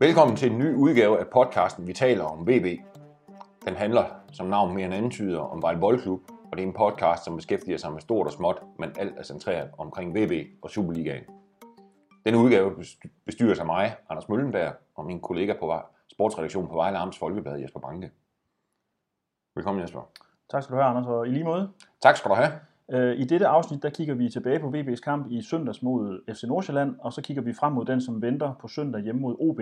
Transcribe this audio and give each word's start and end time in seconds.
Velkommen 0.00 0.36
til 0.36 0.52
en 0.52 0.58
ny 0.58 0.74
udgave 0.74 1.18
af 1.20 1.26
podcasten 1.26 1.86
Vi 1.86 1.92
taler 1.92 2.24
om 2.24 2.46
VB. 2.48 2.80
Den 3.64 3.76
handler, 3.76 4.04
som 4.32 4.46
navn 4.46 4.74
mere 4.74 4.84
end 4.84 4.94
antyder, 4.94 5.40
om 5.40 5.62
Vejle 5.62 5.80
Boldklub, 5.80 6.20
og 6.50 6.56
det 6.56 6.62
er 6.62 6.66
en 6.66 6.72
podcast, 6.72 7.24
som 7.24 7.36
beskæftiger 7.36 7.78
sig 7.78 7.92
med 7.92 8.00
stort 8.00 8.26
og 8.26 8.32
småt, 8.32 8.62
men 8.78 8.90
alt 8.98 9.18
er 9.18 9.22
centreret 9.22 9.70
omkring 9.78 10.14
VB 10.14 10.32
og 10.62 10.70
Superligaen. 10.70 11.24
Denne 12.24 12.38
udgave 12.38 12.84
bestyres 13.26 13.58
af 13.58 13.66
mig, 13.66 13.96
Anders 14.10 14.28
Møllenberg, 14.28 14.74
og 14.94 15.04
min 15.04 15.20
kollega 15.20 15.54
på 15.60 15.80
sportsredaktionen 16.12 16.68
på 16.68 16.74
Vejle 16.74 16.98
Amts 16.98 17.18
Folkeblad, 17.18 17.58
Jesper 17.58 17.80
Banke. 17.80 18.10
Velkommen 19.54 19.82
Jesper. 19.82 20.00
Tak 20.50 20.62
skal 20.62 20.76
du 20.76 20.80
have, 20.80 20.90
Anders, 20.90 21.06
og 21.06 21.26
i 21.26 21.30
lige 21.30 21.44
måde. 21.44 21.72
Tak 22.02 22.16
skal 22.16 22.30
du 22.30 22.34
have. 22.34 22.52
Øh, 22.92 23.18
I 23.18 23.24
dette 23.24 23.46
afsnit, 23.46 23.82
der 23.82 23.90
kigger 23.90 24.14
vi 24.14 24.28
tilbage 24.28 24.58
på 24.58 24.68
VB's 24.68 25.00
kamp 25.00 25.26
i 25.30 25.42
søndags 25.42 25.82
mod 25.82 26.20
FC 26.34 26.42
Nordsjælland, 26.42 26.96
og 26.98 27.12
så 27.12 27.22
kigger 27.22 27.42
vi 27.42 27.52
frem 27.52 27.72
mod 27.72 27.84
den, 27.84 28.00
som 28.00 28.22
venter 28.22 28.52
på 28.60 28.68
søndag 28.68 29.02
hjemme 29.02 29.20
mod 29.20 29.36
OB. 29.38 29.60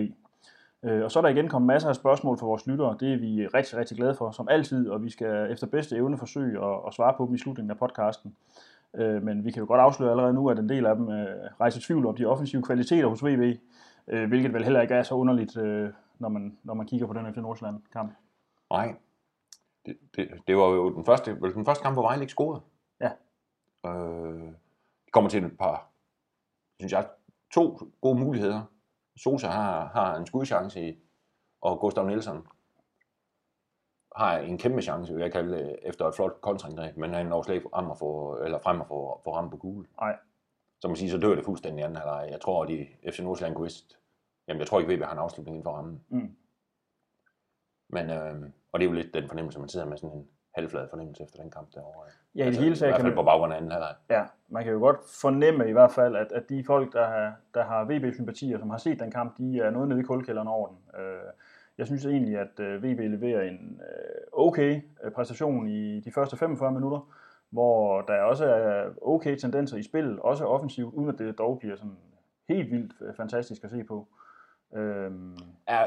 Øh, 0.82 1.04
og 1.04 1.10
så 1.10 1.18
er 1.18 1.22
der 1.22 1.28
igen 1.28 1.48
kommet 1.48 1.66
masser 1.66 1.88
af 1.88 1.96
spørgsmål 1.96 2.38
fra 2.38 2.46
vores 2.46 2.66
lyttere. 2.66 2.96
Det 3.00 3.12
er 3.12 3.18
vi 3.18 3.46
rigtig, 3.46 3.78
rigtig 3.78 3.96
glade 3.96 4.14
for, 4.14 4.30
som 4.30 4.48
altid, 4.48 4.88
og 4.88 5.04
vi 5.04 5.10
skal 5.10 5.52
efter 5.52 5.66
bedste 5.66 5.96
evne 5.96 6.18
forsøge 6.18 6.64
at, 6.64 6.80
at 6.86 6.94
svare 6.94 7.14
på 7.16 7.26
dem 7.26 7.34
i 7.34 7.38
slutningen 7.38 7.70
af 7.70 7.78
podcasten. 7.78 8.36
Øh, 8.94 9.22
men 9.22 9.44
vi 9.44 9.50
kan 9.50 9.60
jo 9.60 9.66
godt 9.66 9.80
afsløre 9.80 10.10
allerede 10.10 10.34
nu, 10.34 10.50
at 10.50 10.58
en 10.58 10.68
del 10.68 10.86
af 10.86 10.96
dem 10.96 11.06
rejser 11.60 11.80
tvivl 11.80 12.06
om 12.06 12.16
de 12.16 12.26
offensive 12.26 12.62
kvaliteter 12.62 13.06
hos 13.06 13.24
VB, 13.24 13.58
hvilket 14.28 14.52
vel 14.52 14.64
heller 14.64 14.80
ikke 14.80 14.94
er 14.94 15.02
så 15.02 15.14
underligt, 15.14 15.56
når 16.18 16.28
man, 16.28 16.58
når 16.62 16.74
man 16.74 16.86
kigger 16.86 17.06
på 17.06 17.12
den 17.12 17.34
FC 17.34 17.36
Nordsjælland-kamp. 17.36 18.12
Nej, 18.70 18.94
det, 19.86 19.96
det, 20.16 20.28
det 20.46 20.56
var 20.56 20.68
jo 20.68 20.94
den 20.94 21.04
første, 21.04 21.36
den 21.54 21.64
første 21.64 21.82
kamp, 21.82 21.94
hvor 21.94 22.02
Vejle 22.02 22.22
ikke 22.22 22.30
scorede. 22.30 22.60
Ja. 23.00 23.10
Øh, 23.86 24.52
kommer 25.12 25.30
til 25.30 25.44
et 25.44 25.58
par, 25.58 25.90
synes 26.80 26.92
jeg, 26.92 27.08
to 27.54 27.78
gode 28.00 28.18
muligheder. 28.18 28.62
Sosa 29.16 29.48
har, 29.48 29.86
har 29.86 30.16
en 30.16 30.26
skudchance 30.26 30.88
i, 30.88 30.98
og 31.60 31.80
Gustav 31.80 32.06
Nielsen 32.06 32.46
har 34.16 34.38
en 34.38 34.58
kæmpe 34.58 34.82
chance, 34.82 35.14
vil 35.14 35.22
jeg 35.22 35.32
kalde 35.32 35.58
det, 35.58 35.78
efter 35.82 36.06
et 36.06 36.14
flot 36.14 36.40
kontraangreb, 36.40 36.96
men 36.96 37.14
han 37.14 37.26
når 37.26 37.42
slet 37.42 37.54
ikke 37.54 37.68
frem 37.74 37.90
at 37.90 37.98
få, 37.98 38.38
eller 38.44 38.58
frem 38.58 38.80
at 38.80 38.86
få, 38.86 39.20
få 39.24 39.34
ramt 39.34 39.50
på 39.50 39.56
gule. 39.56 39.86
Nej. 40.00 40.16
Så 40.80 40.88
man 40.88 40.96
siger, 40.96 41.10
så 41.10 41.18
dør 41.18 41.34
det 41.34 41.44
fuldstændig 41.44 41.84
anden 41.84 41.96
halvleg. 41.96 42.28
Jeg 42.30 42.40
tror, 42.40 42.62
at 42.62 42.68
de 42.68 42.86
FC 43.10 43.20
Nordsjælland 43.20 43.56
kunne 43.56 43.70
jamen 44.48 44.60
jeg 44.60 44.66
tror 44.66 44.80
ikke, 44.80 44.92
at 44.92 45.06
har 45.06 45.12
en 45.12 45.18
afslutning 45.18 45.54
inden 45.54 45.64
for 45.64 45.72
rammen. 45.72 46.04
Mm. 46.08 46.36
Men, 47.88 48.10
øh, 48.10 48.50
og 48.72 48.80
det 48.80 48.86
er 48.86 48.90
jo 48.90 48.96
lidt 48.96 49.14
den 49.14 49.28
fornemmelse, 49.28 49.58
man 49.60 49.68
sidder 49.68 49.86
med 49.86 49.96
sådan 49.96 50.18
en 50.18 50.28
halvflad 50.56 50.88
fornemmelse 50.88 51.22
efter 51.22 51.42
den 51.42 51.50
kamp 51.50 51.74
derovre. 51.74 52.02
Ja, 52.34 52.42
i 52.42 52.46
altså, 52.46 52.60
det 52.60 52.64
hele 52.64 52.76
taget. 52.76 52.90
I 52.90 52.92
hvert 52.92 53.00
fald 53.00 53.14
på 53.14 53.22
baggrund 53.22 53.52
af 53.52 53.56
anden 53.56 53.70
halvleg. 53.70 53.94
Ja, 54.10 54.22
man 54.48 54.64
kan 54.64 54.72
jo 54.72 54.78
godt 54.78 54.96
fornemme 55.20 55.68
i 55.68 55.72
hvert 55.72 55.90
fald, 55.90 56.16
at, 56.16 56.32
at 56.32 56.48
de 56.48 56.64
folk, 56.66 56.92
der 56.92 57.06
har, 57.06 57.34
der 57.54 57.64
har 57.64 57.84
VB-sympatier, 57.84 58.58
som 58.58 58.70
har 58.70 58.78
set 58.78 59.00
den 59.00 59.10
kamp, 59.10 59.38
de 59.38 59.60
er 59.60 59.70
noget 59.70 59.88
nede 59.88 60.00
i 60.00 60.02
kulkælderen 60.02 60.48
over 60.48 60.68
den. 60.68 61.00
Øh, 61.00 61.32
jeg 61.78 61.86
synes 61.86 62.06
egentlig, 62.06 62.38
at 62.38 62.60
øh, 62.60 62.82
VB 62.82 62.98
leverer 62.98 63.42
en 63.42 63.80
øh, 63.80 64.22
okay 64.32 64.80
præstation 65.14 65.68
i 65.68 66.00
de 66.00 66.12
første 66.12 66.36
45 66.36 66.72
minutter, 66.72 67.10
hvor 67.50 68.00
der 68.00 68.22
også 68.22 68.44
er 68.44 68.84
okay 69.02 69.36
tendenser 69.36 69.76
i 69.76 69.82
spillet, 69.82 70.20
også 70.20 70.44
offensivt, 70.44 70.94
uden 70.94 71.08
at 71.08 71.18
det 71.18 71.38
dog 71.38 71.58
bliver 71.58 71.76
sådan 71.76 71.96
helt 72.48 72.70
vildt 72.70 73.16
fantastisk 73.16 73.64
at 73.64 73.70
se 73.70 73.84
på. 73.84 74.08
Øhm. 74.74 75.36
Ja, 75.68 75.82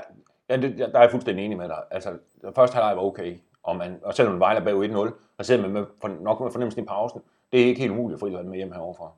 ja 0.49 0.57
det, 0.57 0.77
der 0.77 0.97
er 0.97 1.01
jeg 1.01 1.11
fuldstændig 1.11 1.45
enig 1.45 1.57
med 1.57 1.67
dig. 1.67 1.83
Altså, 1.91 2.17
første 2.55 2.75
halvleg 2.75 2.95
var 2.95 3.03
okay, 3.03 3.37
og, 3.69 3.75
man, 3.75 3.99
og 4.03 4.13
selvom 4.13 4.39
Vejle 4.39 4.59
er 4.59 4.63
bagud 4.63 5.11
1-0, 5.11 5.13
så 5.37 5.47
sidder 5.47 5.61
man 5.61 5.71
med, 5.71 5.85
nok 6.19 6.41
med 6.41 6.51
fornemmelsen 6.51 6.83
i 6.83 6.85
pausen. 6.85 7.21
Det 7.51 7.61
er 7.61 7.65
ikke 7.65 7.81
helt 7.81 7.91
umuligt 7.91 8.15
at 8.15 8.19
få 8.19 8.43
med 8.43 8.57
hjem 8.57 8.71
heroverfra. 8.71 9.11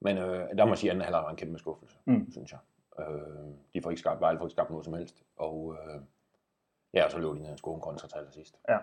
Men 0.00 0.18
øh, 0.18 0.48
der 0.58 0.64
må 0.64 0.70
jeg 0.70 0.78
sige, 0.78 0.90
at 0.90 0.94
anden 0.94 1.04
halvleg 1.04 1.22
var 1.22 1.30
en 1.30 1.36
kæmpe 1.36 1.58
skuffelse, 1.58 1.96
mm. 2.04 2.30
synes 2.30 2.52
jeg. 2.52 2.58
Øh, 2.98 3.06
de 3.74 3.82
får 3.82 3.90
ikke 3.90 4.00
skabt, 4.00 4.20
Vejle 4.20 4.38
får 4.38 4.46
ikke 4.46 4.52
skabt 4.52 4.70
noget 4.70 4.84
som 4.84 4.94
helst. 4.94 5.22
Og 5.36 5.76
øh, 5.78 6.00
ja, 6.94 7.04
og 7.04 7.10
så 7.10 7.18
løb 7.18 7.34
de 7.34 7.42
ned 7.42 7.50
og 7.50 7.58
score 7.58 7.74
en 7.74 7.80
kontratal 7.80 8.26
sidst. 8.32 8.58
Ja. 8.68 8.78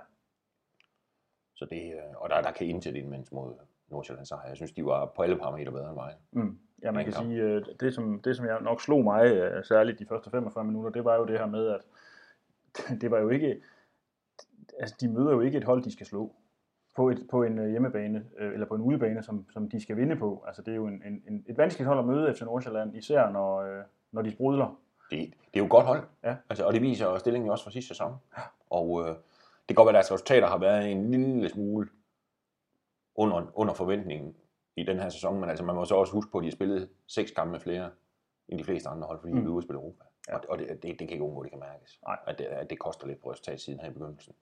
Så 1.55 1.65
det, 1.65 1.93
øh, 1.93 2.15
og 2.15 2.29
der, 2.29 2.41
der 2.41 2.51
kan 2.51 2.67
intet 2.67 2.95
indvendes 2.95 3.31
mod 3.31 3.53
Nordsjælland 3.87 4.25
sejr. 4.25 4.47
Jeg 4.47 4.55
synes, 4.55 4.71
de 4.71 4.85
var 4.85 5.05
på 5.05 5.21
alle 5.21 5.37
parametre 5.37 5.71
bedre 5.71 5.87
end 5.87 5.95
Vejle. 5.95 6.17
Mm. 6.31 6.59
Ja, 6.83 6.91
man 6.91 7.03
kan 7.03 7.13
kamp. 7.13 7.25
sige, 7.25 7.41
øh, 7.41 7.65
det 7.79 7.93
som, 7.93 8.21
det 8.21 8.35
som 8.35 8.45
jeg 8.45 8.61
nok 8.61 8.81
slog 8.81 9.03
mig, 9.03 9.25
øh, 9.25 9.65
særligt 9.65 9.99
de 9.99 10.05
første 10.05 10.29
45 10.29 10.63
minutter, 10.63 10.89
det 10.89 11.05
var 11.05 11.15
jo 11.15 11.25
det 11.25 11.39
her 11.39 11.45
med, 11.45 11.67
at 11.67 11.81
det 13.01 13.11
var 13.11 13.19
jo 13.19 13.29
ikke, 13.29 13.61
altså 14.79 14.95
de 15.01 15.07
møder 15.07 15.31
jo 15.31 15.41
ikke 15.41 15.57
et 15.57 15.63
hold, 15.63 15.83
de 15.83 15.91
skal 15.91 16.05
slå 16.05 16.35
på, 16.95 17.09
et, 17.09 17.27
på 17.31 17.43
en 17.43 17.59
øh, 17.59 17.69
hjemmebane, 17.69 18.25
øh, 18.39 18.53
eller 18.53 18.65
på 18.65 18.75
en 18.75 18.81
udebane, 18.81 19.23
som, 19.23 19.45
som 19.49 19.69
de 19.69 19.81
skal 19.81 19.97
vinde 19.97 20.15
på. 20.15 20.43
Altså 20.47 20.61
det 20.61 20.71
er 20.71 20.75
jo 20.75 20.87
en, 20.87 21.03
en, 21.27 21.45
et 21.49 21.57
vanskeligt 21.57 21.87
hold 21.87 21.99
at 21.99 22.05
møde 22.05 22.33
FC 22.33 22.41
Nordsjælland, 22.41 22.95
især 22.95 23.29
når, 23.29 23.61
øh, 23.61 23.83
når 24.11 24.21
de 24.21 24.31
sprudler. 24.31 24.79
Det, 25.11 25.19
det 25.19 25.53
er 25.53 25.59
jo 25.59 25.65
et 25.65 25.71
godt 25.71 25.85
hold, 25.85 26.03
ja. 26.23 26.35
altså, 26.49 26.65
og 26.65 26.73
det 26.73 26.81
viser 26.81 27.17
stillingen 27.17 27.51
også 27.51 27.63
fra 27.63 27.71
sidste 27.71 27.87
sæson. 27.87 28.15
Og 28.69 29.01
øh, 29.01 29.07
det 29.07 29.67
kan 29.67 29.75
godt 29.75 29.85
være, 29.85 29.99
at 29.99 30.03
deres 30.03 30.11
resultater 30.11 30.47
har 30.47 30.57
været 30.57 30.91
en 30.91 31.11
lille 31.11 31.49
smule 31.49 31.87
under, 33.15 33.51
under 33.55 33.73
forventningen 33.73 34.35
i 34.75 34.83
den 34.83 34.99
her 34.99 35.09
sæson, 35.09 35.39
men 35.39 35.49
altså 35.49 35.65
man 35.65 35.75
må 35.75 35.85
så 35.85 35.95
også 35.95 36.13
huske 36.13 36.31
på, 36.31 36.37
at 36.37 36.41
de 36.41 36.47
har 36.47 36.55
spillet 36.55 36.89
seks 37.07 37.31
kampe 37.31 37.59
flere 37.59 37.89
end 38.47 38.59
de 38.59 38.63
fleste 38.63 38.89
andre 38.89 39.07
hold, 39.07 39.19
fordi 39.19 39.33
mm. 39.33 39.39
de 39.39 39.45
er 39.45 39.49
ude 39.49 39.57
at 39.57 39.63
spille 39.63 39.79
Europa. 39.79 40.03
Ja. 40.29 40.35
Og, 40.35 40.43
og 40.49 40.57
det, 40.57 40.67
det, 40.69 40.83
det 40.83 40.97
kan 40.97 41.09
ikke 41.09 41.23
undgå, 41.23 41.43
det 41.43 41.51
kan 41.51 41.59
mærkes. 41.59 41.99
Nej. 42.07 42.17
At, 42.27 42.39
det, 42.39 42.45
at 42.45 42.69
det 42.69 42.79
koster 42.79 43.07
lidt 43.07 43.21
på 43.21 43.31
resultatsiden 43.31 43.79
her 43.79 43.89
i 43.89 43.93
begyndelsen. 43.93 44.33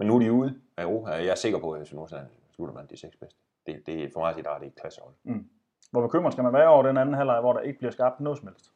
Men 0.00 0.06
nu 0.06 0.14
er 0.14 0.20
de 0.20 0.32
ude 0.32 0.60
af 0.76 0.82
Europa, 0.82 1.10
og 1.10 1.18
jeg 1.18 1.30
er 1.30 1.34
sikker 1.34 1.58
på, 1.58 1.72
at 1.72 1.88
FC 1.88 1.92
Nordsjælland 1.92 2.28
slutter 2.54 2.74
blandt 2.74 2.90
de 2.90 2.96
seks 2.96 3.16
bedste. 3.16 3.40
Det, 3.66 3.86
det, 3.86 4.12
for 4.12 4.20
mig 4.20 4.28
at 4.28 4.34
sige, 4.34 4.44
der 4.44 4.50
er 4.50 4.58
det 4.58 4.66
et 4.66 4.74
klassehold. 4.74 5.14
Mm. 5.24 5.48
Hvor 5.90 6.00
bekymret 6.00 6.32
skal 6.32 6.44
man 6.44 6.52
være 6.52 6.68
over 6.68 6.82
den 6.82 6.96
anden 6.96 7.14
halvleg, 7.14 7.40
hvor 7.40 7.52
der 7.52 7.60
ikke 7.60 7.78
bliver 7.78 7.90
skabt 7.90 8.20
noget 8.20 8.38
som 8.38 8.48
helst? 8.48 8.72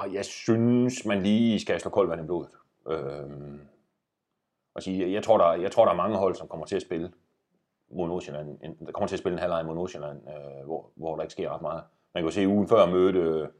Ah, 0.00 0.14
jeg 0.14 0.24
synes, 0.24 1.06
man 1.06 1.22
lige 1.22 1.60
skal 1.60 1.80
slå 1.80 1.90
koldt 1.90 2.10
vand 2.10 2.20
i 2.20 2.24
blodet. 2.24 2.50
Øhm, 2.88 3.60
og 4.74 4.82
sige, 4.82 5.12
jeg, 5.12 5.22
tror, 5.22 5.38
der, 5.38 5.52
jeg 5.52 5.72
tror, 5.72 5.84
der 5.84 5.92
er 5.92 5.96
mange 5.96 6.16
hold, 6.16 6.34
som 6.34 6.48
kommer 6.48 6.66
til 6.66 6.76
at 6.76 6.82
spille 6.82 7.12
mod 7.90 8.08
Nordsjælland. 8.08 8.58
Der 8.86 8.92
kommer 8.92 9.08
til 9.08 9.16
at 9.16 9.20
spille 9.20 9.34
en 9.34 9.40
halvleg 9.40 9.66
mod 9.66 9.74
Nordsjælland, 9.74 10.20
øh, 10.28 10.64
hvor, 10.64 10.90
hvor 10.94 11.16
der 11.16 11.22
ikke 11.22 11.32
sker 11.32 11.54
ret 11.54 11.62
meget. 11.62 11.82
Man 12.14 12.22
kan 12.22 12.28
jo 12.28 12.34
se, 12.34 12.48
ugen 12.48 12.68
før 12.68 12.86
mødte, 12.86 13.50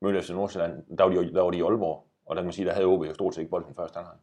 mødte 0.00 0.22
FC 0.22 0.30
Nordsjælland, 0.30 0.96
der 0.98 1.04
var, 1.04 1.10
de, 1.10 1.34
der 1.34 1.42
var 1.42 1.50
de 1.50 1.58
i 1.58 1.62
Aalborg, 1.62 2.07
og 2.28 2.36
der 2.36 2.42
kan 2.42 2.46
man 2.46 2.52
sige, 2.52 2.66
der 2.66 2.72
havde 2.72 2.86
OB 2.86 3.04
jo 3.04 3.14
stort 3.14 3.34
set 3.34 3.40
ikke 3.40 3.50
bolden 3.50 3.74
første 3.74 3.96
halvleg. 3.96 4.16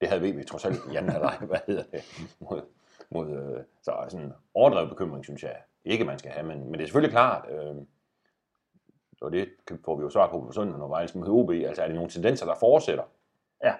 Det 0.00 0.08
havde 0.08 0.30
VB 0.30 0.46
trods 0.46 0.64
alt 0.64 0.92
i 0.92 0.96
anden 0.96 1.12
halvleg, 1.12 1.38
hvad 1.50 1.58
hedder 1.66 1.82
det, 1.82 2.02
mod, 2.40 2.62
mod 3.10 3.30
øh, 3.30 3.64
så 3.82 4.06
sådan 4.08 4.26
en 4.26 4.32
overdrevet 4.54 4.88
bekymring, 4.88 5.24
synes 5.24 5.42
jeg 5.42 5.56
ikke, 5.84 6.04
man 6.04 6.18
skal 6.18 6.30
have, 6.30 6.46
men, 6.46 6.64
men 6.64 6.72
det 6.72 6.80
er 6.80 6.86
selvfølgelig 6.86 7.12
klart, 7.12 7.50
øh, 7.50 7.76
og 9.20 9.32
det 9.32 9.48
får 9.84 9.96
vi 9.96 10.02
jo 10.02 10.10
svar 10.10 10.30
på 10.30 10.40
på 10.40 10.52
søndag, 10.52 10.78
når 10.78 10.88
Vejle 10.88 11.08
mod 11.14 11.28
OB, 11.28 11.50
altså 11.50 11.82
er 11.82 11.86
det 11.86 11.94
nogle 11.94 12.10
tendenser, 12.10 12.46
der 12.46 12.54
fortsætter? 12.54 13.04
Ja. 13.64 13.74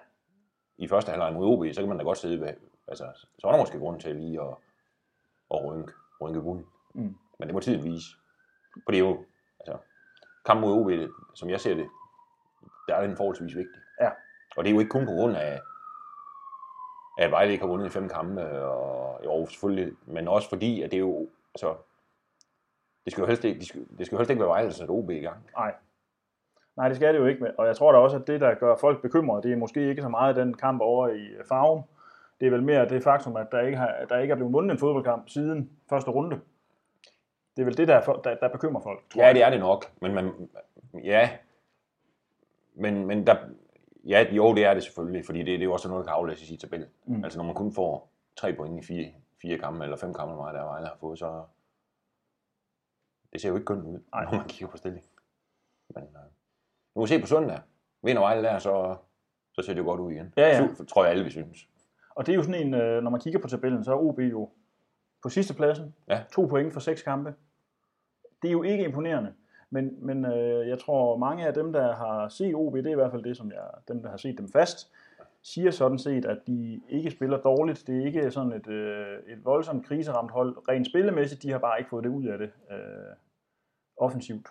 I 0.78 0.88
første 0.88 1.10
halvleg 1.10 1.32
mod 1.32 1.46
OB, 1.46 1.74
så 1.74 1.80
kan 1.80 1.88
man 1.88 1.98
da 1.98 2.04
godt 2.04 2.18
sidde 2.18 2.40
ved, 2.40 2.54
altså, 2.88 3.26
så 3.38 3.46
er 3.46 3.52
der 3.52 3.58
måske 3.58 3.78
grund 3.78 4.00
til 4.00 4.16
lige 4.16 4.40
at, 4.42 4.54
at 5.50 5.64
rynke, 5.64 5.92
rynke 6.20 6.42
bunden. 6.42 6.66
Mm. 6.94 7.16
Men 7.38 7.48
det 7.48 7.54
må 7.54 7.60
tiden 7.60 7.84
vise. 7.84 8.06
For 8.84 8.90
det 8.92 9.00
er 9.00 9.04
jo, 9.08 9.24
altså, 9.60 9.78
kamp 10.44 10.60
mod 10.60 10.72
OB, 10.72 11.10
som 11.34 11.50
jeg 11.50 11.60
ser 11.60 11.74
det, 11.74 11.88
der 12.88 12.94
er 12.94 13.06
den 13.06 13.16
forholdsvis 13.16 13.56
vigtig. 13.56 13.81
Ja. 14.00 14.09
Og 14.56 14.65
det 14.65 14.71
er 14.71 14.75
jo 14.75 14.81
ikke 14.81 14.91
kun 14.91 15.06
på 15.06 15.12
grund 15.12 15.37
af, 15.37 15.60
at 17.19 17.31
Vejle 17.31 17.53
ikke 17.53 17.65
har 17.65 17.69
vundet 17.69 17.87
i 17.87 17.91
fem 17.91 18.09
kampe, 18.09 18.43
og 18.62 19.25
jo, 19.25 19.47
selvfølgelig, 19.47 19.93
men 20.06 20.28
også 20.28 20.49
fordi, 20.49 20.82
at 20.82 20.91
det 20.91 20.97
er 20.97 21.00
jo, 21.00 21.28
altså, 21.54 21.75
det 23.04 23.12
skal 23.12 23.22
jo 23.22 23.26
helst 23.26 23.44
ikke, 23.44 23.59
det 23.60 23.69
skal, 23.69 23.87
det 23.99 24.06
skal 24.06 24.16
jo 24.16 24.19
helst 24.19 24.31
ikke 24.31 24.41
være 24.41 24.49
Vejle, 24.49 24.69
der 24.69 24.75
sætter 24.75 24.94
OB 24.94 25.10
i 25.10 25.21
gang. 25.21 25.37
Nej. 25.56 25.75
Nej, 26.76 26.88
det 26.88 26.97
skal 26.97 27.15
det 27.15 27.21
jo 27.21 27.26
ikke. 27.26 27.53
Og 27.59 27.66
jeg 27.66 27.76
tror 27.76 27.93
da 27.93 27.99
også, 27.99 28.16
at 28.16 28.26
det, 28.26 28.41
der 28.41 28.54
gør 28.54 28.76
folk 28.76 29.03
bekymrede, 29.03 29.43
det 29.43 29.53
er 29.53 29.56
måske 29.56 29.88
ikke 29.88 30.03
så 30.03 30.09
meget 30.09 30.37
den 30.37 30.55
kamp 30.55 30.81
over 30.81 31.09
i 31.09 31.28
Farum. 31.49 31.82
Det 32.41 32.47
er 32.47 32.50
vel 32.50 32.62
mere 32.62 32.88
det 32.88 33.03
faktum, 33.03 33.37
at 33.37 33.47
der 33.53 33.61
ikke, 33.61 33.79
har, 33.79 33.94
der 34.08 34.19
ikke 34.19 34.32
er 34.32 34.37
blevet 34.37 34.52
vundet 34.52 34.73
en 34.73 34.79
fodboldkamp 34.79 35.29
siden 35.29 35.70
første 35.91 36.11
runde. 36.11 36.41
Det 37.56 37.62
er 37.62 37.64
vel 37.64 37.76
det, 37.76 37.88
der, 37.88 38.00
der, 38.25 38.34
der 38.34 38.49
bekymrer 38.49 38.82
folk, 38.82 39.00
tror 39.11 39.20
Ja, 39.20 39.26
jeg. 39.26 39.34
det 39.34 39.44
er 39.44 39.50
det 39.50 39.61
nok. 39.61 39.84
Men 40.00 40.14
man, 40.14 40.49
ja, 41.05 41.31
men, 42.78 43.06
men 43.06 43.26
der, 43.26 43.36
ja, 44.04 44.26
jo, 44.32 44.54
det 44.54 44.64
er 44.64 44.75
det 44.75 44.82
selvfølgelig, 44.82 45.26
fordi 45.26 45.38
det, 45.38 45.46
det 45.46 45.60
er 45.60 45.64
jo 45.64 45.72
også 45.72 45.88
noget, 45.88 46.04
der 46.04 46.10
kan 46.12 46.19
aflæses 46.19 46.50
i 46.50 46.56
tabellen. 46.56 46.88
Mm. 47.06 47.25
Altså 47.25 47.38
når 47.38 47.44
man 47.44 47.54
kun 47.54 47.72
får 47.72 48.12
tre 48.36 48.54
point 48.54 48.84
i 48.84 48.86
fire, 48.86 49.12
fire 49.42 49.58
kampe, 49.58 49.84
eller 49.84 49.96
fem 49.96 50.14
kampe, 50.14 50.34
meget 50.34 50.54
der 50.54 50.64
Vejle 50.64 50.86
har 50.86 50.96
fået, 51.00 51.19
så 51.19 51.44
det 53.32 53.40
ser 53.40 53.48
jo 53.48 53.54
ikke 53.54 53.64
kun 53.64 53.82
ud, 53.82 54.00
Ej. 54.12 54.25
når 54.25 54.30
man 54.30 54.48
kigger 54.48 54.70
på 54.70 54.76
stilling. 54.76 55.04
Men 55.94 56.04
uh, 56.04 56.10
nu 56.12 57.00
må 57.00 57.02
vi 57.02 57.08
se 57.08 57.20
på 57.20 57.26
søndag. 57.26 57.60
Vinder 58.02 58.22
Vejle 58.22 58.42
der, 58.42 58.58
så, 58.58 58.96
så 59.52 59.62
ser 59.62 59.72
det 59.72 59.81
jo 59.81 59.84
godt 59.84 60.00
ud 60.00 60.12
igen. 60.12 60.32
Ja, 60.36 60.48
ja. 60.48 60.74
Så, 60.74 60.84
tror 60.84 61.04
jeg 61.04 61.10
alle, 61.10 61.24
vi 61.24 61.31
synes. 61.31 61.69
Og 62.14 62.26
det 62.26 62.32
er 62.32 62.36
jo 62.36 62.42
sådan 62.42 62.66
en, 62.66 62.74
øh, 62.74 63.02
når 63.02 63.10
man 63.10 63.20
kigger 63.20 63.40
på 63.40 63.48
tabellen, 63.48 63.84
så 63.84 63.92
er 63.92 63.96
OB 63.96 64.19
jo 64.19 64.50
på 65.22 65.28
sidste 65.28 65.54
pladsen. 65.54 65.94
Ja. 66.08 66.22
To 66.32 66.46
point 66.46 66.72
for 66.72 66.81
seks 66.81 67.02
kampe. 67.02 67.34
Det 68.42 68.48
er 68.48 68.52
jo 68.52 68.62
ikke 68.62 68.84
imponerende. 68.84 69.34
Men, 69.70 70.06
men 70.06 70.25
øh, 70.25 70.69
jeg 70.69 70.79
tror, 70.79 71.17
mange 71.17 71.47
af 71.47 71.55
dem, 71.55 71.73
der 71.73 71.94
har 71.94 72.29
set 72.29 72.55
OB, 72.55 72.75
det 72.76 72.87
er 72.87 72.91
i 72.91 72.94
hvert 72.94 73.11
fald 73.11 73.23
det, 73.23 73.37
som 73.37 73.50
jeg, 73.50 73.65
dem, 73.88 74.03
der 74.03 74.11
har 74.11 74.17
set 74.17 74.38
dem 74.38 74.49
fast, 74.49 74.93
siger 75.43 75.70
sådan 75.70 75.99
set, 75.99 76.25
at 76.25 76.38
de 76.47 76.81
ikke 76.88 77.11
spiller 77.11 77.38
dårligt. 77.38 77.87
Det 77.87 78.00
er 78.00 78.06
ikke 78.06 78.31
sådan 78.31 78.53
et, 78.53 78.69
øh, 78.69 79.19
et 79.26 79.44
voldsomt 79.44 79.87
kriseramt 79.87 80.31
hold. 80.31 80.69
Rent 80.69 80.87
spillemæssigt, 80.87 81.43
de 81.43 81.50
har 81.50 81.59
bare 81.59 81.79
ikke 81.79 81.91
fået 81.91 82.05
det 82.05 82.11
ud 82.11 82.25
af 82.25 82.38
det 82.38 82.50
øh, 82.70 82.79
offensivt. 83.97 84.47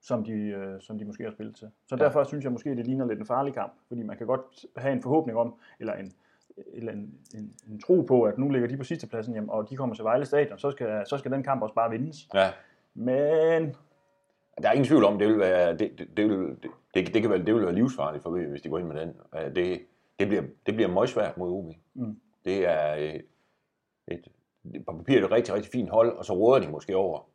som 0.00 0.24
de, 0.24 0.32
øh, 0.32 0.80
som 0.80 0.98
de 0.98 1.04
måske 1.04 1.24
har 1.24 1.30
spillet 1.30 1.56
til. 1.56 1.70
Så 1.86 1.96
ja. 1.96 2.04
derfor 2.04 2.24
synes 2.24 2.44
jeg 2.44 2.52
måske, 2.52 2.76
det 2.76 2.86
ligner 2.86 3.06
lidt 3.06 3.18
en 3.18 3.26
farlig 3.26 3.54
kamp, 3.54 3.72
fordi 3.88 4.02
man 4.02 4.16
kan 4.16 4.26
godt 4.26 4.66
have 4.76 4.92
en 4.92 5.02
forhåbning 5.02 5.38
om, 5.38 5.54
eller 5.80 5.94
en, 5.94 6.12
eller 6.72 6.92
en, 6.92 7.14
en, 7.34 7.52
en 7.68 7.80
tro 7.80 8.00
på, 8.00 8.22
at 8.22 8.38
nu 8.38 8.48
ligger 8.48 8.68
de 8.68 8.76
på 8.76 8.84
sidste 8.84 9.06
pladsen 9.06 9.32
hjem, 9.32 9.48
og 9.48 9.70
de 9.70 9.76
kommer 9.76 9.94
til 9.94 10.04
Vejle 10.04 10.24
Stadion, 10.24 10.58
så 10.58 10.70
skal, 10.70 11.06
så 11.06 11.18
skal 11.18 11.32
den 11.32 11.42
kamp 11.42 11.62
også 11.62 11.74
bare 11.74 11.90
vindes. 11.90 12.28
Ja. 12.34 12.50
Men 12.94 13.76
Der 14.62 14.68
er 14.68 14.72
ingen 14.72 14.86
tvivl 14.86 15.04
om, 15.04 15.18
det 15.18 15.28
vil 15.28 15.38
være, 15.38 15.76
det, 15.78 15.98
det, 15.98 16.16
det, 16.16 16.28
vil, 16.28 16.38
det, 16.62 16.70
det, 16.94 17.14
det, 17.14 17.22
kan 17.22 17.30
være, 17.30 17.44
det 17.44 17.54
vil 17.54 17.64
være 17.64 17.74
livsfarligt 17.74 18.22
for 18.22 18.30
VB, 18.30 18.48
hvis 18.50 18.62
de 18.62 18.68
går 18.68 18.78
ind 18.78 18.86
med 18.88 19.00
den. 19.00 19.16
Øh, 19.34 19.54
Det, 19.54 19.86
det, 20.18 20.28
bliver, 20.28 20.42
det 20.66 20.74
bliver 20.74 20.88
møgsvært 20.88 21.36
mod 21.36 21.50
OB. 21.50 21.74
Mm. 21.94 22.20
Det 22.44 22.66
er 22.66 22.94
øh, 22.96 23.20
et, 24.08 24.28
et, 24.64 24.84
på 24.86 24.92
papiret 24.92 25.24
et 25.24 25.30
rigtig, 25.30 25.54
rigtig 25.54 25.72
fint 25.72 25.90
hold, 25.90 26.16
og 26.16 26.24
så 26.24 26.32
råder 26.32 26.60
de 26.62 26.70
måske 26.70 26.96
over, 26.96 27.28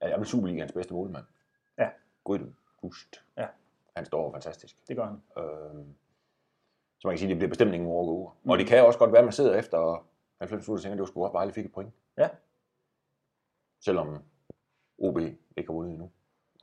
at 0.00 0.10
jeg 0.10 0.18
vil 0.18 0.26
Superligans 0.26 0.72
bedste 0.72 0.94
målmand. 0.94 1.24
Ja. 1.78 1.88
Gud, 2.24 2.52
gust. 2.80 3.24
Ja. 3.36 3.46
Han 3.96 4.04
står 4.04 4.32
fantastisk. 4.32 4.76
det 4.88 4.96
gør 4.96 5.04
han. 5.04 5.22
Øh, 5.38 5.84
så 6.98 7.08
man 7.08 7.12
kan 7.12 7.18
sige, 7.18 7.28
det 7.28 7.36
bliver 7.36 7.48
bestemt 7.48 7.74
ingen 7.74 7.88
overgå. 7.88 8.32
Mm. 8.42 8.50
Og 8.50 8.58
det 8.58 8.66
kan 8.66 8.86
også 8.86 8.98
godt 8.98 9.12
være, 9.12 9.18
at 9.18 9.24
man 9.24 9.32
sidder 9.32 9.54
efter 9.58 10.06
90 10.38 10.68
minutter 10.68 10.72
og 10.72 10.82
tænker, 10.82 10.92
at 10.92 10.96
det 10.96 11.00
var 11.00 11.06
sgu 11.06 11.32
bare 11.32 11.46
lige 11.46 11.54
fik 11.54 11.64
et 11.64 11.72
point. 11.72 11.92
Ja. 12.18 12.28
Selvom 13.80 14.22
OB 14.98 15.18
ikke 15.18 15.38
har 15.56 15.72
vundet 15.72 15.92
endnu, 15.92 16.10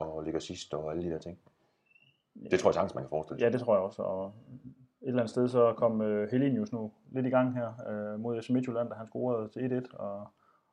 og 0.02 0.22
ligger 0.22 0.40
sidst 0.40 0.74
og 0.74 0.90
alle 0.90 1.02
de 1.04 1.10
der 1.10 1.18
ting. 1.18 1.38
Det 2.50 2.60
tror 2.60 2.70
jeg 2.70 2.74
sagtens, 2.74 2.94
man 2.94 3.04
kan 3.04 3.08
forestille 3.08 3.38
sig. 3.38 3.46
Ja, 3.46 3.52
det 3.52 3.60
tror 3.60 3.74
jeg 3.74 3.82
også. 3.82 4.02
Og 4.02 4.32
et 5.02 5.08
eller 5.08 5.20
andet 5.20 5.30
sted 5.30 5.48
så 5.48 5.74
kom 5.76 6.02
øh, 6.02 6.30
Helenius 6.30 6.72
nu 6.72 6.92
lidt 7.10 7.26
i 7.26 7.30
gang 7.30 7.54
her 7.54 7.72
øh, 7.88 8.20
mod 8.20 8.42
FC 8.42 8.50
Midtjylland, 8.50 8.88
da 8.88 8.94
han 8.94 9.06
scorede 9.06 9.48
til 9.48 9.86
1-1 9.92 9.96
og, 9.96 10.26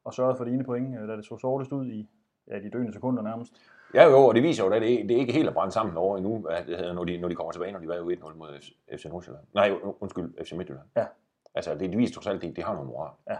og 0.04 0.14
sørgede 0.14 0.38
for 0.38 0.44
det 0.44 0.54
ene 0.54 0.64
point, 0.64 1.00
øh, 1.00 1.08
da 1.08 1.16
det 1.16 1.26
så 1.26 1.38
sortest 1.38 1.72
ud 1.72 1.88
i 1.88 2.10
ja, 2.48 2.60
de 2.60 2.70
døende 2.70 2.94
sekunder 2.94 3.24
nærmest. 3.24 3.54
Ja, 3.94 4.04
jo, 4.10 4.18
og 4.18 4.36
det 4.36 4.44
viser 4.44 4.64
jo, 4.66 4.72
at 4.72 4.82
det, 4.82 5.10
det 5.10 5.16
er 5.16 5.20
ikke 5.20 5.34
helt 5.34 5.50
er 5.50 5.54
brændt 5.54 5.74
sammen 5.74 5.98
over 5.98 6.18
endnu, 6.18 6.40
hvad 6.40 6.58
det 6.66 6.78
hedder, 6.78 6.94
når, 6.94 7.04
de, 7.04 7.18
når 7.18 7.28
de 7.28 7.36
kommer 7.36 7.52
tilbage, 7.52 7.72
når 7.72 7.80
de 7.80 7.88
var 7.88 7.96
jo 7.96 8.12
1-0 8.12 8.36
mod 8.36 8.60
FC 8.98 9.06
Nordsjælland. 9.06 9.46
Nej, 9.54 9.72
undskyld, 10.00 10.46
FC 10.46 10.52
Midtjylland. 10.52 10.88
Ja. 10.96 11.06
Altså, 11.54 11.76
det, 11.76 11.90
det 11.90 11.98
viser 11.98 12.14
trods 12.14 12.28
alt, 12.28 12.44
at 12.44 12.50
de, 12.50 12.56
de 12.56 12.64
har 12.64 12.74
noget 12.74 12.88
moral. 12.88 13.14
Ja. 13.30 13.38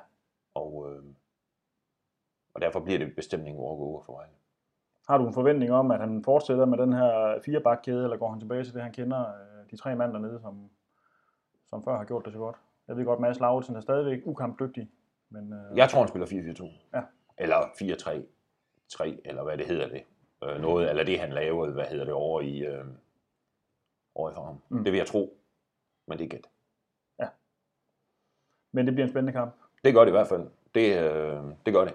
Og, 0.54 0.92
øh, 0.92 1.04
og 2.54 2.62
derfor 2.62 2.80
bliver 2.80 3.00
det 3.00 3.16
bestemt 3.16 3.48
ingen 3.48 3.64
overgå 3.64 4.04
for 4.06 4.14
Vejle. 4.14 4.32
Har 5.10 5.18
du 5.18 5.28
en 5.28 5.34
forventning 5.34 5.72
om, 5.72 5.92
at 5.92 6.00
han 6.00 6.24
fortsætter 6.24 6.66
med 6.66 6.78
den 6.78 6.94
her 6.94 7.40
fire 7.46 7.62
bakkæde, 7.62 8.04
eller 8.04 8.18
går 8.18 8.30
han 8.30 8.40
tilbage 8.40 8.64
til 8.64 8.74
det, 8.74 8.82
han 8.82 8.92
kender, 8.92 9.20
øh, 9.20 9.72
de 9.72 9.78
tre 9.78 9.96
mand 9.96 10.14
dernede, 10.14 10.40
som, 10.42 10.70
som 11.66 11.84
før 11.84 11.98
har 11.98 12.06
gjort 12.06 12.26
det 12.26 12.34
så 12.34 12.40
godt? 12.40 12.56
Jeg 12.88 12.98
ved 12.98 13.06
godt, 13.06 13.20
Mads 13.20 13.40
Lauritsen 13.40 13.76
er 13.76 13.82
stadigvæk 13.82 14.22
ukampdygtig, 14.26 14.90
men 15.30 15.54
øh, 15.54 15.78
Jeg 15.78 15.90
tror, 15.90 16.00
han 16.00 16.08
spiller 16.08 16.28
4-4-2. 16.28 16.66
Ja. 16.94 17.02
Eller 17.38 17.56
4-3-3, 17.56 19.22
eller 19.26 19.44
hvad 19.44 19.58
det 19.58 19.66
hedder 19.66 19.88
det. 19.88 20.04
Øh, 20.44 20.62
noget, 20.62 20.90
eller 20.90 21.04
det 21.04 21.20
han 21.20 21.30
lavede, 21.30 21.74
hvad 21.74 21.86
hedder 21.86 22.06
det, 22.06 22.14
over 22.14 22.42
i, 22.42 22.60
øh, 22.60 22.86
over 24.16 24.32
i 24.32 24.34
farm. 24.34 24.62
Mm. 24.70 24.78
Mm. 24.78 24.84
Det 24.84 24.94
vil 24.94 24.98
jeg 24.98 25.08
tro, 25.08 25.38
men 26.08 26.18
det 26.18 26.26
er 26.26 26.30
gæt. 26.30 26.48
men 28.72 28.86
det 28.86 28.94
bliver 28.94 29.06
en 29.06 29.14
spændende 29.14 29.34
kamp. 29.34 29.56
Det 29.84 29.94
gør 29.94 30.02
det 30.02 30.08
i 30.08 30.18
hvert 30.18 30.28
fald. 30.28 30.48
Det, 30.76 31.02
øh, 31.04 31.44
det 31.66 31.74
gør 31.74 31.86
det, 31.86 31.94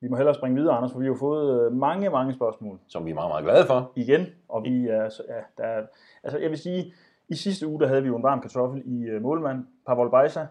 Vi 0.00 0.08
må 0.08 0.16
hellere 0.16 0.34
springe 0.34 0.60
videre, 0.60 0.76
Anders, 0.76 0.92
for 0.92 0.98
vi 0.98 1.06
har 1.06 1.14
fået 1.14 1.66
øh, 1.66 1.72
mange, 1.72 2.10
mange 2.10 2.34
spørgsmål 2.34 2.78
som 2.88 3.06
vi 3.06 3.10
er 3.10 3.14
meget, 3.14 3.30
meget 3.30 3.44
glade 3.44 3.66
for. 3.66 3.92
igen, 3.96 4.26
og 4.48 4.64
vi 4.64 4.88
er, 4.88 5.08
så- 5.08 5.22
ja, 5.28 5.62
der 5.62 5.68
er, 5.68 5.82
altså 6.24 6.38
jeg 6.38 6.50
vil 6.50 6.58
sige, 6.58 6.94
i 7.28 7.34
sidste 7.34 7.66
uge, 7.66 7.80
der 7.80 7.86
havde 7.88 8.02
vi 8.02 8.08
jo 8.08 8.16
en 8.16 8.22
varm 8.22 8.40
kartoffel 8.40 8.82
i 8.84 9.02
øh, 9.04 9.22
målmand, 9.22 9.66
Pavol 9.86 10.10
Bajsa. 10.10 10.46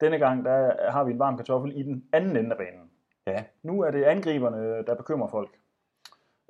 Denne 0.00 0.18
gang, 0.18 0.44
der 0.44 0.90
har 0.90 1.04
vi 1.04 1.12
en 1.12 1.18
varm 1.18 1.36
kartoffel 1.36 1.72
i 1.76 1.82
den 1.82 2.04
anden 2.12 2.36
ende 2.36 2.50
af 2.50 2.56
banen. 2.56 2.90
Ja. 3.26 3.44
Nu 3.62 3.82
er 3.82 3.90
det 3.90 4.02
angriberne, 4.04 4.84
der 4.86 4.94
bekymrer 4.94 5.28
folk. 5.28 5.50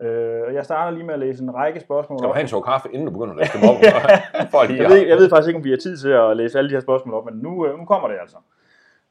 Øh, 0.01 0.43
og 0.47 0.55
jeg 0.55 0.65
starter 0.65 0.91
lige 0.91 1.05
med 1.07 1.15
at 1.15 1.21
læse 1.21 1.43
en 1.43 1.55
række 1.55 1.81
spørgsmål 1.81 2.19
Skal 2.19 2.29
du 2.29 2.33
have 2.33 2.43
en 2.43 2.49
tår 2.49 2.61
kaffe, 2.61 2.89
inden 2.93 3.07
du 3.07 3.13
begynder 3.13 3.33
at 3.35 3.39
læse 3.39 3.53
dem 3.59 3.69
op? 3.71 3.77
for 4.53 4.65
lige 4.69 4.83
Jeg 4.83 4.91
ved, 4.91 5.07
jeg 5.07 5.17
ved 5.17 5.31
faktisk 5.31 5.49
ikke, 5.49 5.59
om 5.59 5.65
vi 5.65 5.71
har 5.71 5.77
tid 5.77 5.97
til 5.97 6.09
at 6.11 6.37
læse 6.37 6.59
alle 6.59 6.71
de 6.71 6.75
her 6.75 6.81
spørgsmål 6.81 7.15
op, 7.15 7.25
men 7.25 7.35
nu, 7.35 7.67
øh, 7.67 7.79
nu 7.79 7.85
kommer 7.85 8.09
det 8.09 8.17
altså. 8.21 8.37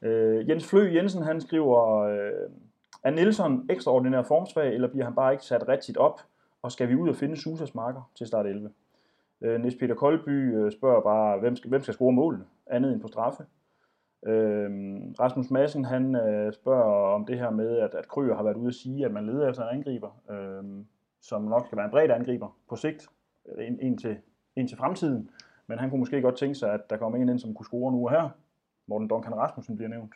Øh, 0.02 0.48
Jens 0.48 0.66
Flø 0.70 0.94
Jensen, 0.94 1.22
han 1.22 1.40
skriver, 1.40 1.98
øh, 2.02 2.50
er 3.02 3.10
Nielsen 3.10 3.66
ekstraordinær 3.70 4.22
formsvag, 4.22 4.74
eller 4.74 4.88
bliver 4.88 5.04
han 5.04 5.14
bare 5.14 5.32
ikke 5.32 5.44
sat 5.44 5.68
rigtigt 5.68 5.98
op, 5.98 6.20
og 6.62 6.72
skal 6.72 6.88
vi 6.88 6.94
ud 6.94 7.08
og 7.08 7.16
finde 7.16 7.36
Susas 7.36 7.74
marker 7.74 8.10
til 8.14 8.26
start 8.26 8.46
11? 8.46 8.70
Øh, 9.40 9.60
Niels 9.60 9.76
Peter 9.76 9.94
Koldby 9.94 10.56
øh, 10.56 10.72
spørger 10.72 11.00
bare, 11.00 11.38
hvem 11.38 11.56
skal, 11.56 11.68
hvem 11.68 11.82
skal 11.82 11.94
score 11.94 12.12
målene, 12.12 12.44
andet 12.66 12.92
end 12.92 13.00
på 13.00 13.08
straffe? 13.08 13.44
Øh, 14.26 14.70
Rasmus 15.20 15.50
Madsen, 15.50 15.84
han 15.84 16.16
øh, 16.16 16.52
spørger 16.52 17.14
om 17.14 17.26
det 17.26 17.38
her 17.38 17.50
med, 17.50 17.78
at, 17.78 17.94
at 17.94 18.08
Krøger 18.08 18.36
har 18.36 18.42
været 18.42 18.56
ude 18.56 18.68
at 18.68 18.74
sige, 18.74 19.04
at 19.04 19.12
man 19.12 19.26
leder 19.26 19.48
efter 19.48 19.62
en 19.62 19.76
angriber, 19.76 20.10
øh, 20.30 20.84
som 21.20 21.42
nok 21.42 21.66
skal 21.66 21.76
være 21.76 21.84
en 21.84 21.90
bred 21.90 22.10
angriber 22.10 22.56
på 22.68 22.76
sigt, 22.76 23.08
eller 23.44 23.64
en, 23.64 23.78
en, 23.80 23.98
til, 23.98 24.16
en 24.56 24.68
til 24.68 24.76
fremtiden. 24.76 25.30
Men 25.66 25.78
han 25.78 25.90
kunne 25.90 25.98
måske 25.98 26.22
godt 26.22 26.36
tænke 26.36 26.54
sig, 26.54 26.72
at 26.72 26.90
der 26.90 26.96
kommer 26.96 27.18
en 27.18 27.28
ind, 27.28 27.38
som 27.38 27.54
kunne 27.54 27.66
score 27.66 27.92
nu 27.92 28.04
og 28.04 28.10
her. 28.10 28.28
Morten 28.86 29.08
Duncan 29.08 29.34
Rasmussen 29.34 29.76
bliver 29.76 29.88
nævnt. 29.88 30.14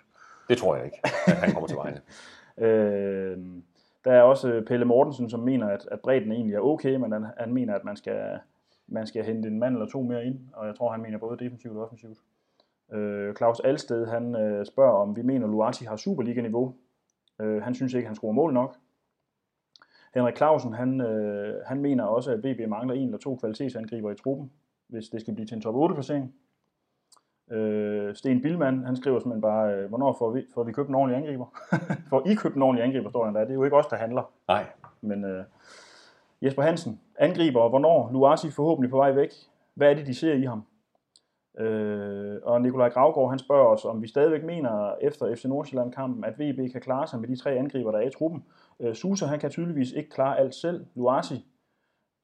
Det 0.49 0.59
tror 0.59 0.77
jeg 0.77 0.85
ikke, 0.85 0.99
at 1.27 1.37
han 1.37 1.53
kommer 1.53 1.69
til 1.69 1.77
vejen. 1.77 1.99
Øh, 2.59 3.39
der 4.05 4.13
er 4.13 4.23
også 4.23 4.63
Pelle 4.67 4.85
Mortensen, 4.85 5.31
som 5.31 5.41
mener, 5.41 5.67
at, 5.67 5.89
at 5.91 6.01
bredden 6.01 6.33
egentlig 6.33 6.55
er 6.55 6.61
okay, 6.61 6.97
men 6.97 7.13
han, 7.13 7.27
han 7.39 7.55
mener, 7.55 7.75
at 7.75 7.85
man 7.85 7.97
skal, 7.97 8.39
man 8.87 9.07
skal 9.07 9.25
hente 9.25 9.49
en 9.49 9.59
mand 9.59 9.75
eller 9.75 9.89
to 9.89 10.03
mere 10.03 10.25
ind, 10.25 10.39
og 10.53 10.67
jeg 10.67 10.75
tror, 10.75 10.93
han 10.93 11.03
mener 11.03 11.19
både 11.19 11.45
defensivt 11.45 11.77
og 11.77 11.83
offensivt. 11.83 12.19
Øh, 12.93 13.35
Claus 13.35 13.61
Alsted, 13.61 14.07
han 14.07 14.37
øh, 14.37 14.67
spørger, 14.67 14.93
om 14.93 15.17
vi 15.17 15.23
mener, 15.23 15.47
Luati 15.47 15.85
har 15.85 15.97
Superliga-niveau. 15.97 16.75
Øh, 17.41 17.63
han 17.63 17.75
synes 17.75 17.95
ikke, 17.95 18.07
han 18.07 18.17
scorer 18.17 18.33
mål 18.33 18.53
nok. 18.53 18.77
Henrik 20.15 20.37
Clausen, 20.37 20.73
han, 20.73 21.01
øh, 21.01 21.63
han 21.67 21.81
mener 21.81 22.05
også, 22.05 22.31
at 22.31 22.45
VB 22.45 22.69
mangler 22.69 22.95
en 22.95 23.05
eller 23.05 23.19
to 23.19 23.37
kvalitetsangriber 23.37 24.11
i 24.11 24.15
truppen, 24.15 24.53
hvis 24.89 25.09
det 25.09 25.21
skal 25.21 25.35
blive 25.35 25.47
til 25.47 25.55
en 25.55 25.61
top 25.61 25.91
8-placering. 25.91 26.35
Øh, 27.55 28.15
Sten 28.15 28.43
Billmann, 28.43 28.85
han 28.85 28.97
skriver 28.97 29.19
simpelthen 29.19 29.43
bare, 29.43 29.75
øh, 29.75 29.89
hvornår 29.89 30.17
får 30.19 30.31
vi, 30.31 30.43
får 30.55 30.63
vi 30.65 30.73
købt 30.73 30.89
en 30.89 30.95
ordentlig 30.95 31.19
angriber? 31.19 31.47
får 32.11 32.27
I 32.27 32.35
købt 32.35 32.57
en 32.57 32.63
ordentlig 32.63 32.85
angriber, 32.85 33.11
står 33.11 33.25
der. 33.25 33.41
Det 33.41 33.51
er 33.51 33.55
jo 33.55 33.65
ikke 33.65 33.77
os, 33.77 33.87
der 33.87 33.97
handler. 33.97 34.31
Nej, 34.49 34.65
Men 35.01 35.25
øh, 35.25 35.45
Jesper 36.43 36.63
Hansen, 36.63 37.01
angriber, 37.19 37.61
og 37.61 37.69
hvornår? 37.69 38.11
Luasi 38.13 38.51
forhåbentlig 38.51 38.91
på 38.91 38.97
vej 38.97 39.13
væk. 39.13 39.31
Hvad 39.75 39.91
er 39.91 39.95
det, 39.95 40.07
de 40.07 40.15
ser 40.15 40.35
i 40.35 40.43
ham? 40.43 40.65
Øh, 41.59 42.41
og 42.43 42.63
Nikolaj 42.63 42.89
Gravgaard, 42.89 43.31
han 43.31 43.39
spørger 43.39 43.67
os, 43.67 43.85
om 43.85 44.03
vi 44.03 44.09
stadigvæk 44.09 44.45
mener 44.45 44.95
efter 45.01 45.35
FC 45.35 45.45
Nordsjælland-kampen, 45.45 46.25
at 46.25 46.39
VB 46.39 46.73
kan 46.73 46.81
klare 46.81 47.07
sig 47.07 47.21
med 47.21 47.29
de 47.29 47.37
tre 47.37 47.51
angriber, 47.51 47.91
der 47.91 47.99
er 47.99 48.07
i 48.07 48.11
truppen. 48.11 48.45
Øh, 48.81 48.95
Susa, 48.95 49.27
han 49.27 49.39
kan 49.39 49.51
tydeligvis 49.51 49.93
ikke 49.93 50.11
klare 50.11 50.39
alt 50.39 50.55
selv. 50.55 50.87
Luasi 50.95 51.47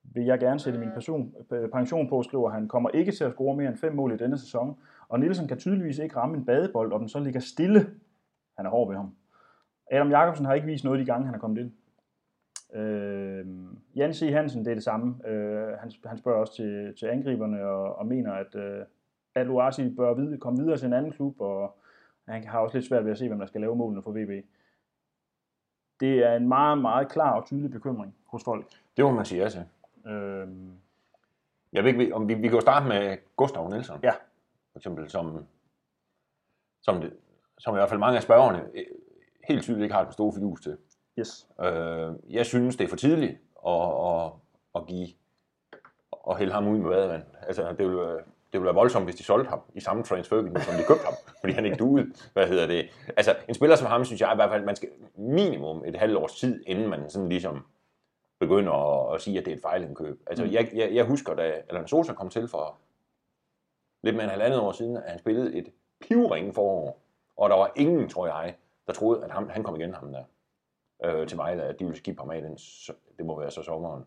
vil 0.05 0.25
jeg 0.25 0.39
gerne 0.39 0.61
sætte 0.61 0.79
min 0.79 0.91
person, 0.95 1.35
pension 1.73 2.09
på, 2.09 2.23
skriver 2.23 2.51
han, 2.51 2.69
kommer 2.69 2.91
ikke 2.91 3.13
til 3.13 3.25
at 3.25 3.33
score 3.33 3.57
mere 3.57 3.69
end 3.69 3.77
fem 3.77 3.95
mål 3.95 4.13
i 4.13 4.17
denne 4.17 4.39
sæson. 4.39 4.77
Og 5.11 5.21
Nielsen 5.21 5.49
kan 5.49 5.59
tydeligvis 5.59 5.99
ikke 5.99 6.17
ramme 6.17 6.37
en 6.37 6.45
badebold, 6.45 6.93
og 6.93 7.01
den 7.01 7.09
så 7.09 7.19
ligger 7.19 7.41
stille. 7.41 7.91
Han 8.57 8.67
er 8.67 8.71
hård 8.71 8.89
ved 8.89 8.97
ham. 8.97 9.15
Adam 9.91 10.11
Jakobsen 10.11 10.47
har 10.47 10.55
ikke 10.55 10.67
vist 10.67 10.85
noget 10.85 11.01
de 11.01 11.05
gange, 11.05 11.27
han 11.27 11.35
er 11.35 11.39
kommet 11.39 11.61
ind. 11.61 11.73
Øh, 12.81 13.47
Jan 13.97 14.15
C. 14.15 14.21
Hansen, 14.33 14.65
det 14.65 14.71
er 14.71 14.75
det 14.75 14.85
samme. 14.85 15.29
Øh, 15.29 15.79
han, 15.79 15.93
han 16.07 16.19
spørger 16.19 16.41
også 16.41 16.55
til, 16.57 16.95
til 16.99 17.07
angriberne 17.07 17.67
og, 17.67 17.97
og 17.97 18.07
mener, 18.07 18.33
at, 18.33 18.55
øh, 18.55 18.85
at 19.35 19.47
Luasi 19.47 19.95
bør 19.95 20.15
vide, 20.15 20.39
komme 20.39 20.59
videre 20.63 20.77
til 20.79 20.87
en 20.87 20.93
anden 20.93 21.13
klub, 21.13 21.41
og 21.41 21.77
han 22.29 22.45
har 22.45 22.59
også 22.59 22.77
lidt 22.77 22.89
svært 22.89 23.05
ved 23.05 23.13
at 23.13 23.19
se, 23.19 23.29
hvem 23.29 23.39
der 23.39 23.47
skal 23.47 23.61
lave 23.61 23.77
målene 23.77 24.03
for 24.03 24.11
VB. 24.13 24.45
Det 26.01 26.19
er 26.27 26.37
en 26.37 26.49
meget, 26.49 26.79
meget 26.79 27.09
klar 27.09 27.41
og 27.41 27.47
tydelig 27.47 27.71
bekymring 27.71 28.15
hos 28.27 28.45
folk. 28.45 28.67
det 28.97 29.05
må 29.05 29.11
man 29.11 29.25
sige 29.25 29.43
ja 29.43 29.49
til. 29.49 29.65
Øh, 30.07 30.49
Jeg 31.73 31.85
ved 31.85 31.91
ikke, 31.91 32.15
om 32.15 32.29
vi, 32.29 32.35
vi 32.35 32.49
kan 32.49 32.55
jo 32.55 32.61
starte 32.61 32.89
med 32.89 33.17
Gustav 33.37 33.69
Nielsen. 33.69 33.97
Ja. 34.03 34.13
For 34.73 34.79
eksempel, 34.79 35.11
som, 35.11 35.47
som, 36.83 37.01
det, 37.01 37.13
som 37.59 37.75
i 37.75 37.79
hvert 37.79 37.89
fald 37.89 38.01
mange 38.01 38.17
af 38.17 38.23
spørgerne 38.23 38.63
øh, 38.75 38.85
helt 39.49 39.63
tydeligt 39.63 39.83
ikke 39.85 39.95
har 39.95 40.05
den 40.05 40.13
store 40.13 40.33
fidus 40.33 40.61
til. 40.61 40.77
yes. 41.19 41.49
Øh, 41.61 42.13
jeg 42.29 42.47
synes, 42.47 42.77
det 42.77 42.85
er 42.85 42.89
for 42.89 42.97
tidligt 42.97 43.39
at, 43.67 43.83
at, 44.07 44.33
at 44.75 44.87
give 44.87 45.09
og 46.13 46.37
hælde 46.39 46.53
ham 46.53 46.69
ud 46.69 46.79
med 46.79 46.91
badevand. 46.91 47.23
Altså, 47.43 47.69
det 47.73 47.87
ville, 47.87 48.03
det 48.53 48.53
ville 48.53 48.65
være 48.65 48.75
voldsomt, 48.75 49.05
hvis 49.07 49.17
de 49.17 49.23
solgte 49.25 49.49
ham 49.51 49.61
i 49.75 49.81
samme 49.81 50.03
transfervindue, 50.03 50.63
som 50.63 50.75
de 50.75 50.85
købte 50.89 51.05
ham, 51.05 51.15
fordi 51.41 51.53
han 51.53 51.65
ikke 51.65 51.77
duede. 51.77 52.13
Hvad 52.33 52.47
hedder 52.49 52.67
det? 52.67 52.89
Altså, 53.17 53.37
en 53.49 53.55
spiller 53.55 53.77
som 53.77 53.87
ham, 53.87 54.05
synes 54.05 54.21
jeg 54.21 54.33
i 54.33 54.37
hvert 54.37 54.51
fald, 54.51 54.65
man 54.65 54.77
skal 54.77 54.89
minimum 55.15 55.85
et 55.87 55.97
halvt 55.97 56.17
års 56.17 56.35
tid, 56.41 56.63
inden 56.67 56.89
man 56.89 57.11
sådan 57.11 57.29
ligesom 57.29 57.67
begynder 58.41 58.73
at, 58.73 59.15
at 59.15 59.21
sige, 59.21 59.39
at 59.39 59.45
det 59.45 59.53
er 59.53 59.57
et 59.57 59.63
fejlindkøb. 59.63 60.21
Altså, 60.27 60.45
Mm. 60.45 60.51
jeg, 60.51 60.71
jeg, 60.75 60.95
jeg 60.95 61.05
husker, 61.05 61.35
da 61.35 61.63
Alan 61.69 61.87
Sosa 61.89 62.13
kom 62.13 62.29
til 62.31 62.49
for 62.49 62.79
lidt 64.03 64.17
mere 64.17 64.25
end 64.25 64.31
halvandet 64.31 64.61
år 64.61 64.73
siden, 64.73 64.97
at 64.97 65.11
han 65.11 65.19
spillede 65.19 65.55
et 65.55 65.73
pivringe 66.01 66.53
forår, 66.53 67.01
og 67.37 67.51
der 67.51 67.57
var 67.57 67.73
ingen, 67.77 68.09
tror 68.09 68.27
jeg, 68.27 68.57
der 68.87 68.93
troede, 68.93 69.25
at 69.25 69.31
ham, 69.31 69.49
han 69.49 69.63
kom 69.63 69.77
igen, 69.81 69.95
ham 69.95 70.13
der, 70.13 70.25
øh, 71.05 71.27
til 71.29 71.39
Vejle, 71.39 71.63
at 71.63 71.79
de 71.79 71.85
ville 71.85 71.99
skifte 71.99 72.21
ham 72.21 72.31
af 72.31 72.43
den, 72.43 72.55
det 73.19 73.27
må 73.27 73.41
være 73.41 73.51
så 73.51 73.63
sommeren, 73.63 74.05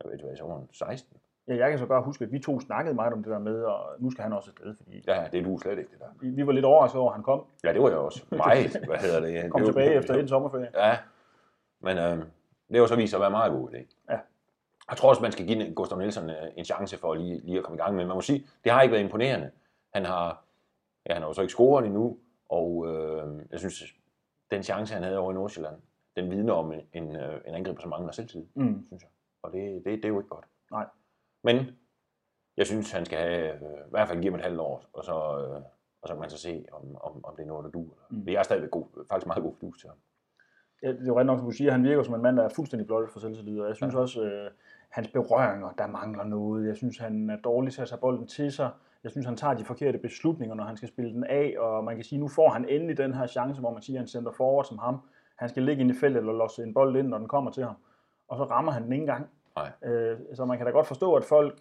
jeg 0.00 0.06
ved 0.08 0.12
ikke 0.14 0.26
hvad, 0.26 0.36
sommeren 0.36 0.68
16. 0.72 1.16
Ja, 1.48 1.56
jeg 1.56 1.70
kan 1.70 1.78
så 1.78 1.86
godt 1.86 2.04
huske, 2.04 2.24
at 2.24 2.32
vi 2.32 2.38
to 2.38 2.60
snakkede 2.60 2.94
meget 2.94 3.12
om 3.12 3.22
det 3.22 3.32
der 3.32 3.38
med, 3.38 3.62
og 3.62 3.86
nu 3.98 4.10
skal 4.10 4.22
han 4.22 4.32
også 4.32 4.50
afsted, 4.50 4.74
fordi 4.76 5.02
Ja, 5.06 5.28
det 5.32 5.40
er 5.40 5.44
du 5.44 5.58
slet 5.58 5.78
ikke, 5.78 5.90
det 5.90 5.98
der. 6.00 6.06
vi, 6.20 6.30
vi 6.30 6.46
var 6.46 6.52
lidt 6.52 6.64
overrasket 6.64 7.00
over, 7.00 7.10
at 7.10 7.14
han 7.16 7.22
kom, 7.22 7.44
Ja, 7.64 7.72
det 7.72 7.82
var 7.82 7.88
jeg 7.88 7.98
også. 7.98 8.24
Meget, 8.30 8.76
hvad 8.86 8.98
hedder 8.98 9.20
det? 9.20 9.50
kom 9.50 9.60
det 9.60 9.66
var- 9.66 9.72
tilbage 9.72 9.94
efter 9.94 10.14
en 10.14 10.28
sommerferie. 10.28 10.70
Ja, 10.74 10.98
men 11.80 11.98
øh, 11.98 12.18
Det 12.68 12.78
jo 12.78 12.86
så 12.86 12.96
vist 12.96 13.14
at 13.14 13.20
være 13.20 13.30
meget 13.30 13.52
god 13.52 13.70
idé. 13.70 13.96
Ja. 14.10 14.18
Jeg 14.90 14.96
tror 14.96 15.08
også, 15.08 15.22
man 15.22 15.32
skal 15.32 15.46
give 15.46 15.74
Gustav 15.74 15.98
Nielsen 15.98 16.30
øh, 16.30 16.36
en 16.56 16.64
chance 16.64 16.96
for 16.98 17.14
lige, 17.14 17.40
lige 17.44 17.58
at 17.58 17.64
komme 17.64 17.76
i 17.76 17.80
gang. 17.80 17.94
Men 17.96 18.06
man 18.06 18.14
må 18.16 18.20
sige, 18.20 18.46
det 18.64 18.72
har 18.72 18.82
ikke 18.82 18.92
været 18.92 19.02
imponerende. 19.04 19.50
Han 19.94 20.04
har, 20.04 20.44
ja, 21.08 21.12
han 21.12 21.22
har 21.22 21.28
jo 21.28 21.32
så 21.32 21.40
ikke 21.40 21.52
scoret 21.52 21.86
endnu, 21.86 22.18
og 22.48 22.86
øh, 22.88 23.40
jeg 23.50 23.58
synes, 23.58 23.82
den 24.50 24.62
chance, 24.62 24.94
han 24.94 25.02
havde 25.02 25.18
over 25.18 25.30
i 25.32 25.34
Nordsjælland, 25.34 25.76
den 26.16 26.30
vidner 26.30 26.52
om 26.52 26.72
en, 26.72 26.80
en, 26.92 27.16
øh, 27.16 27.40
en 27.46 27.54
angriber, 27.54 27.80
som 27.80 27.90
mangler 27.90 28.12
selvtid, 28.12 28.46
Mm. 28.54 28.84
synes 28.86 29.02
jeg. 29.02 29.10
Og 29.42 29.52
det, 29.52 29.74
det, 29.84 29.84
det 29.84 30.04
er 30.04 30.08
jo 30.08 30.18
ikke 30.18 30.28
godt. 30.28 30.44
Nej. 30.70 30.86
Men 31.44 31.56
jeg 32.56 32.66
synes, 32.66 32.92
han 32.92 33.04
skal 33.04 33.18
have, 33.18 33.52
øh, 33.54 33.86
i 33.86 33.90
hvert 33.90 34.08
fald 34.08 34.20
give 34.20 34.30
ham 34.32 34.38
et 34.38 34.44
halvt 34.44 34.60
år, 34.60 34.84
og 34.92 35.04
så, 35.04 35.12
øh, 35.12 35.62
og 36.02 36.08
så 36.08 36.14
kan 36.14 36.20
man 36.20 36.30
så 36.30 36.38
se, 36.38 36.64
om, 36.72 36.96
om, 37.00 37.24
om 37.24 37.36
det 37.36 37.42
er 37.42 37.46
noget, 37.46 37.64
der 37.64 37.70
duer. 37.70 37.94
Mm. 38.10 38.24
Det 38.24 38.34
er 38.36 38.42
stadigvæk 38.42 38.70
god, 38.70 38.86
faktisk 39.10 39.26
meget 39.26 39.42
god 39.42 39.54
fidus 39.60 39.78
til 39.80 39.88
ham. 39.88 39.98
Ja, 40.82 40.88
det 40.92 41.00
er 41.02 41.06
jo 41.06 41.18
ret 41.18 41.26
nok, 41.26 41.38
som 41.38 41.46
du 41.46 41.52
siger, 41.52 41.72
han 41.72 41.84
virker 41.84 42.02
som 42.02 42.14
en 42.14 42.22
mand, 42.22 42.36
der 42.36 42.42
er 42.44 42.48
fuldstændig 42.48 42.86
blottet 42.86 43.10
for 43.10 43.20
selvtillid, 43.20 43.60
og 43.60 43.68
jeg 43.68 43.76
synes 43.76 43.94
Ja. 43.94 43.98
også, 43.98 44.22
øh, 44.22 44.50
hans 44.94 45.08
berøringer, 45.08 45.70
der 45.78 45.86
mangler 45.86 46.24
noget. 46.24 46.68
Jeg 46.68 46.76
synes, 46.76 46.98
han 46.98 47.30
er 47.30 47.36
dårlig 47.36 47.72
til 47.72 47.82
at 47.82 47.88
tage 47.88 48.00
bolden 48.00 48.26
til 48.26 48.52
sig. 48.52 48.70
Jeg 49.02 49.10
synes, 49.10 49.26
han 49.26 49.36
tager 49.36 49.54
de 49.54 49.64
forkerte 49.64 49.98
beslutninger, 49.98 50.54
når 50.54 50.64
han 50.64 50.76
skal 50.76 50.88
spille 50.88 51.12
den 51.12 51.24
af, 51.24 51.54
og 51.58 51.84
man 51.84 51.94
kan 51.94 52.04
sige, 52.04 52.18
nu 52.18 52.28
får 52.28 52.48
han 52.48 52.68
endelig 52.68 52.96
den 52.96 53.14
her 53.14 53.26
chance, 53.26 53.60
hvor 53.60 53.72
man 53.72 53.82
siger, 53.82 53.96
at 53.96 54.00
han 54.00 54.08
sender 54.08 54.32
forward 54.32 54.64
som 54.64 54.78
ham. 54.78 55.00
Han 55.36 55.48
skal 55.48 55.62
ligge 55.62 55.80
ind 55.80 55.90
i 55.90 55.94
feltet 56.00 56.20
eller 56.20 56.32
losse 56.32 56.62
en 56.62 56.74
bold 56.74 56.96
ind, 56.96 57.08
når 57.08 57.18
den 57.18 57.28
kommer 57.28 57.50
til 57.50 57.64
ham. 57.64 57.74
Og 58.28 58.36
så 58.38 58.44
rammer 58.44 58.72
han 58.72 58.82
den 58.84 58.92
ikke 58.92 59.02
engang. 59.02 59.26
Nej. 59.56 59.92
Øh, 59.92 60.18
så 60.34 60.44
man 60.44 60.56
kan 60.56 60.66
da 60.66 60.72
godt 60.72 60.86
forstå, 60.86 61.14
at 61.14 61.24
folk 61.24 61.58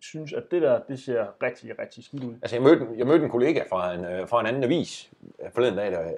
synes, 0.00 0.32
at 0.32 0.42
det 0.50 0.62
der, 0.62 0.80
det 0.88 0.98
ser 0.98 1.26
rigtig, 1.42 1.78
rigtig 1.78 2.04
skidt 2.04 2.24
ud. 2.24 2.34
Altså, 2.42 2.56
jeg 2.56 2.62
mødte, 2.62 2.86
jeg 2.96 3.06
mødte 3.06 3.24
en 3.24 3.30
kollega 3.30 3.62
fra 3.70 3.94
en, 3.94 4.04
øh, 4.04 4.28
fra 4.28 4.40
en 4.40 4.46
anden 4.46 4.64
avis 4.64 5.12
øh, 5.44 5.50
forleden 5.50 5.76
dag, 5.76 5.92
der, 5.92 6.10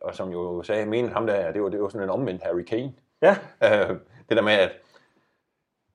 og 0.00 0.14
som 0.14 0.30
jo 0.30 0.62
sagde, 0.62 0.86
mente 0.86 1.12
ham 1.12 1.26
der, 1.26 1.52
det 1.52 1.62
var, 1.62 1.68
det 1.68 1.82
var 1.82 1.88
sådan 1.88 2.04
en 2.04 2.10
omvendt 2.10 2.42
Harry 2.42 2.62
Kane. 2.62 2.92
Ja, 3.22 3.36
Øh, 3.64 3.96
det 4.28 4.36
der 4.36 4.42
med, 4.42 4.52
at, 4.52 4.70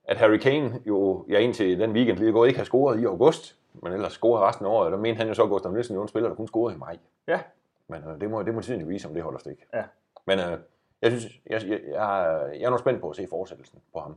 at 0.05 0.17
Harry 0.17 0.37
Kane 0.37 0.79
jo, 0.87 1.25
ja, 1.29 1.39
indtil 1.39 1.79
den 1.79 1.91
weekend 1.91 2.17
lige 2.17 2.31
gået, 2.31 2.47
ikke 2.47 2.59
har 2.59 2.65
scoret 2.65 2.99
i 3.01 3.05
august, 3.05 3.55
men 3.73 3.93
ellers 3.93 4.11
scorer 4.13 4.47
resten 4.47 4.65
af 4.65 4.69
året, 4.69 4.91
der 4.91 4.97
mente 4.97 5.17
han 5.17 5.27
jo 5.27 5.33
så, 5.33 5.43
at 5.43 5.49
Gustav 5.49 5.71
Nielsen 5.71 5.95
jo 5.95 6.01
en 6.01 6.07
spiller, 6.07 6.29
der 6.29 6.35
kun 6.35 6.47
scorede 6.47 6.75
i 6.75 6.79
maj. 6.79 6.97
ja, 7.27 7.39
Men 7.87 8.03
øh, 8.09 8.21
det, 8.21 8.29
må, 8.29 8.43
det 8.43 8.53
må 8.53 8.61
tiden 8.61 8.81
jo 8.81 8.87
vise, 8.87 9.07
om 9.07 9.13
det 9.13 9.23
holder 9.23 9.39
stik. 9.39 9.63
Ja. 9.73 9.83
Men 10.25 10.39
øh, 10.39 10.57
jeg 11.01 11.11
synes, 11.11 11.25
jeg, 11.49 11.61
jeg, 11.67 11.79
jeg, 11.87 12.41
jeg 12.59 12.65
er 12.65 12.69
nu 12.69 12.77
spændt 12.77 13.01
på 13.01 13.09
at 13.09 13.15
se 13.15 13.27
fortsættelsen 13.29 13.79
på 13.93 13.99
ham. 13.99 14.11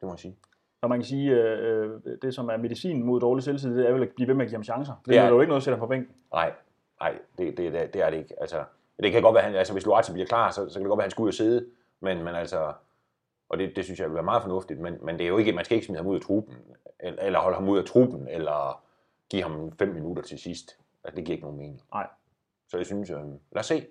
Det 0.00 0.06
må 0.06 0.12
jeg 0.12 0.18
sige. 0.18 0.36
og 0.82 0.88
man 0.88 0.98
kan 0.98 1.04
sige, 1.04 1.30
øh, 1.30 1.84
øh, 2.04 2.16
det 2.22 2.34
som 2.34 2.48
er 2.48 2.56
medicin 2.56 3.02
mod 3.02 3.20
dårlig 3.20 3.44
selvtillid, 3.44 3.78
det 3.78 3.88
er 3.88 3.92
vel 3.92 4.02
at 4.02 4.08
blive 4.16 4.28
ved 4.28 4.34
med 4.34 4.44
at 4.44 4.48
give 4.50 4.56
ham 4.56 4.64
chancer. 4.64 4.94
Det 5.06 5.14
Ja. 5.14 5.24
er 5.24 5.28
jo 5.28 5.40
ikke 5.40 5.48
noget 5.48 5.60
at 5.60 5.64
sætte 5.64 5.74
ham 5.74 5.80
på 5.80 5.86
bænken. 5.86 6.14
Nej, 6.32 6.52
nej, 7.00 7.14
det, 7.38 7.56
det, 7.56 7.72
det, 7.72 7.94
det 7.94 8.02
er 8.02 8.10
det 8.10 8.16
ikke. 8.18 8.34
Altså, 8.40 8.64
det 9.02 9.12
kan 9.12 9.22
godt 9.22 9.34
være, 9.34 9.42
han, 9.44 9.54
altså 9.54 9.72
hvis 9.72 9.86
Luati 9.86 10.12
bliver 10.12 10.26
klar, 10.26 10.50
så, 10.50 10.68
så 10.68 10.74
kan 10.74 10.82
det 10.82 10.88
godt 10.88 10.98
være, 10.98 11.02
at 11.04 11.06
han 11.06 11.10
skal 11.10 11.22
ud 11.22 11.28
og 11.28 11.34
sidde. 11.34 11.66
Men, 12.00 12.18
men 12.24 12.34
altså, 12.34 12.72
og 13.50 13.58
det, 13.58 13.76
det 13.76 13.84
synes 13.84 14.00
jeg 14.00 14.08
vil 14.08 14.14
være 14.14 14.22
meget 14.24 14.42
fornuftigt, 14.42 14.80
men, 14.80 14.98
men 15.04 15.18
det 15.18 15.24
er 15.24 15.28
jo 15.28 15.38
ikke, 15.38 15.52
man 15.52 15.64
skal 15.64 15.74
ikke 15.74 15.86
smide 15.86 15.98
ham 15.98 16.06
ud 16.06 16.14
af 16.16 16.20
truppen, 16.22 16.56
eller, 17.00 17.22
eller 17.22 17.38
holde 17.38 17.54
ham 17.54 17.68
ud 17.68 17.78
af 17.78 17.84
truppen, 17.84 18.28
eller 18.28 18.84
give 19.30 19.42
ham 19.42 19.72
fem 19.78 19.88
minutter 19.88 20.22
til 20.22 20.38
sidst. 20.38 20.78
Altså, 21.04 21.16
det 21.16 21.24
giver 21.24 21.34
ikke 21.34 21.44
nogen 21.44 21.58
mening. 21.58 21.82
Nej. 21.94 22.06
Så 22.68 22.76
jeg 22.76 22.86
synes, 22.86 23.10
øh, 23.10 23.16
lad 23.18 23.58
os 23.58 23.66
se. 23.66 23.86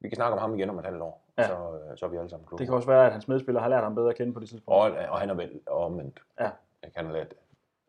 Vi 0.00 0.08
kan 0.08 0.16
snakke 0.16 0.32
om 0.32 0.38
ham 0.38 0.54
igen 0.54 0.70
om 0.70 0.78
et 0.78 0.84
halvt 0.84 1.02
år, 1.02 1.22
Ja. 1.38 1.46
så, 1.46 1.52
øh, 1.90 1.96
så 1.98 2.06
er 2.06 2.10
vi 2.10 2.16
alle 2.16 2.30
sammen 2.30 2.46
kloge. 2.46 2.58
Det 2.58 2.66
kan 2.66 2.74
også 2.74 2.88
være, 2.88 3.06
at 3.06 3.12
hans 3.12 3.28
medspillere 3.28 3.62
har 3.62 3.68
lært 3.70 3.82
ham 3.82 3.94
bedre 3.94 4.10
at 4.10 4.16
kende 4.16 4.32
på 4.32 4.40
det 4.40 4.48
tidspunkt. 4.48 4.76
Og, 4.96 5.08
og 5.10 5.20
han 5.20 5.30
er 5.30 5.34
vel 5.34 5.60
omvendt. 5.66 6.20
Ja. 6.40 6.50
Jeg 6.82 6.92
kan 6.92 7.12
lært, 7.12 7.34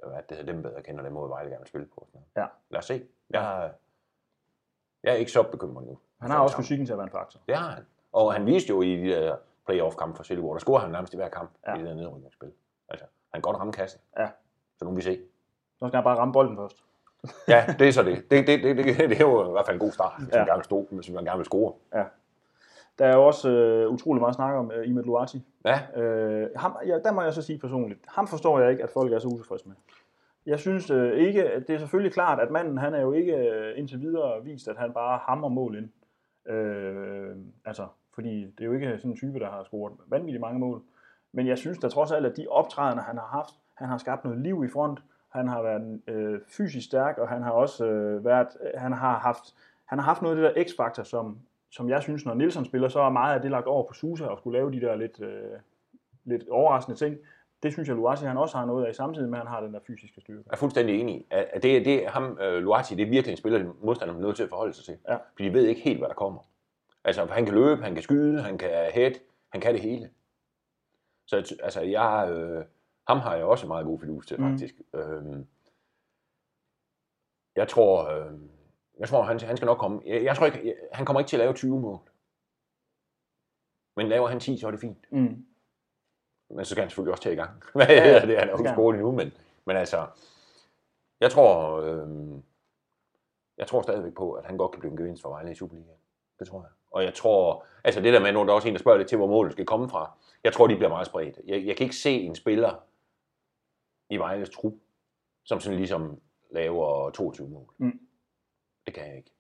at 0.04 0.30
det 0.30 0.38
hedder 0.38 0.52
dem 0.54 0.62
bedre 0.62 0.82
kender, 0.84 1.04
den 1.04 1.14
måde 1.14 1.30
Vejle 1.30 1.50
gerne 1.50 1.60
vil 1.62 1.68
spille 1.68 1.88
på. 1.96 2.08
Sådan 2.12 2.26
Ja. 2.38 2.46
Lad 2.70 2.78
os 2.80 2.86
se. 2.86 3.04
Jeg, 3.30 3.72
jeg 5.04 5.12
er 5.12 5.16
ikke 5.16 5.32
så 5.32 5.44
bekymret 5.44 5.86
nu. 5.88 5.98
Han 6.22 6.32
har 6.32 6.40
også 6.40 6.58
fysikken 6.58 6.86
til 6.86 6.94
at 6.94 6.98
være 6.98 7.06
en 7.08 7.12
faktor. 7.12 7.40
Det 7.48 7.56
har 7.56 7.70
han. 7.70 7.86
Og 8.12 8.34
han 8.34 8.46
viste 8.46 8.70
jo 8.70 8.82
i 8.82 8.96
de 8.96 9.10
der 9.10 9.36
playoff-kamp 9.68 10.16
for 10.16 10.24
Silkeborg, 10.24 10.54
der 10.54 10.60
scorede 10.60 10.82
han 10.84 10.92
nærmest 10.92 11.14
i 11.14 11.18
hver 11.18 11.30
kamp 11.30 11.50
Ja. 11.68 11.72
ja. 11.72 11.78
i 11.78 11.80
det 11.80 11.88
der 11.90 11.96
nedrykningsspil. 11.96 12.52
Altså, 12.90 13.06
han 13.06 13.42
kan 13.42 13.42
godt 13.42 13.58
ramme 13.60 13.74
kassen. 13.74 14.02
Ja. 14.20 14.28
Så 14.78 14.86
nu 14.86 14.92
vil 14.92 14.98
vi 14.98 15.02
se. 15.02 15.20
Så 15.80 15.88
skal 15.88 15.98
han 15.98 16.04
bare 16.04 16.18
ramme 16.18 16.34
bolden 16.34 16.56
først. 16.58 16.84
Ja, 17.54 17.66
det 17.80 17.88
er 17.88 17.92
så 17.92 18.04
det. 18.04 18.32
Det, 18.32 18.48
det, 18.48 18.64
det, 18.64 18.78
det, 18.78 18.86
det 19.10 19.12
er 19.22 19.26
jo 19.26 19.50
i 19.50 19.52
hvert 19.52 19.66
fald 19.66 19.76
en 19.76 19.80
god 19.80 19.92
start, 19.92 20.14
hvis, 20.20 20.34
Ja. 20.34 20.38
man, 20.38 20.46
gerne 20.48 20.58
vil 20.58 20.64
stå, 20.66 20.88
hvis 20.92 21.10
man 21.12 21.26
gerne 21.26 21.38
vil 21.38 21.46
score. 21.46 21.74
Der 23.00 23.06
er 23.06 23.16
jo 23.16 23.26
også 23.26 23.50
øh, 23.50 23.90
utrolig 23.90 24.22
meget 24.22 24.36
snak 24.36 24.56
om 24.56 24.72
øh, 24.72 24.88
Imad 24.90 25.04
Luati. 25.04 25.46
Ja, 25.66 26.00
Øh, 26.02 26.50
ham, 26.56 26.78
ja, 26.88 27.00
der 27.00 27.12
må 27.12 27.22
jeg 27.22 27.34
så 27.34 27.42
sige 27.42 27.60
personligt, 27.60 28.00
ham 28.08 28.28
forstår 28.28 28.60
jeg 28.60 28.72
ikke, 28.72 28.84
at 28.84 28.90
folk 28.90 29.14
er 29.14 29.20
så 29.20 29.28
utilfredse 29.28 29.68
med. 29.68 29.76
Jeg 30.46 30.60
synes 30.60 30.90
øh, 30.90 31.14
ikke, 31.18 31.50
at 31.50 31.68
det 31.68 31.76
er 31.76 31.80
selvfølgelig 31.80 32.14
klart, 32.14 32.40
at 32.40 32.52
manden, 32.52 32.78
han 32.78 32.94
er 32.94 33.02
jo 33.02 33.12
ikke 33.12 33.36
øh, 33.36 33.80
indtil 33.80 34.02
videre 34.02 34.44
vist, 34.44 34.68
at 34.68 34.78
han 34.78 34.94
bare 34.94 35.20
hammer 35.24 35.48
mål 35.48 35.78
ind. 35.78 35.90
Øh, 36.56 37.36
altså, 37.66 37.88
fordi 38.18 38.46
det 38.46 38.62
er 38.62 38.66
jo 38.66 38.74
ikke 38.74 38.98
sådan 38.98 39.12
en 39.12 39.18
type, 39.18 39.40
der 39.40 39.50
har 39.50 39.64
scoret 39.64 39.94
vanvittigt 40.08 40.42
mange 40.42 40.60
mål. 40.60 40.82
Men 41.32 41.48
jeg 41.48 41.58
synes 41.58 41.78
da 41.78 41.88
trods 41.88 42.12
alt, 42.12 42.26
at 42.26 42.38
de 42.38 42.48
optrædener, 42.50 43.04
han 43.04 43.18
har 43.18 43.26
haft, 43.26 43.54
han 43.74 43.88
har 43.88 43.98
skabt 43.98 44.24
noget 44.24 44.40
liv 44.40 44.64
i 44.66 44.68
front, 44.68 45.00
han 45.30 45.48
har 45.48 45.62
været 45.62 46.02
øh, 46.08 46.40
fysisk 46.48 46.88
stærk, 46.88 47.18
og 47.18 47.30
han 47.30 47.44
har 47.44 47.52
også 47.52 47.86
øh, 47.86 48.26
været, 48.26 48.48
han 48.78 48.94
har 48.94 49.20
haft, 49.20 49.56
han 49.86 50.00
har 50.00 50.06
haft 50.06 50.22
noget 50.22 50.38
af 50.38 50.42
det 50.42 50.56
der 50.56 50.64
x-faktor, 50.64 51.04
som, 51.04 51.38
som 51.70 51.90
jeg 51.90 52.04
synes, 52.04 52.26
når 52.26 52.34
Nielsen 52.34 52.66
spiller, 52.66 52.88
så 52.88 53.00
er 53.00 53.10
meget 53.10 53.36
af 53.36 53.42
det 53.42 53.52
lagt 53.52 53.68
over 53.68 53.84
på 53.88 53.94
Susa 53.94 54.26
og 54.26 54.38
skulle 54.38 54.58
lave 54.58 54.72
de 54.72 54.82
der 54.82 54.96
lidt, 54.96 55.22
øh, 55.22 55.60
lidt 56.26 56.50
overraskende 56.50 56.98
ting. 56.98 57.18
Det 57.64 57.74
synes 57.74 57.88
jeg, 57.88 57.96
Luasi 57.96 58.26
han 58.26 58.38
også 58.38 58.58
har 58.58 58.66
noget 58.66 58.86
af, 58.86 58.96
samtidig 58.96 59.30
med, 59.30 59.38
at 59.38 59.44
han 59.44 59.54
har 59.54 59.62
den 59.62 59.74
der 59.74 59.80
fysiske 59.88 60.22
styrke. 60.22 60.44
jeg 60.46 60.54
er 60.54 60.58
fuldstændig 60.58 61.02
enig. 61.02 61.16
i, 61.16 61.26
At 61.32 61.64
det, 61.64 61.86
det 61.86 62.08
ham, 62.08 62.24
uh, 62.24 62.58
Luati, 62.58 62.96
det 62.96 63.04
er 63.04 63.10
virkelig 63.10 63.32
en 63.32 63.38
spiller, 63.38 63.74
modstanderen 63.82 64.22
er 64.22 64.26
nødt 64.26 64.36
til 64.36 64.44
at 64.44 64.50
forholde 64.50 64.74
sig 64.74 64.86
til. 64.86 64.98
Ja. 65.10 65.18
Fordi 65.36 65.50
de 65.50 65.54
ved 65.54 65.66
ikke 65.66 65.82
helt, 65.82 66.00
hvad 66.00 66.08
der 66.08 66.14
kommer. 66.16 66.40
Altså, 67.08 67.26
han 67.26 67.46
kan 67.46 67.54
løbe, 67.56 67.84
han 67.84 67.94
kan 67.94 68.04
skyde, 68.04 68.42
han 68.42 68.58
kan 68.58 68.92
head, 68.92 69.12
han 69.50 69.62
kan 69.62 69.74
det 69.74 69.82
hele. 69.82 70.12
Så 71.26 71.58
altså, 71.64 71.82
jeg, 71.82 72.28
øh, 72.32 72.66
ham 73.08 73.20
har 73.20 73.36
jeg 73.36 73.46
også 73.46 73.68
meget 73.68 73.86
god 73.86 74.00
fidus 74.00 74.28
til, 74.28 74.42
Mm. 74.42 74.50
faktisk. 74.52 74.74
Mm. 74.94 75.00
Øhm, 75.00 75.48
jeg 77.56 77.68
tror, 77.68 78.10
øh, 78.10 78.32
jeg 79.00 79.08
tror 79.08 79.22
han, 79.24 79.40
han 79.40 79.58
skal 79.58 79.66
nok 79.66 79.78
komme. 79.78 80.02
Jeg, 80.06 80.24
jeg 80.24 80.36
tror 80.36 80.46
ikke, 80.46 80.68
jeg, 80.68 80.76
han 80.92 81.06
kommer 81.06 81.20
ikke 81.20 81.30
til 81.30 81.36
at 81.38 81.40
lave 81.40 81.54
20 81.54 81.80
mål. 81.80 82.00
Men 83.96 84.08
laver 84.08 84.28
han 84.28 84.40
10, 84.40 84.58
så 84.58 84.68
er 84.68 84.72
det 84.72 84.80
fint. 84.80 85.12
Mm. 85.12 85.46
Men 86.50 86.66
så 86.66 86.72
skal 86.72 86.82
han 86.82 86.90
selvfølgelig 86.90 87.12
også 87.12 87.24
til 87.24 87.32
i 87.32 87.36
gang. 87.36 87.64
Hvad 87.74 87.88
Ja, 87.96 88.04
hedder 88.04 88.26
det? 88.26 88.38
Han 88.40 88.48
er 88.50 88.52
jo 88.52 88.58
ikke 88.58 88.98
endnu, 88.98 89.12
men, 89.12 89.32
men 89.66 89.78
altså, 89.78 90.08
jeg 91.20 91.32
tror, 91.32 91.82
øh, 91.82 92.42
jeg 93.58 93.68
tror 93.68 93.82
stadigvæk 93.82 94.14
på, 94.14 94.34
at 94.34 94.46
han 94.46 94.58
godt 94.58 94.72
kan 94.72 94.80
blive 94.80 94.92
en 94.92 94.98
gevinst 94.98 95.22
for 95.22 95.30
Vejle 95.30 95.52
i 95.52 95.56
Superligaen. 95.56 96.00
Det 96.40 96.48
tror 96.48 96.62
jeg. 96.62 96.72
Og 96.92 97.04
jeg 97.04 97.14
tror, 97.14 97.66
altså 97.84 98.02
det 98.02 98.14
der 98.14 98.20
med, 98.20 98.34
der 98.34 98.46
er 98.46 98.52
også 98.52 98.68
en, 98.68 98.74
der 98.74 98.80
spørger 98.80 98.98
lidt 98.98 99.10
til, 99.10 99.18
hvor 99.18 99.28
målet 99.28 99.52
skal 99.52 99.66
komme 99.66 99.90
fra, 99.90 100.12
jeg 100.44 100.54
tror, 100.54 100.68
de 100.68 100.76
bliver 100.76 100.90
meget 100.90 101.08
spredt. 101.08 101.40
Jeg, 101.48 101.66
jeg 101.66 101.78
kan 101.78 101.84
ikke 101.84 101.96
se 101.96 102.12
en 102.12 102.36
spiller 102.36 102.84
i 104.10 104.18
Vejles 104.18 104.50
trup, 104.50 104.74
som 105.44 105.60
sådan 105.60 105.78
ligesom 105.78 106.22
laver 106.52 107.10
22 107.10 107.50
mål. 107.50 107.74
Mm. 107.78 108.00
Det 108.86 108.94
kan 108.94 109.08
jeg 109.08 109.18
ikke. 109.18 109.32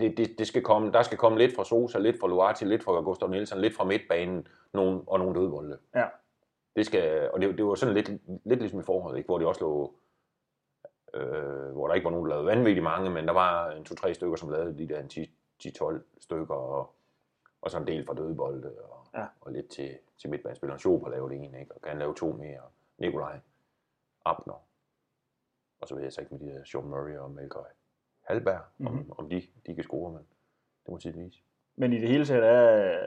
Det, 0.00 0.16
det, 0.16 0.38
det 0.38 0.46
skal 0.46 0.62
komme, 0.62 0.92
der 0.92 1.02
skal 1.02 1.18
komme 1.18 1.38
lidt 1.38 1.56
fra 1.56 1.64
Sosa, 1.64 1.98
lidt 1.98 2.20
fra 2.20 2.28
Luati, 2.28 2.64
lidt 2.64 2.84
fra 2.84 3.00
Gustav 3.00 3.28
Nielsen, 3.28 3.60
lidt 3.60 3.76
fra 3.76 3.84
midtbanen, 3.84 4.48
nogen, 4.72 5.04
og 5.06 5.18
nogle 5.18 5.40
dødbolde. 5.40 5.78
Ja. 5.94 6.06
Det 6.76 6.86
skal, 6.86 7.30
og 7.30 7.40
det, 7.40 7.58
det 7.58 7.64
var 7.64 7.74
sådan 7.74 7.94
lidt, 7.94 8.10
lidt 8.44 8.60
ligesom 8.60 8.80
i 8.80 8.82
forholdet, 8.82 9.18
ikke? 9.18 9.26
hvor 9.26 9.38
de 9.38 9.46
også 9.46 9.60
lå, 9.60 9.94
øh, 11.14 11.72
hvor 11.72 11.86
der 11.86 11.94
ikke 11.94 12.04
var 12.04 12.10
nogen, 12.10 12.30
der 12.30 12.36
lavede 12.36 12.46
vanvittigt 12.46 12.84
mange, 12.84 13.10
men 13.10 13.26
der 13.26 13.32
var 13.32 13.70
en 13.70 13.84
to-tre 13.84 14.14
stykker, 14.14 14.36
som 14.36 14.50
lavede 14.50 14.78
de 14.78 14.88
der 14.88 15.00
en 15.00 15.08
10 15.08 15.33
10-12 15.62 16.00
stykker, 16.20 16.54
og, 16.54 16.94
og 17.62 17.70
så 17.70 17.78
en 17.78 17.86
del 17.86 18.06
fra 18.06 18.14
dødbolde, 18.14 18.82
og, 18.82 19.00
Ja. 19.14 19.26
og 19.40 19.52
lidt 19.52 19.68
til, 19.68 19.98
til 20.18 20.30
midtbanespilleren. 20.30 20.78
Schober 20.78 21.08
lavede 21.10 21.34
en, 21.34 21.54
ikke? 21.54 21.74
og 21.74 21.80
kan 21.82 21.98
lave 21.98 22.14
to 22.14 22.32
mere. 22.32 22.60
Nikolaj, 22.98 23.38
Abner, 24.24 24.62
og 25.80 25.88
så 25.88 25.94
ved 25.94 26.02
jeg 26.02 26.12
så 26.12 26.20
ikke 26.20 26.34
med 26.34 26.40
de 26.46 26.54
der 26.54 26.64
Sean 26.64 26.84
Murray 26.84 27.16
og 27.16 27.30
Melkøj 27.30 27.64
Halberg, 28.22 28.60
mm-hmm. 28.78 28.96
Mhm. 28.98 29.10
om, 29.10 29.18
om 29.18 29.30
de, 29.30 29.42
de 29.66 29.74
kan 29.74 29.84
score, 29.84 30.12
men 30.12 30.22
det 30.84 30.90
må 30.90 30.98
tiden 30.98 31.24
vise. 31.24 31.40
Men 31.76 31.92
i 31.92 32.00
det 32.00 32.08
hele 32.08 32.24
taget 32.24 32.44
er, 32.44 32.98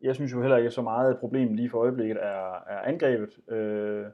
jeg 0.00 0.14
synes 0.14 0.32
jo 0.32 0.40
heller 0.40 0.56
ikke 0.56 0.70
så 0.70 0.82
meget 0.82 1.10
et 1.10 1.18
problem 1.18 1.54
lige 1.54 1.70
for 1.70 1.78
øjeblikket 1.78 2.16
er, 2.22 2.54
er 2.66 2.80
angrebet. 2.80 3.48
Øh, 3.48 4.06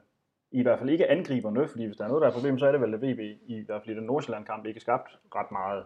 I 0.51 0.61
hvert 0.61 0.79
fald 0.79 0.89
ikke 0.89 1.07
angriberne, 1.07 1.67
fordi 1.67 1.85
hvis 1.85 1.97
der 1.97 2.03
er 2.03 2.07
noget, 2.07 2.21
der 2.21 2.27
er 2.27 2.31
et 2.31 2.35
problem, 2.35 2.59
så 2.59 2.67
er 2.67 2.71
det 2.71 2.81
vel, 2.81 2.93
at 2.93 3.01
VB 3.01 3.19
i 3.47 3.63
hvert 3.65 3.81
fald 3.83 3.95
i 3.95 3.99
den 3.99 4.05
Nordsjælland-kamp 4.07 4.65
ikke 4.65 4.77
er 4.77 4.81
skabt 4.81 5.19
ret 5.35 5.51
meget. 5.51 5.85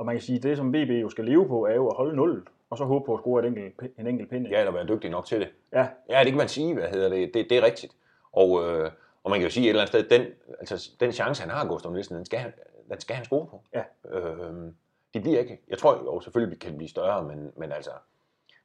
Og 0.00 0.06
man 0.06 0.14
kan 0.14 0.22
sige, 0.22 0.36
at 0.36 0.42
det 0.42 0.56
som 0.56 0.74
VB 0.74 0.90
jo 0.90 1.08
skal 1.08 1.24
leve 1.24 1.48
på, 1.48 1.66
er 1.66 1.74
jo 1.74 1.88
at 1.88 1.96
holde 1.96 2.16
0, 2.16 2.46
og 2.70 2.78
så 2.78 2.84
håbe 2.84 3.04
på 3.06 3.14
at 3.14 3.20
score 3.20 3.40
et 3.40 3.46
enkelt, 3.46 3.74
en 3.98 4.06
enkelt 4.06 4.30
pinde. 4.30 4.50
Ja, 4.50 4.58
eller 4.58 4.72
være 4.72 4.86
dygtig 4.86 5.10
nok 5.10 5.26
til 5.26 5.40
det. 5.40 5.48
ja, 5.72 5.88
Ja, 6.08 6.18
det 6.18 6.26
kan 6.26 6.36
man 6.36 6.48
sige, 6.48 6.74
hvad 6.74 6.88
hedder 6.88 7.08
det. 7.08 7.34
Det, 7.34 7.46
det 7.50 7.58
er 7.58 7.62
rigtigt. 7.62 7.96
Og, 8.32 8.62
øh, 8.64 8.90
og 9.24 9.30
man 9.30 9.38
kan 9.38 9.46
jo 9.46 9.50
sige 9.50 9.64
et 9.64 9.68
eller 9.68 9.82
andet 9.82 9.88
sted, 10.06 10.18
den, 10.18 10.26
altså, 10.60 10.90
den 11.00 11.12
chance, 11.12 11.42
han 11.42 11.50
har, 11.50 11.66
Gustav 11.68 11.92
Nielsen, 11.92 12.16
den 12.16 12.24
skal, 12.24 12.38
han- 12.38 12.52
den 12.90 13.00
skal 13.00 13.16
han 13.16 13.24
score 13.24 13.46
på. 13.46 13.62
Ja. 13.74 13.82
Øh, 14.18 14.72
de 15.14 15.20
bliver 15.20 15.38
ikke, 15.40 15.60
jeg 15.68 15.78
tror 15.78 15.94
jo 15.96 16.20
selvfølgelig 16.20 16.60
kan 16.60 16.76
blive 16.76 16.88
større, 16.88 17.22
men, 17.24 17.52
men 17.56 17.72
altså, 17.72 17.90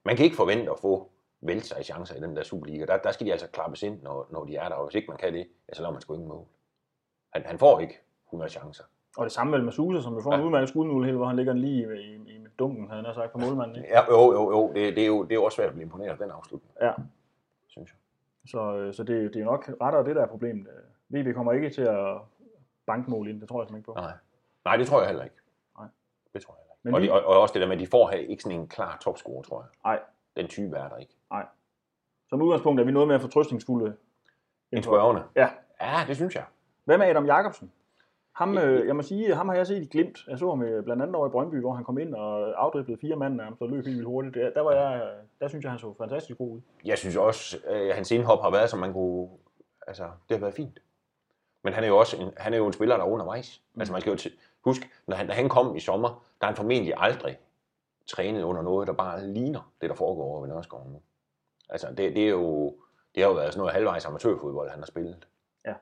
man 0.03 0.15
kan 0.15 0.25
ikke 0.25 0.37
forvente 0.37 0.71
at 0.71 0.79
få 0.79 1.09
vælte 1.41 1.67
sig 1.67 1.79
i 1.79 1.83
chancer 1.83 2.15
i 2.15 2.19
den 2.19 2.35
der 2.35 2.43
Superliga. 2.43 2.85
Der, 2.85 2.97
der 2.97 3.11
skal 3.11 3.27
de 3.27 3.31
altså 3.31 3.47
klappes 3.47 3.83
ind, 3.83 4.01
når, 4.01 4.27
når 4.31 4.45
de 4.45 4.55
er 4.55 4.69
der, 4.69 4.75
og 4.75 4.85
hvis 4.87 4.95
ikke 4.95 5.07
man 5.07 5.17
kan 5.17 5.33
det, 5.33 5.47
ja, 5.69 5.73
så 5.73 5.81
laver 5.81 5.91
man 5.93 6.01
sgu 6.01 6.13
ingen 6.13 6.29
mål. 6.29 6.45
Han, 7.33 7.43
han 7.45 7.59
får 7.59 7.79
ikke 7.79 7.99
100 8.27 8.51
chancer. 8.51 8.83
Og 9.17 9.23
det 9.23 9.31
samme 9.31 9.61
med 9.61 9.71
Susa, 9.71 10.01
som 10.01 10.13
jo 10.13 10.21
får 10.21 10.31
ja. 10.33 10.37
en 10.39 10.45
udmærket 10.45 10.69
skudmulighed, 10.69 11.17
hvor 11.17 11.25
han 11.25 11.35
ligger 11.35 11.53
lige 11.53 12.01
i, 12.01 12.15
i, 12.15 12.15
i 12.15 12.47
dunken, 12.59 12.89
havde 12.89 13.03
han 13.03 13.13
sagt, 13.15 13.31
på 13.31 13.37
målmanden. 13.37 13.75
Ikke? 13.75 13.89
Ja, 13.89 14.01
jo, 14.09 14.33
jo, 14.33 14.51
jo. 14.51 14.67
Det, 14.67 14.95
det, 14.95 15.03
er 15.03 15.07
jo, 15.07 15.23
det 15.23 15.31
er 15.31 15.35
jo 15.35 15.43
også 15.43 15.55
svært 15.55 15.67
at 15.67 15.73
blive 15.73 15.83
imponeret 15.83 16.09
af 16.09 16.17
den 16.17 16.31
afslutning, 16.31 16.73
Ja, 16.81 16.91
synes 17.67 17.89
jeg. 17.91 17.97
så, 18.49 18.75
øh, 18.75 18.93
så 18.93 19.03
det, 19.03 19.33
det 19.33 19.41
er 19.41 19.45
nok 19.45 19.69
rettere 19.81 20.05
det, 20.05 20.15
der 20.15 20.21
er 20.21 20.27
problemet. 20.27 20.67
VB 21.09 21.35
kommer 21.35 21.51
ikke 21.53 21.69
til 21.69 21.81
at 21.81 22.17
banke 22.85 23.11
mål 23.11 23.27
ind, 23.27 23.41
det 23.41 23.49
tror 23.49 23.61
jeg 23.61 23.67
simpelthen 23.67 23.79
ikke 23.79 23.85
på. 23.85 23.93
Nej. 23.93 24.13
Nej, 24.65 24.77
det 24.77 24.87
tror 24.87 24.99
jeg 24.99 25.07
heller 25.07 25.23
ikke. 25.23 25.35
Nej. 25.79 25.87
Det 26.33 26.41
tror 26.41 26.53
jeg 26.53 26.59
heller 26.61 26.73
ikke. 26.73 26.83
Men 26.83 26.93
og, 26.93 27.01
de, 27.01 27.11
og, 27.11 27.35
og, 27.35 27.41
også 27.41 27.53
det 27.53 27.61
der 27.61 27.67
med, 27.67 27.75
at 27.75 27.81
de 27.81 27.87
får 27.87 28.09
ikke 28.09 28.43
sådan 28.43 28.59
en 28.59 28.67
klar 28.67 28.97
topscorer, 29.01 29.41
tror 29.41 29.61
jeg. 29.61 29.69
Nej, 29.85 29.99
Den 30.35 30.47
type 30.47 30.75
er 30.75 30.89
der 30.89 30.97
ikke. 30.97 31.13
som 32.29 32.41
udgangspunkt 32.41 32.81
er 32.81 32.85
vi 32.85 32.91
noget 32.91 33.07
mere 33.07 33.19
fortrøstningsfulde. 33.19 33.95
En 34.71 34.83
spørgende. 34.83 35.23
Ja. 35.35 35.49
Ja, 35.81 36.03
det 36.07 36.15
synes 36.15 36.35
jeg. 36.35 36.43
Hvad 36.83 36.97
med 36.97 37.05
Adam 37.05 37.25
Jacobsen? 37.25 37.71
Ham, 38.35 38.57
øh, 38.57 38.87
jeg 38.87 38.95
må 38.95 39.01
sige, 39.01 39.35
ham 39.35 39.49
har 39.49 39.55
jeg 39.55 39.67
set 39.67 39.83
i 39.83 39.85
glimt. 39.85 40.27
Jeg 40.27 40.39
så 40.39 40.49
ham 40.49 40.61
øh, 40.61 40.83
blandt 40.83 41.01
andet 41.03 41.15
over 41.15 41.27
i 41.27 41.29
Brøndby, 41.29 41.59
hvor 41.59 41.73
han 41.73 41.83
kom 41.83 41.97
ind 41.97 42.15
og 42.15 42.63
afdriblede 42.63 42.99
fire 43.01 43.15
mand 43.15 43.35
nærmest 43.35 43.61
og 43.61 43.69
løb 43.69 43.85
helt 43.85 44.05
hurtigt. 44.05 44.35
Der, 44.35 44.49
der, 44.49 44.61
var 44.61 44.71
jeg, 44.71 45.15
der 45.39 45.47
synes 45.47 45.63
jeg, 45.63 45.71
han 45.71 45.79
så 45.79 45.93
fantastisk 45.97 46.37
god 46.37 46.51
ud. 46.51 46.61
Jeg 46.85 46.97
synes 46.97 47.15
også, 47.15 47.57
at 47.65 47.95
hans 47.95 48.11
indhop 48.11 48.41
har 48.41 48.51
været, 48.51 48.69
som 48.69 48.79
man 48.79 48.93
kunne... 48.93 49.29
Altså, 49.87 50.03
det 50.03 50.37
har 50.37 50.39
været 50.39 50.53
fint. 50.53 50.79
Men 51.63 51.73
han 51.73 51.83
er 51.83 51.87
jo 51.87 51.97
også 51.97 52.17
en, 52.17 52.31
han 52.37 52.53
er 52.53 52.57
jo 52.57 52.67
en 52.67 52.73
spiller, 52.73 52.97
der 52.97 53.03
er 53.03 53.09
undervejs. 53.09 53.61
Mm. 53.73 53.81
Altså, 53.81 53.91
man 53.91 54.01
skal 54.01 54.11
jo 54.11 54.17
til, 54.17 54.31
huske, 54.61 54.89
når 55.07 55.15
han, 55.15 55.27
da 55.27 55.33
han 55.33 55.49
kom 55.49 55.75
i 55.75 55.79
sommer, 55.79 56.07
der 56.09 56.45
har 56.45 56.47
han 56.47 56.55
formentlig 56.55 56.93
aldrig 56.97 57.39
trænet 58.07 58.43
under 58.43 58.61
noget, 58.61 58.87
der 58.87 58.93
bare 58.93 59.27
ligner 59.27 59.71
det, 59.81 59.89
der 59.89 59.95
foregår 59.95 60.23
over 60.23 60.41
ved 60.41 60.49
Nørreskoven 60.49 60.91
nu. 60.91 61.01
Altså, 61.69 61.87
det, 61.89 62.15
det 62.15 62.25
er 62.25 62.29
jo... 62.29 62.75
Det 63.15 63.23
har 63.23 63.29
jo 63.29 63.35
været 63.35 63.53
sådan 63.53 63.59
noget 63.59 63.73
halvvejs 63.73 64.05
amatørfodbold, 64.05 64.69
han 64.69 64.79
har 64.79 64.85
spillet. 64.85 65.27
Ja. 65.65 65.73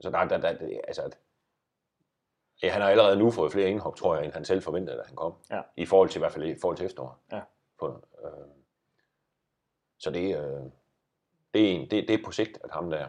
Så 0.00 0.10
der, 0.10 0.24
der, 0.24 0.38
der, 0.38 0.48
altså, 0.88 1.02
ja, 2.62 2.70
han 2.70 2.82
har 2.82 2.90
allerede 2.90 3.16
nu 3.16 3.30
fået 3.30 3.52
flere 3.52 3.70
indhop, 3.70 3.96
tror 3.96 4.16
jeg, 4.16 4.24
end 4.24 4.32
han 4.32 4.44
selv 4.44 4.62
forventede, 4.62 4.96
da 4.96 5.02
han 5.06 5.16
kom. 5.16 5.34
Ja. 5.50 5.62
I 5.76 5.86
forhold 5.86 6.08
til, 6.08 6.18
i 6.18 6.20
hvert 6.20 6.32
fald 6.32 6.44
i 6.44 6.56
forhold 6.60 6.76
til 6.76 6.86
efteråret. 6.86 7.16
Ja. 7.32 7.40
På, 7.78 8.04
øh, 8.24 8.48
så 9.98 10.10
det, 10.10 10.36
øh, 10.36 10.62
det, 11.54 11.70
er 11.70 11.74
en, 11.74 11.90
det, 11.90 12.08
det 12.08 12.10
er 12.10 12.24
på 12.24 12.32
sigt, 12.32 12.58
at 12.64 12.70
ham 12.70 12.90
der, 12.90 13.08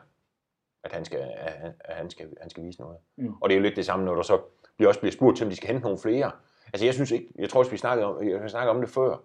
at 0.83 0.91
han 0.91 1.05
skal, 1.05 1.19
at, 1.19 1.73
at 1.79 1.95
han 1.95 2.09
skal, 2.09 2.37
han 2.41 2.49
skal 2.49 2.63
vise 2.63 2.81
noget. 2.81 2.97
Mm. 3.15 3.33
Og 3.41 3.49
det 3.49 3.55
er 3.55 3.57
jo 3.57 3.63
lidt 3.63 3.75
det 3.75 3.85
samme, 3.85 4.05
når 4.05 4.15
der 4.15 4.21
så 4.21 4.41
bliver 4.75 4.89
også 4.89 4.99
bliver 4.99 5.11
spurgt 5.11 5.37
til, 5.37 5.43
om 5.43 5.49
de 5.49 5.55
skal 5.55 5.67
hente 5.67 5.83
nogle 5.83 5.99
flere. 5.99 6.31
Altså 6.65 6.85
jeg 6.85 6.93
synes 6.93 7.11
ikke, 7.11 7.29
jeg 7.35 7.49
tror 7.49 7.59
også, 7.59 7.71
vi 7.71 7.77
snakkede 7.77 8.07
om, 8.07 8.27
jeg 8.27 8.49
snakkede 8.49 8.71
om 8.75 8.81
det 8.81 8.89
før, 8.89 9.17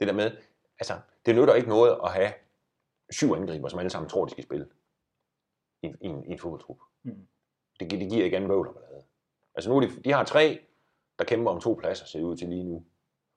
det 0.00 0.08
der 0.08 0.14
med, 0.14 0.30
altså 0.80 1.00
det 1.26 1.34
nytter 1.34 1.54
ikke 1.54 1.68
noget 1.68 1.98
at 2.04 2.12
have 2.12 2.32
syv 3.10 3.32
angriber, 3.32 3.68
som 3.68 3.78
alle 3.78 3.90
sammen 3.90 4.08
tror, 4.08 4.24
de 4.24 4.30
skal 4.30 4.44
spille 4.44 4.68
i, 5.82 5.86
i, 5.86 6.06
en, 6.06 6.24
i 6.26 6.32
en 6.32 6.38
fodboldtrup. 6.38 6.78
Mm. 7.02 7.26
Det, 7.80 7.90
det 7.90 8.10
giver 8.10 8.24
ikke 8.24 8.36
anden 8.36 8.48
bøvl 8.48 8.68
og 8.68 8.74
ballade. 8.74 9.04
Altså 9.54 9.70
nu 9.70 9.76
er 9.76 9.80
de, 9.80 9.88
de 10.04 10.12
har 10.12 10.24
tre, 10.24 10.58
der 11.18 11.24
kæmper 11.24 11.50
om 11.50 11.60
to 11.60 11.74
pladser, 11.80 12.06
ser 12.06 12.18
det 12.18 12.26
ud 12.26 12.36
til 12.36 12.48
lige 12.48 12.64
nu. 12.64 12.84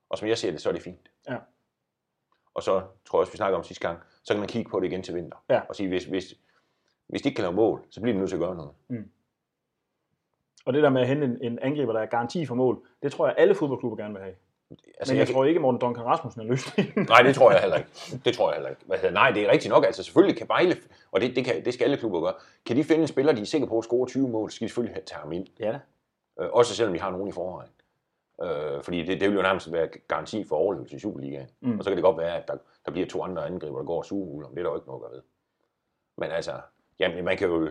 Og 0.10 0.18
som 0.18 0.28
jeg 0.28 0.38
ser 0.38 0.52
det, 0.52 0.62
så 0.62 0.70
er 0.70 0.74
det 0.74 0.82
fint. 0.82 1.10
Ja. 1.30 1.38
Og 2.54 2.64
så 2.64 2.72
tror 3.06 3.18
jeg 3.18 3.22
også, 3.22 3.32
vi 3.32 3.38
snakker 3.38 3.58
om 3.58 3.64
sidste 3.64 3.88
gang, 3.88 4.00
så 4.24 4.34
kan 4.34 4.40
man 4.40 4.50
kigge 4.50 4.72
på 4.72 4.80
det 4.80 4.88
igen 4.88 5.04
til 5.04 5.16
vinter. 5.16 5.38
Ja. 5.50 5.60
Og 5.70 5.76
sige, 5.76 5.90
hvis, 5.90 6.06
hvis, 6.06 6.34
hvis 7.08 7.22
de 7.22 7.30
ikke 7.30 7.36
kan 7.36 7.44
lave 7.44 7.54
mål, 7.56 7.86
så 7.90 8.02
bliver 8.02 8.14
de 8.14 8.20
nødt 8.20 8.30
til 8.30 8.36
at 8.36 8.40
gøre 8.42 8.56
noget. 8.56 8.72
Og 10.66 10.74
det 10.74 10.84
der 10.84 10.90
med 10.90 11.02
at 11.02 11.08
hente 11.08 11.26
en, 11.26 11.38
en 11.42 11.60
angriber, 11.60 11.94
der 11.94 12.00
er 12.02 12.06
garanti 12.06 12.46
for 12.46 12.56
mål, 12.56 12.88
det 13.04 13.12
tror 13.12 13.28
jeg, 13.28 13.36
alle 13.38 13.56
fodboldklubber 13.56 13.98
gerne 14.04 14.14
vil 14.14 14.24
have. 14.24 14.36
Altså, 15.00 15.14
Men 15.14 15.18
jeg, 15.20 15.28
kan- 15.28 15.34
tror 15.36 15.46
ikke, 15.46 15.60
Morten 15.60 15.80
Duncan 15.82 16.06
Rasmussen 16.06 16.42
er 16.42 16.46
løsningen. 16.46 17.06
Nej, 17.10 17.22
det 17.22 17.36
tror 17.36 17.52
jeg 17.52 17.62
heller 17.62 17.78
ikke. 17.78 17.90
Det 18.26 18.34
tror 18.34 18.50
jeg 18.50 18.56
heller 18.56 18.70
ikke. 18.70 18.82
Hvad 18.86 18.98
hedder, 18.98 19.14
nej, 19.14 19.32
det 19.32 19.44
er 19.46 19.52
rigtigt 19.52 19.70
nok. 19.74 19.86
Altså 19.86 20.04
selvfølgelig 20.04 20.38
kan 20.38 20.48
Vejle, 20.48 20.76
og 21.12 21.22
det, 21.22 21.36
det, 21.36 21.46
kan, 21.46 21.66
det 21.66 21.74
skal 21.74 21.84
alle 21.86 21.98
klubber 21.98 22.22
gøre, 22.22 22.34
kan 22.66 22.76
de 22.76 22.84
finde 22.84 23.02
en 23.02 23.08
spiller, 23.08 23.34
de 23.34 23.42
er 23.42 23.46
sikre 23.46 23.68
på 23.68 23.78
at 23.78 23.84
score 23.84 24.08
20 24.08 24.28
mål, 24.30 24.52
så 24.52 24.56
skal 24.56 24.66
de 24.66 24.70
selvfølgelig 24.70 24.96
have- 24.96 25.06
tage 25.06 25.20
ham 25.22 25.32
ind. 25.32 25.48
ja. 25.60 25.80
Øh, 26.40 26.50
også 26.52 26.76
selvom 26.76 26.94
de 26.94 27.00
har 27.00 27.12
nogen 27.12 27.28
i 27.28 27.32
forvejen. 27.32 27.72
Øh, 28.44 28.84
fordi 28.84 29.04
det, 29.04 29.22
det 29.22 29.30
vil 29.30 29.36
jo 29.36 29.42
nærmest 29.42 29.72
være 29.72 29.88
garanti 29.88 30.44
for 30.44 30.56
overlevelse 30.56 30.96
i 30.96 31.00
Superligaen. 31.00 31.50
Mm. 31.62 31.70
Mm. 31.70 31.78
Og 31.78 31.84
så 31.84 31.90
kan 31.90 31.98
det 31.98 32.04
godt 32.04 32.18
være, 32.18 32.38
at 32.38 32.48
der, 32.48 32.58
der 32.86 32.92
bliver 32.92 33.08
to 33.08 33.24
andre 33.24 33.46
angriber, 33.46 33.78
der 33.78 33.86
går 33.86 34.02
sugehuler, 34.02 34.48
men 34.48 34.56
det 34.56 34.62
er 34.62 34.64
der 34.64 34.72
jo 34.72 34.76
ikke 34.76 34.88
noget 34.88 35.00
at 35.00 35.04
gøre 35.04 35.16
ved. 35.16 35.24
Men 36.18 36.32
altså, 36.32 36.52
jamen, 37.00 37.26
man 37.26 37.38
kan 37.38 37.48
jo... 37.48 37.70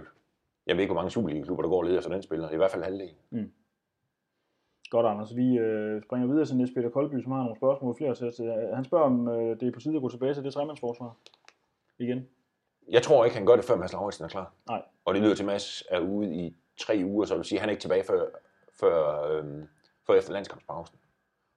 Jeg 0.67 0.77
ved 0.77 0.83
ikke, 0.83 0.93
hvor 0.93 1.03
mange 1.03 1.11
Superliga-klubber, 1.11 1.63
der 1.63 1.69
går 1.69 1.79
og 1.79 1.85
leder 1.85 1.99
efter 1.99 2.11
den 2.11 2.23
spiller. 2.23 2.47
Det 2.47 2.51
er 2.53 2.55
i 2.55 2.57
hvert 2.57 2.71
fald 2.71 2.83
halvdelen. 2.83 3.17
Godt, 4.91 5.07
Anders. 5.07 5.37
Vi 5.37 5.59
øh, 5.59 6.03
springer 6.03 6.27
videre 6.29 6.47
til 6.47 6.57
Niels 6.57 6.73
Peter 6.75 6.91
Koldby, 6.91 7.23
som 7.23 7.33
har 7.33 7.39
nogle 7.39 7.57
spørgsmål 7.57 7.97
flere 7.97 8.15
til. 8.15 8.33
til. 8.33 8.45
Han 8.75 8.85
spørger, 8.85 9.05
om 9.05 9.29
øh, 9.29 9.61
det 9.61 9.69
er 9.69 9.73
på 9.73 9.81
tide 9.81 9.97
at 9.97 10.03
gå 10.03 10.09
tilbage 10.09 10.35
til 10.35 10.45
det 10.45 10.55
tremandsforsvar. 10.55 11.17
Igen. 11.99 12.29
Jeg 12.89 13.03
tror 13.03 13.25
ikke, 13.25 13.37
han 13.37 13.47
gør 13.47 13.57
det, 13.57 13.65
før 13.65 13.77
Mads 13.77 13.93
Lauritsen 13.93 14.25
er 14.25 14.29
klar. 14.29 14.53
Nej. 14.69 14.83
Og 15.05 15.15
det 15.15 15.23
lyder 15.23 15.35
til, 15.35 15.43
at 15.43 15.47
Mads 15.47 15.85
er 15.91 16.01
ude 16.01 16.35
i 16.35 16.57
tre 16.81 17.03
uger, 17.05 17.25
så 17.25 17.37
vil 17.37 17.45
sige, 17.45 17.59
at 17.59 17.61
han 17.61 17.69
er 17.69 17.71
ikke 17.71 17.81
tilbage 17.81 18.05
før, 18.05 18.27
før, 18.81 19.23
øhm, 19.23 19.69
før 20.07 20.15
efter 20.15 20.33
landskampspausen. 20.33 20.99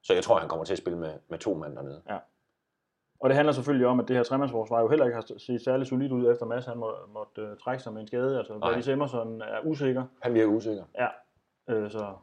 Så 0.02 0.14
jeg 0.14 0.24
tror, 0.24 0.38
han 0.38 0.48
kommer 0.48 0.64
til 0.64 0.74
at 0.74 0.78
spille 0.78 0.98
med, 0.98 1.12
med 1.28 1.38
to 1.38 1.54
mand 1.54 1.76
dernede. 1.76 2.02
Og 3.20 3.28
det 3.28 3.36
handler 3.36 3.52
selvfølgelig 3.52 3.86
om, 3.86 4.00
at 4.00 4.08
det 4.08 4.16
her 4.16 4.22
tremandsforsvar 4.22 4.80
jo 4.80 4.88
heller 4.88 5.04
ikke 5.04 5.14
har 5.14 5.38
set 5.38 5.64
særlig 5.64 5.86
solidt 5.86 6.12
ud, 6.12 6.32
efter 6.32 6.46
Mads 6.46 6.66
han 6.66 6.78
må, 6.78 6.94
måtte 7.08 7.40
øh, 7.42 7.56
trække 7.64 7.82
sig 7.82 7.92
med 7.92 8.00
en 8.00 8.06
skade. 8.06 8.38
Altså. 8.38 8.58
Brady 8.58 8.88
Emerson 8.88 9.42
er 9.42 9.60
usikker. 9.64 10.04
Han 10.20 10.34
virker 10.34 10.48
usikker. 10.48 10.84
Ja. 10.98 11.08
Øh, 11.74 11.90
så 11.90 12.14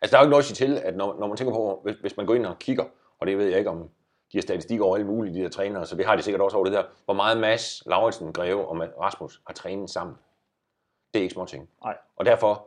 Altså, 0.00 0.12
der 0.12 0.18
er 0.18 0.22
jo 0.22 0.26
ikke 0.26 0.30
noget 0.30 0.42
at 0.42 0.46
sige 0.46 0.66
til, 0.66 0.78
at 0.78 0.96
når, 0.96 1.18
når 1.18 1.26
man 1.26 1.36
tænker 1.36 1.54
på, 1.54 1.80
hvis, 1.82 1.96
hvis 1.96 2.16
man 2.16 2.26
går 2.26 2.34
ind 2.34 2.46
og 2.46 2.58
kigger, 2.58 2.84
og 3.18 3.26
det 3.26 3.38
ved 3.38 3.46
jeg 3.46 3.58
ikke 3.58 3.70
om 3.70 3.90
de 4.32 4.38
har 4.38 4.42
statistikker 4.42 4.84
over 4.84 4.96
alle 4.96 5.06
mulige, 5.06 5.34
de 5.34 5.40
her 5.40 5.48
trænere, 5.48 5.86
så 5.86 5.96
det 5.96 6.06
har 6.06 6.16
de 6.16 6.22
sikkert 6.22 6.40
også 6.40 6.56
over 6.56 6.64
det 6.64 6.74
der, 6.74 6.84
hvor 7.04 7.14
meget 7.14 7.38
Mads, 7.38 7.82
Lauritsen, 7.86 8.32
Greve 8.32 8.68
og 8.68 8.80
Rasmus 9.00 9.40
har 9.46 9.54
trænet 9.54 9.90
sammen. 9.90 10.16
Det 11.14 11.18
er 11.18 11.22
ikke 11.22 11.32
små 11.34 11.44
ting. 11.44 11.70
Nej. 11.84 11.96
Og 12.16 12.24
derfor 12.24 12.66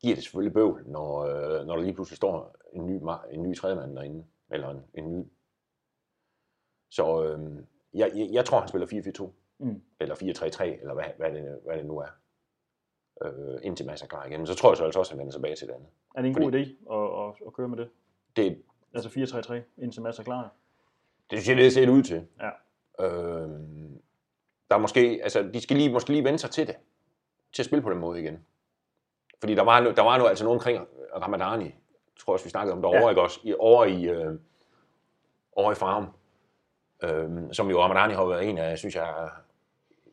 giver 0.00 0.14
det 0.14 0.24
selvfølgelig 0.24 0.54
bøvl, 0.54 0.82
når, 0.86 1.20
øh, 1.20 1.66
når 1.66 1.76
der 1.76 1.82
lige 1.82 1.94
pludselig 1.94 2.16
står 2.16 2.56
en 2.72 2.86
ny, 2.86 3.02
en 3.30 3.42
ny 3.42 3.56
tredjemand 3.56 3.96
derinde, 3.96 4.24
eller 4.50 4.70
en, 4.70 4.82
en 4.94 5.18
ny. 5.18 5.24
Så 6.90 7.24
øh, 7.24 7.64
jeg, 7.94 8.12
jeg, 8.14 8.28
jeg 8.32 8.44
tror, 8.44 8.58
han 8.58 8.68
spiller 8.68 8.86
4-4-2, 8.86 9.30
mm. 9.58 9.82
eller 10.00 10.14
4-3-3, 10.14 10.62
eller 10.64 10.94
hvad, 10.94 11.04
hvad, 11.16 11.32
det, 11.32 11.60
hvad 11.64 11.76
det 11.76 11.86
nu 11.86 11.98
er, 11.98 12.10
øh, 13.22 13.58
indtil 13.62 13.86
Mads 13.86 14.02
er 14.02 14.06
klar 14.06 14.24
igen. 14.24 14.40
Men 14.40 14.46
så 14.46 14.54
tror 14.54 14.70
jeg 14.70 14.76
så 14.76 14.84
altså 14.84 14.98
også, 14.98 15.10
at 15.10 15.12
han 15.12 15.18
vender 15.18 15.32
tilbage 15.32 15.56
til 15.56 15.68
det 15.68 15.74
andet. 15.74 15.88
er 16.16 16.22
det 16.22 16.28
en 16.28 16.34
god 16.34 16.52
idé 16.52 16.92
at, 16.94 17.28
at, 17.28 17.46
at 17.46 17.52
køre 17.52 17.68
med 17.68 17.76
det? 17.76 17.88
Det, 18.36 18.62
Altså 18.96 19.08
4-3-3, 19.08 19.82
indtil 19.82 20.02
Mads 20.02 20.18
er 20.18 20.22
klar. 20.22 20.52
Det 21.30 21.38
synes 21.38 21.48
jeg, 21.48 21.56
det 21.56 21.72
ser 21.72 21.90
ud 21.90 22.02
til. 22.02 22.26
Ja. 22.40 22.50
Øhm, 23.06 24.00
der 24.70 24.76
er 24.76 24.78
måske, 24.78 25.20
altså, 25.22 25.50
de 25.54 25.60
skal 25.60 25.76
lige, 25.76 25.92
måske 25.92 26.12
lige 26.12 26.24
vende 26.24 26.38
sig 26.38 26.50
til 26.50 26.66
det. 26.66 26.76
Til 27.52 27.62
at 27.62 27.66
spille 27.66 27.82
på 27.82 27.90
den 27.90 27.98
måde 27.98 28.20
igen. 28.20 28.46
Fordi 29.40 29.54
der 29.54 29.62
var, 29.62 29.80
der 29.80 30.02
var 30.02 30.18
nu 30.18 30.26
altså 30.26 30.44
nogen 30.44 30.56
omkring 30.56 30.86
Ramadani, 31.22 31.74
tror 32.20 32.32
jeg 32.32 32.34
også, 32.34 32.44
vi 32.44 32.50
snakkede 32.50 32.72
om 32.72 32.82
derovre, 32.82 32.98
Ja. 33.02 33.08
ikke 33.08 33.22
også? 33.22 33.40
I, 33.42 33.54
over 33.58 33.84
i, 33.84 34.04
øh, 34.04 34.38
over 35.52 35.72
i 35.72 35.74
Farm. 35.74 36.08
Øhm, 37.02 37.52
som 37.52 37.70
jo 37.70 37.80
Ramadani 37.82 38.14
har 38.14 38.24
været 38.24 38.48
en 38.48 38.58
af, 38.58 38.78
synes 38.78 38.94
jeg, 38.96 39.28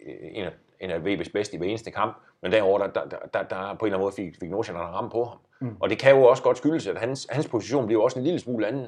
øh, 0.06 0.16
en 0.22 0.44
af, 0.46 0.54
en 0.80 0.90
af 0.92 0.98
VB's 1.00 1.32
bedste 1.34 1.56
i 1.56 1.58
hver 1.58 1.68
eneste 1.68 1.92
kamp. 1.92 2.18
Men 2.42 2.52
derovre, 2.52 2.88
der, 2.88 2.94
der, 2.94 3.10
der, 3.10 3.18
der, 3.34 3.44
der 3.44 3.74
på 3.74 3.86
en 3.86 3.92
eller 3.92 3.98
anden 3.98 4.00
måde 4.00 4.12
fik, 4.12 4.40
fik 4.40 4.50
Nordsjælland 4.50 4.86
ramme 4.86 5.10
på 5.10 5.24
ham. 5.26 5.38
Mm. 5.62 5.78
Og 5.80 5.90
det 5.90 6.00
kan 6.00 6.16
jo 6.16 6.24
også 6.24 6.44
godt 6.44 6.58
skyldes, 6.58 6.88
at 6.88 6.98
hans, 6.98 7.28
hans 7.30 7.48
position 7.48 7.86
bliver 7.86 8.04
også 8.04 8.20
en 8.20 8.26
lille 8.26 8.40
smule 8.40 8.68
anden, 8.68 8.88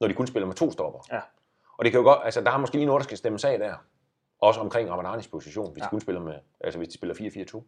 når 0.00 0.08
de 0.08 0.14
kun 0.14 0.26
spiller 0.26 0.46
med 0.46 0.54
to 0.54 0.70
stopper. 0.70 1.00
Ja. 1.12 1.20
Og 1.78 1.84
det 1.84 1.92
kan 1.92 2.00
jo 2.00 2.04
godt, 2.06 2.18
altså 2.24 2.40
der 2.40 2.50
er 2.50 2.58
måske 2.58 2.76
lige 2.76 2.86
noget, 2.86 3.00
der 3.00 3.04
skal 3.04 3.16
stemmes 3.18 3.44
af 3.44 3.58
der. 3.58 3.74
Også 4.40 4.60
omkring 4.60 4.90
Ramadanis 4.90 5.28
position, 5.28 5.72
hvis 5.72 5.80
Ja. 5.80 5.84
de 5.84 5.90
kun 5.90 6.00
spiller 6.00 6.20
med, 6.20 6.34
altså 6.60 6.78
hvis 6.78 6.88
de 6.88 6.94
spiller 6.94 7.14
4-4-2. 7.14 7.62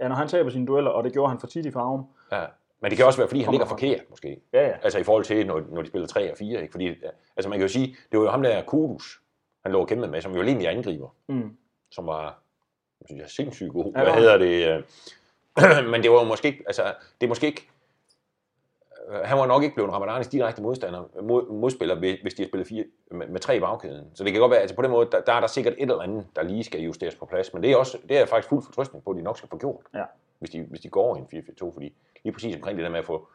Ja, 0.00 0.08
når 0.08 0.16
han 0.16 0.28
taber 0.28 0.50
sine 0.50 0.66
dueller, 0.66 0.90
og 0.90 1.04
det 1.04 1.12
gjorde 1.12 1.28
han 1.28 1.40
for 1.40 1.46
tit 1.46 1.66
i 1.66 1.70
farven. 1.70 2.04
Ja. 2.32 2.44
Men 2.82 2.90
det 2.90 2.96
kan 2.96 3.06
også 3.06 3.18
være, 3.18 3.28
fordi 3.28 3.40
han 3.42 3.52
ligger 3.52 3.66
forkert, 3.66 4.00
måske. 4.10 4.40
Ja, 4.52 4.66
ja. 4.68 4.74
Altså 4.82 4.98
i 4.98 5.02
forhold 5.02 5.24
til, 5.24 5.46
når, 5.46 5.62
når 5.70 5.82
de 5.82 5.88
spiller 5.88 6.08
3 6.08 6.30
og 6.32 6.36
4, 6.38 6.60
ikke? 6.62 6.72
Fordi, 6.72 6.94
altså 7.36 7.48
man 7.48 7.58
kan 7.58 7.66
jo 7.68 7.72
sige, 7.72 7.86
det 8.12 8.18
var 8.18 8.24
jo 8.24 8.30
ham 8.30 8.42
der 8.42 8.62
Kudus, 8.62 9.20
han 9.62 9.72
lå 9.72 9.80
og 9.80 9.88
kæmpede 9.88 10.10
med, 10.10 10.20
som 10.20 10.34
jo 10.34 10.42
egentlig 10.42 10.68
angriber, 10.68 11.08
Mm. 11.28 11.56
som 11.90 12.06
var, 12.06 12.38
synes 13.06 13.20
jeg, 13.20 13.30
sindssygt 13.30 13.72
god. 13.72 13.92
Hvad 13.92 14.12
hedder 14.12 14.38
det? 14.38 14.66
øh, 14.68 15.84
Men 15.90 16.02
det 16.02 16.10
var 16.10 16.18
jo 16.18 16.24
måske 16.24 16.48
ikke, 16.48 16.62
altså, 16.66 16.82
det 17.20 17.26
er 17.26 17.28
måske 17.28 17.46
ikke, 17.46 17.68
han 19.24 19.38
var 19.38 19.46
nok 19.46 19.62
ikke 19.62 19.74
blevet 19.74 19.92
Ramadanis 19.92 20.28
direkte 20.28 20.62
modstander, 20.62 21.22
mod, 21.22 21.50
modspiller, 21.52 21.94
hvis 22.22 22.34
de 22.34 22.42
har 22.42 22.48
spillet 22.48 22.68
fire, 22.68 22.84
med, 23.10 23.28
med 23.28 23.40
tre 23.40 23.56
i 23.56 23.60
bagkæden. 23.60 24.06
Så 24.14 24.24
det 24.24 24.32
kan 24.32 24.40
godt 24.40 24.50
være, 24.50 24.60
altså 24.60 24.76
på 24.76 24.82
den 24.82 24.90
måde, 24.90 25.08
der, 25.12 25.20
der 25.20 25.32
er 25.32 25.40
der 25.40 25.46
sikkert 25.46 25.74
et 25.78 25.82
eller 25.90 26.02
andet, 26.02 26.26
der 26.36 26.42
lige 26.42 26.64
skal 26.64 26.80
justeres 26.80 27.14
på 27.14 27.26
plads. 27.26 27.54
Men 27.54 27.62
det 27.62 27.72
er, 27.72 27.76
også, 27.76 27.98
det 28.08 28.14
er 28.14 28.18
jeg 28.18 28.28
faktisk 28.28 28.48
fuld 28.48 28.62
fortrøstning 28.64 29.04
på, 29.04 29.10
at 29.10 29.16
de 29.16 29.22
nok 29.22 29.38
skal 29.38 29.48
få 29.48 29.58
gjort, 29.58 29.80
Ja. 29.94 30.04
hvis, 30.38 30.50
de, 30.50 30.66
hvis 30.70 30.80
de 30.80 30.88
går 30.88 31.02
over 31.02 31.16
i 31.16 31.18
en 31.20 31.44
4-4-2. 31.62 31.72
Fordi 31.74 31.94
lige 32.24 32.32
præcis 32.32 32.54
omkring 32.56 32.78
det 32.78 32.84
der 32.84 32.90
med 32.90 32.98
at 32.98 33.04
få, 33.04 33.28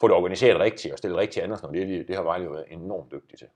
få 0.00 0.08
det 0.08 0.16
organiseret 0.16 0.60
rigtigt 0.60 0.92
og 0.92 0.98
stille 0.98 1.16
rigtigt 1.16 1.44
andet, 1.44 1.64
og 1.64 1.74
det, 1.74 2.08
det 2.08 2.16
har 2.16 2.22
Vejle 2.22 2.44
jo 2.44 2.50
været 2.50 2.64
enormt 2.70 3.12
dygtig 3.12 3.38
til. 3.38 3.46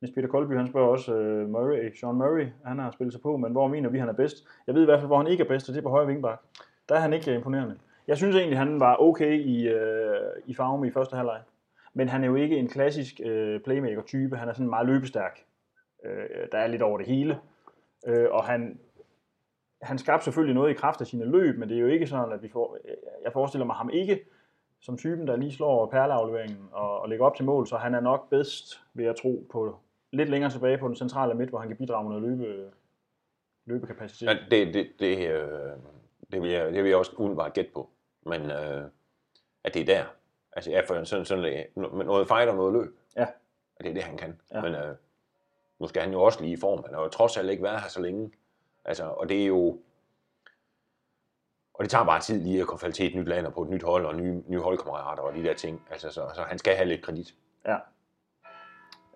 Niels 0.00 0.14
Peter 0.14 0.28
Koldby, 0.28 0.56
han 0.56 0.66
spørger 0.66 0.88
også 0.88 1.12
uh, 1.14 1.48
Murray, 1.50 1.94
Sean 2.00 2.14
Murray, 2.14 2.46
han 2.64 2.78
har 2.78 2.90
spillet 2.90 3.12
sig 3.12 3.22
på, 3.22 3.36
men 3.36 3.52
hvor 3.52 3.68
mener 3.68 3.88
vi, 3.88 3.98
han 3.98 4.08
er 4.08 4.12
bedst? 4.12 4.36
Jeg 4.66 4.74
ved 4.74 4.82
i 4.82 4.84
hvert 4.84 4.98
fald, 4.98 5.06
hvor 5.06 5.16
han 5.16 5.26
ikke 5.26 5.44
er 5.44 5.48
bedst, 5.48 5.68
og 5.68 5.74
det 5.74 5.80
er 5.80 5.82
på 5.82 5.88
højre 5.90 6.06
vingbak. 6.06 6.40
Der 6.88 6.94
er 6.94 6.98
han 7.00 7.12
ikke 7.12 7.34
imponerende. 7.34 7.76
Jeg 8.10 8.18
synes 8.18 8.36
egentlig, 8.36 8.58
han 8.58 8.80
var 8.80 8.96
okay 9.00 9.38
i, 9.38 9.68
øh, 9.68 10.32
i 10.46 10.54
farven 10.54 10.88
i 10.88 10.90
første 10.90 11.16
halvleg. 11.16 11.40
Men 11.94 12.08
han 12.08 12.22
er 12.22 12.26
jo 12.26 12.34
ikke 12.34 12.56
en 12.56 12.68
klassisk 12.68 13.20
øh, 13.24 13.60
playmaker-type. 13.60 14.36
Han 14.36 14.48
er 14.48 14.52
sådan 14.52 14.68
meget 14.68 14.86
løbestærk. 14.86 15.44
Øh, 16.04 16.26
der 16.52 16.58
er 16.58 16.66
lidt 16.66 16.82
over 16.82 16.98
det 16.98 17.06
hele. 17.06 17.38
Øh, 18.06 18.26
og 18.30 18.44
han, 18.44 18.78
han 19.82 19.98
skabte 19.98 20.24
selvfølgelig 20.24 20.54
noget 20.54 20.70
i 20.70 20.74
kraft 20.74 21.00
af 21.00 21.06
sine 21.06 21.24
løb, 21.24 21.58
men 21.58 21.68
det 21.68 21.76
er 21.76 21.80
jo 21.80 21.86
ikke 21.86 22.06
sådan, 22.06 22.32
at 22.32 22.42
vi 22.42 22.48
får, 22.48 22.78
øh, 22.84 22.94
jeg 23.24 23.32
forestiller 23.32 23.66
mig 23.66 23.76
ham 23.76 23.90
ikke 23.90 24.20
som 24.80 24.98
typen, 24.98 25.26
der 25.26 25.36
lige 25.36 25.52
slår 25.52 25.86
perleafleveringen 25.86 26.68
og, 26.72 27.00
og 27.00 27.08
lægger 27.08 27.26
op 27.26 27.36
til 27.36 27.44
mål, 27.44 27.66
så 27.66 27.76
han 27.76 27.94
er 27.94 28.00
nok 28.00 28.30
bedst, 28.30 28.80
ved 28.94 29.04
at 29.04 29.16
tro, 29.16 29.46
på 29.52 29.78
lidt 30.12 30.28
længere 30.28 30.50
tilbage 30.50 30.78
på 30.78 30.88
den 30.88 30.96
centrale 30.96 31.34
midt, 31.34 31.50
hvor 31.50 31.58
han 31.58 31.68
kan 31.68 31.76
bidrage 31.76 32.08
med 32.08 32.20
noget 32.20 32.38
løbe, 32.38 32.70
løbekapacitet. 33.66 34.26
Ja, 34.26 34.36
det, 34.50 34.74
det, 34.74 34.86
det, 35.00 35.28
øh, 35.28 35.70
det, 36.32 36.42
vil 36.42 36.50
jeg, 36.50 36.72
det 36.72 36.82
vil 36.82 36.88
jeg 36.88 36.98
også 36.98 37.12
umiddelbart 37.16 37.52
gætte 37.52 37.70
på. 37.74 37.90
Men 38.26 38.50
øh, 38.50 38.90
at 39.64 39.74
det 39.74 39.82
er 39.82 39.86
der. 39.86 40.04
Altså, 40.52 40.70
ja, 40.70 40.80
for 40.80 41.04
sådan, 41.04 41.24
sådan 41.24 41.66
noget 41.76 42.28
fight 42.28 42.48
og 42.48 42.56
noget 42.56 42.72
løb. 42.72 42.98
Ja. 43.16 43.26
At 43.76 43.84
det 43.84 43.88
er 43.88 43.94
det, 43.94 44.02
han 44.02 44.16
kan. 44.16 44.40
Ja. 44.54 44.60
Men 44.60 44.74
øh, 44.74 44.96
nu 45.78 45.86
skal 45.86 46.02
han 46.02 46.12
jo 46.12 46.22
også 46.22 46.40
lige 46.40 46.52
i 46.52 46.60
form. 46.60 46.84
Han 46.84 46.94
har 46.94 47.02
jo 47.02 47.08
trods 47.08 47.36
alt 47.36 47.50
ikke 47.50 47.62
været 47.62 47.80
her 47.80 47.88
så 47.88 48.00
længe. 48.00 48.32
Altså, 48.84 49.04
og 49.04 49.28
det 49.28 49.42
er 49.42 49.46
jo... 49.46 49.78
Og 51.74 51.84
det 51.84 51.90
tager 51.90 52.04
bare 52.04 52.20
tid 52.20 52.42
lige 52.42 52.60
at 52.60 52.66
komme 52.66 52.80
falde 52.80 52.94
til 52.94 53.06
et 53.06 53.14
nyt 53.14 53.28
land 53.28 53.46
og 53.46 53.52
på 53.52 53.62
et 53.62 53.68
nyt 53.68 53.82
hold 53.82 54.06
og 54.06 54.14
nye, 54.14 54.42
nye 54.46 54.60
holdkammerater 54.60 55.22
og 55.22 55.34
de 55.34 55.42
der 55.42 55.54
ting. 55.54 55.86
Altså, 55.90 56.10
så, 56.10 56.30
så 56.34 56.42
han 56.42 56.58
skal 56.58 56.76
have 56.76 56.88
lidt 56.88 57.02
kredit. 57.02 57.34
Ja. 57.66 57.76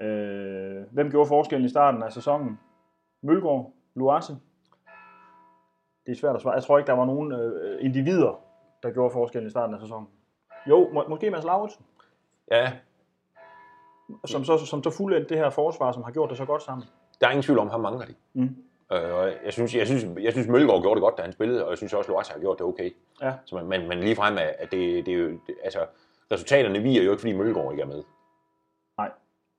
Øh, 0.04 0.92
hvem 0.92 1.10
gjorde 1.10 1.28
forskellen 1.28 1.66
i 1.66 1.68
starten 1.68 2.02
af 2.02 2.12
sæsonen? 2.12 2.60
Mølgaard? 3.22 3.72
Luase? 3.94 4.36
Det 6.06 6.12
er 6.12 6.16
svært 6.16 6.36
at 6.36 6.42
svare. 6.42 6.54
Jeg 6.54 6.62
tror 6.62 6.78
ikke, 6.78 6.86
der 6.86 6.92
var 6.92 7.04
nogen 7.04 7.32
øh, 7.32 7.84
individer, 7.84 8.43
der 8.84 8.90
gjorde 8.90 9.12
forskellen 9.12 9.46
i 9.46 9.50
starten 9.50 9.74
af 9.74 9.80
sæsonen. 9.80 10.08
Jo, 10.66 10.88
må, 10.92 11.04
måske 11.08 11.30
Mads 11.30 11.44
Lauritsen, 11.44 11.84
Ja, 12.50 12.72
som 14.24 14.44
så, 14.44 14.58
som 14.58 14.82
så 14.82 14.90
fuldendte 14.90 15.28
det 15.28 15.38
her 15.38 15.50
forsvar, 15.50 15.92
som 15.92 16.02
har 16.02 16.10
gjort 16.10 16.30
det 16.30 16.38
så 16.38 16.44
godt 16.44 16.62
sammen. 16.62 16.86
der 17.20 17.26
er 17.26 17.30
ingen 17.30 17.42
tvivl 17.42 17.58
om, 17.58 17.68
han 17.70 17.80
mangler 17.80 18.06
det. 18.06 18.16
Mm. 18.32 18.56
Øh, 18.92 19.14
og 19.14 19.32
jeg 19.44 19.52
synes, 19.52 19.74
jeg 19.74 19.86
synes, 19.86 20.06
jeg 20.20 20.32
synes 20.32 20.48
Mølgaard 20.48 20.82
gjorde 20.82 20.94
det 20.94 21.02
godt, 21.02 21.16
da 21.16 21.22
han 21.22 21.32
spillede, 21.32 21.64
og 21.64 21.70
jeg 21.70 21.78
synes 21.78 21.94
også, 21.94 22.10
Loas 22.10 22.28
har 22.28 22.38
gjort 22.40 22.58
det 22.58 22.66
okay. 22.66 22.90
Ja. 23.22 23.34
Så, 23.44 23.54
man- 23.54 23.66
men, 23.66 23.88
men 23.88 24.00
lige 24.00 24.16
frem 24.16 24.38
af, 24.38 24.56
at 24.58 24.70
det, 24.72 25.06
det 25.06 25.14
er 25.14 25.18
jo, 25.18 25.28
det, 25.28 25.54
altså, 25.64 25.86
resultaterne 26.32 26.78
viger 26.78 27.02
jo 27.02 27.10
ikke, 27.10 27.20
fordi 27.20 27.32
Mølgaard 27.32 27.72
ikke 27.72 27.82
er 27.82 27.86
med. 27.86 28.02
Nej. 28.98 29.10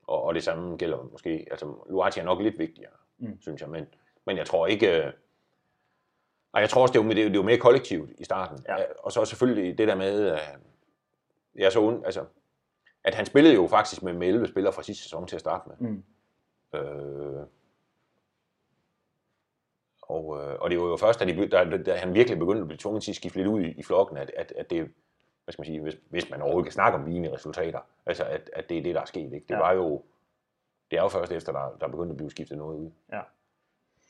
Og, 0.06 0.22
og 0.22 0.34
det 0.34 0.42
samme 0.44 0.76
gælder 0.76 0.98
måske, 1.12 1.46
altså 1.50 1.74
Luati 1.90 2.20
er 2.20 2.24
nok 2.24 2.40
lidt 2.40 2.58
vigtigere, 2.58 2.90
Mm. 3.18 3.26
mm. 3.28 3.40
synes 3.40 3.60
jeg, 3.60 3.70
men, 3.70 3.86
men 4.26 4.36
jeg 4.36 4.46
tror 4.46 4.66
ikke, 4.66 5.04
øh, 5.06 5.12
og 6.56 6.62
jeg 6.62 6.70
tror 6.70 6.82
også, 6.82 6.92
det 6.92 6.98
jo, 7.04 7.28
det 7.28 7.34
jo 7.36 7.42
mere 7.42 7.58
kollektivt 7.58 8.10
i 8.18 8.24
starten. 8.24 8.64
Ja. 8.68 8.76
Og 8.98 9.12
så 9.12 9.24
selvfølgelig 9.24 9.78
det 9.78 9.88
der 9.88 9.94
med, 9.94 10.32
øh, 10.32 10.38
jeg 11.54 11.72
så 11.72 11.80
und, 11.80 12.04
altså, 12.04 12.24
at 13.04 13.14
han 13.14 13.26
spillede 13.26 13.54
jo 13.54 13.66
faktisk 13.66 14.02
med, 14.02 14.12
med 14.12 14.28
11 14.28 14.46
spillere 14.46 14.72
fra 14.72 14.82
sidste 14.82 15.02
sæson 15.02 15.26
til 15.26 15.36
at 15.36 15.40
starte 15.40 15.68
med. 15.68 15.76
Mm. 15.90 16.04
Øh, 16.78 17.46
og, 20.02 20.38
øh, 20.42 20.58
og 20.60 20.70
det 20.70 20.80
var 20.80 20.86
jo 20.86 20.96
først, 20.96 21.20
da, 21.20 21.24
de, 21.24 21.48
da, 21.48 21.76
da 21.82 21.96
han 21.96 22.14
virkelig 22.14 22.38
begyndte 22.38 22.60
at 22.60 22.68
blive 22.68 22.78
tvunget 22.78 23.02
til 23.02 23.12
at 23.12 23.16
skifte 23.16 23.38
lidt 23.38 23.48
ud 23.48 23.60
i, 23.60 23.70
i 23.70 23.82
flokken, 23.82 24.16
at, 24.16 24.30
at, 24.36 24.52
at 24.56 24.70
det, 24.70 24.80
hvad 25.44 25.52
skal 25.52 25.60
man 25.60 25.66
sige, 25.66 25.80
hvis, 25.80 25.96
hvis 26.10 26.30
man 26.30 26.42
overhovedet 26.42 26.66
kan 26.66 26.72
snakke 26.72 26.98
om 26.98 27.04
lignende 27.06 27.34
resultater, 27.34 27.80
altså 28.06 28.24
at, 28.24 28.50
at 28.52 28.68
det 28.68 28.78
er 28.78 28.82
det, 28.82 28.94
der 28.94 29.00
er 29.00 29.04
sket. 29.04 29.32
Ikke? 29.32 29.46
Det 29.48 29.54
Ja. 29.54 29.58
var 29.58 29.72
jo, 29.72 30.02
det 30.90 30.96
er 30.98 31.02
jo 31.02 31.08
først 31.08 31.32
efter, 31.32 31.52
der, 31.52 31.76
der 31.80 31.88
begyndte 31.88 32.10
at 32.10 32.16
blive 32.16 32.30
skiftet 32.30 32.58
noget 32.58 32.76
ud. 32.78 32.90
Ja. 33.12 33.20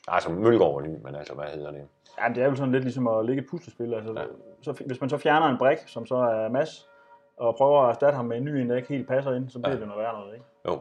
Altså 0.07 0.29
Mølgaard 0.31 0.83
ny, 0.83 0.95
men 1.03 1.15
altså, 1.15 1.33
hvad 1.33 1.45
hedder 1.45 1.71
det? 1.71 1.81
Ja, 2.21 2.33
det 2.33 2.43
er 2.43 2.47
jo 2.49 2.55
sådan 2.55 2.71
lidt 2.71 2.83
ligesom 2.83 3.07
at 3.07 3.25
lægge 3.25 3.41
et 3.41 3.49
puslespil. 3.49 3.93
Altså, 3.93 4.13
ja. 4.15 4.21
Ja. 4.21 4.27
så, 4.61 4.83
hvis 4.85 5.01
man 5.01 5.09
så 5.09 5.17
fjerner 5.17 5.47
en 5.47 5.57
brik, 5.57 5.77
som 5.85 6.05
så 6.05 6.15
er 6.15 6.49
Mads, 6.49 6.89
og 7.37 7.55
prøver 7.55 7.81
at 7.81 7.89
erstatte 7.89 8.15
ham 8.15 8.25
med 8.25 8.37
en 8.37 8.43
ny, 8.45 8.49
en, 8.49 8.69
der 8.69 8.75
ikke 8.75 8.87
helt 8.89 9.07
passer 9.07 9.31
ind, 9.35 9.49
så 9.49 9.59
bliver 9.59 9.73
Ja. 9.75 9.79
det 9.79 9.87
noget 9.87 10.03
værre 10.03 10.13
noget. 10.19 10.33
Ikke? 10.33 10.45
Jo. 10.67 10.71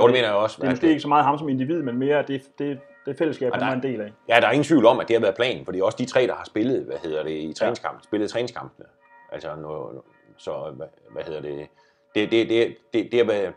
Jo, 0.00 0.06
det 0.06 0.12
mener 0.12 0.24
jeg 0.26 0.34
også. 0.34 0.56
Det 0.60 0.66
er 0.66 0.70
måske 0.70 0.88
ikke 0.88 1.00
så 1.00 1.08
meget 1.08 1.24
ham 1.24 1.38
som 1.38 1.48
individ, 1.48 1.82
men 1.82 1.98
mere 1.98 2.22
det, 2.22 2.42
det, 2.58 2.80
det 3.06 3.18
fællesskab, 3.18 3.52
han 3.54 3.62
er 3.62 3.72
en 3.72 3.82
del 3.82 4.00
af. 4.00 4.12
Ja, 4.28 4.40
der 4.40 4.46
er 4.46 4.50
ingen 4.50 4.64
tvivl 4.64 4.86
om, 4.86 5.00
at 5.00 5.08
det 5.08 5.16
har 5.16 5.20
været 5.20 5.34
planen, 5.36 5.64
for 5.64 5.72
det 5.72 5.80
er 5.80 5.84
også 5.84 5.98
de 5.98 6.04
tre, 6.06 6.26
der 6.26 6.34
har 6.34 6.44
spillet, 6.44 6.84
hvad 6.84 6.96
hedder 6.96 7.22
det, 7.22 7.30
i 7.30 7.52
træningskamp, 7.52 8.02
spillet 8.02 8.30
træningskampene. 8.30 8.86
Altså, 9.32 9.56
nu, 9.56 10.02
så, 10.36 10.72
hvad, 10.76 10.86
hvad 11.12 11.22
hedder 11.22 11.40
det, 11.40 11.66
det, 12.14 12.30
det, 12.30 12.48
det, 12.48 12.76
det, 12.94 13.08
det, 13.12 13.20
er, 13.20 13.24
været- 13.26 13.54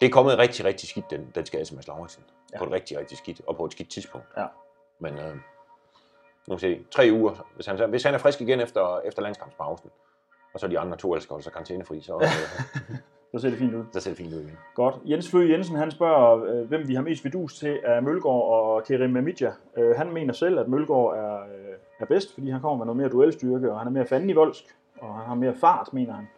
det 0.00 0.06
er 0.06 0.10
kommet 0.10 0.38
rigtig, 0.38 0.64
rigtig 0.64 0.88
skidt, 0.88 1.10
den, 1.10 1.32
den 1.34 1.46
skade 1.46 1.64
til 1.64 1.74
Mads 1.74 1.88
Lauritsen. 1.88 2.24
Ja. 2.52 2.58
På 2.58 2.64
et 2.64 2.70
rigtig, 2.70 2.98
rigtig 2.98 3.18
skidt, 3.18 3.40
og 3.46 3.56
på 3.56 3.64
et 3.64 3.72
skidt 3.72 3.90
tidspunkt. 3.90 4.26
Ja. 4.36 4.46
Men, 4.98 5.18
øh, 5.18 5.34
nu 6.48 6.54
vi 6.54 6.58
se, 6.60 6.84
tre 6.90 7.08
uger, 7.12 7.46
hvis 7.54 7.66
han, 7.66 7.90
hvis 7.90 8.02
han 8.02 8.14
er 8.14 8.18
frisk 8.18 8.40
igen 8.40 8.60
efter, 8.60 9.00
efter 9.04 9.22
landskampspausen, 9.22 9.90
og 10.54 10.60
så 10.60 10.68
de 10.68 10.78
andre 10.78 10.96
to 10.96 11.20
skal 11.20 11.34
holde 11.34 11.44
sig 11.44 11.52
karantænefri, 11.52 12.00
så, 12.00 12.14
øh, 12.14 12.96
Så 13.32 13.38
ser 13.38 13.50
det 13.50 13.58
fint 13.58 13.74
ud. 13.74 13.84
så 13.92 14.00
ser 14.00 14.10
det 14.10 14.18
fint 14.18 14.34
ud 14.34 14.40
igen. 14.40 14.58
Godt. 14.74 14.94
Jens 15.04 15.30
Føge 15.30 15.52
Jensen, 15.52 15.76
han 15.76 15.90
spørger, 15.90 16.44
øh, 16.44 16.68
hvem 16.68 16.88
vi 16.88 16.94
har 16.94 17.02
mest 17.02 17.24
vidus 17.24 17.58
til 17.58 17.80
af 17.84 18.02
Mølgaard 18.02 18.42
og 18.42 18.84
Kerim 18.84 19.10
Mamidja. 19.10 19.52
Øh, 19.76 19.96
han 19.96 20.12
mener 20.12 20.32
selv, 20.32 20.58
at 20.58 20.68
Mølgaard 20.68 21.16
er, 21.16 21.34
øh, 21.36 21.74
er 22.00 22.04
bedst, 22.04 22.34
fordi 22.34 22.50
han 22.50 22.60
kommer 22.60 22.76
med 22.76 22.86
noget 22.86 22.96
mere 22.96 23.08
duelstyrke, 23.08 23.72
og 23.72 23.78
han 23.78 23.86
er 23.86 23.90
mere 23.90 24.06
fanden 24.06 24.30
i 24.30 24.32
voldsk, 24.32 24.64
og 25.00 25.14
han 25.14 25.26
har 25.26 25.34
mere 25.34 25.54
fart, 25.54 25.92
mener 25.92 26.12
han. 26.12 26.28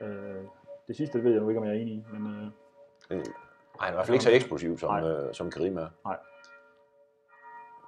Øh, 0.00 0.44
det 0.88 0.96
sidste 0.96 1.18
det 1.18 1.24
ved 1.24 1.32
jeg 1.32 1.40
nu 1.40 1.48
ikke, 1.48 1.60
om 1.60 1.66
jeg 1.66 1.76
er 1.76 1.80
enig 1.80 1.94
i, 1.94 2.04
men 2.12 2.34
Øh, 2.34 2.50
Nej, 3.18 3.24
han 3.80 3.88
er 3.88 3.92
i 3.92 3.94
hvert 3.94 4.06
fald 4.06 4.14
ikke 4.14 4.24
så 4.24 4.30
eksplosiv, 4.30 4.78
som, 4.78 4.90
Nej. 4.90 5.10
øh, 5.10 5.34
som 5.34 5.50
Karim 5.50 5.76
er. 5.76 5.86
Nej. 6.04 6.16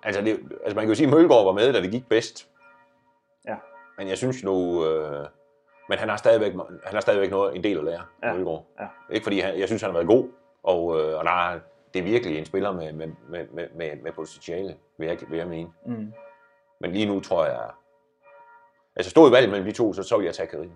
Altså, 0.02 0.20
det, 0.20 0.30
altså, 0.62 0.74
man 0.74 0.82
kan 0.84 0.88
jo 0.88 0.94
sige, 0.94 1.06
at 1.06 1.12
Mølgaard 1.14 1.44
var 1.44 1.52
med, 1.52 1.72
da 1.72 1.80
det 1.82 1.90
gik 1.90 2.08
bedst. 2.08 2.48
Ja. 3.48 3.56
Men 3.98 4.08
jeg 4.08 4.18
synes 4.18 4.44
nu... 4.44 4.86
Øh, 4.86 5.26
men 5.88 5.98
han 5.98 6.08
har 6.08 6.16
stadigvæk, 6.16 6.52
han 6.84 6.94
har 6.94 7.00
stadigvæk 7.00 7.30
noget, 7.30 7.56
en 7.56 7.64
del 7.64 7.78
at 7.78 7.84
lære, 7.84 8.02
Ja. 8.22 8.32
Mølgaard. 8.34 8.66
Ja. 8.80 8.86
Ikke 9.10 9.24
fordi, 9.24 9.38
han, 9.40 9.58
jeg 9.58 9.66
synes, 9.68 9.82
han 9.82 9.90
har 9.90 9.98
været 9.98 10.06
god. 10.08 10.28
Og, 10.62 11.00
øh, 11.00 11.18
og 11.18 11.24
der 11.24 11.50
er, 11.50 11.60
det 11.94 12.00
er 12.00 12.04
virkelig 12.04 12.38
en 12.38 12.44
spiller 12.46 12.72
med, 12.72 12.92
med, 12.92 13.08
med, 13.28 13.46
med, 13.48 13.68
med, 13.74 13.96
med 14.02 14.12
potentiale, 14.12 14.76
vil 14.98 15.08
jeg, 15.08 15.18
vil 15.28 15.38
jeg 15.38 15.48
mene. 15.48 15.70
mm, 15.86 16.12
Men 16.80 16.92
lige 16.92 17.06
nu 17.06 17.20
tror 17.20 17.44
jeg... 17.44 17.70
Altså, 18.96 19.10
stod 19.10 19.30
i 19.30 19.32
valget 19.32 19.50
mellem 19.50 19.66
de 19.66 19.72
to, 19.72 19.92
så 19.92 20.02
så 20.02 20.16
ville 20.16 20.26
jeg 20.26 20.34
tage 20.34 20.46
Karim. 20.46 20.72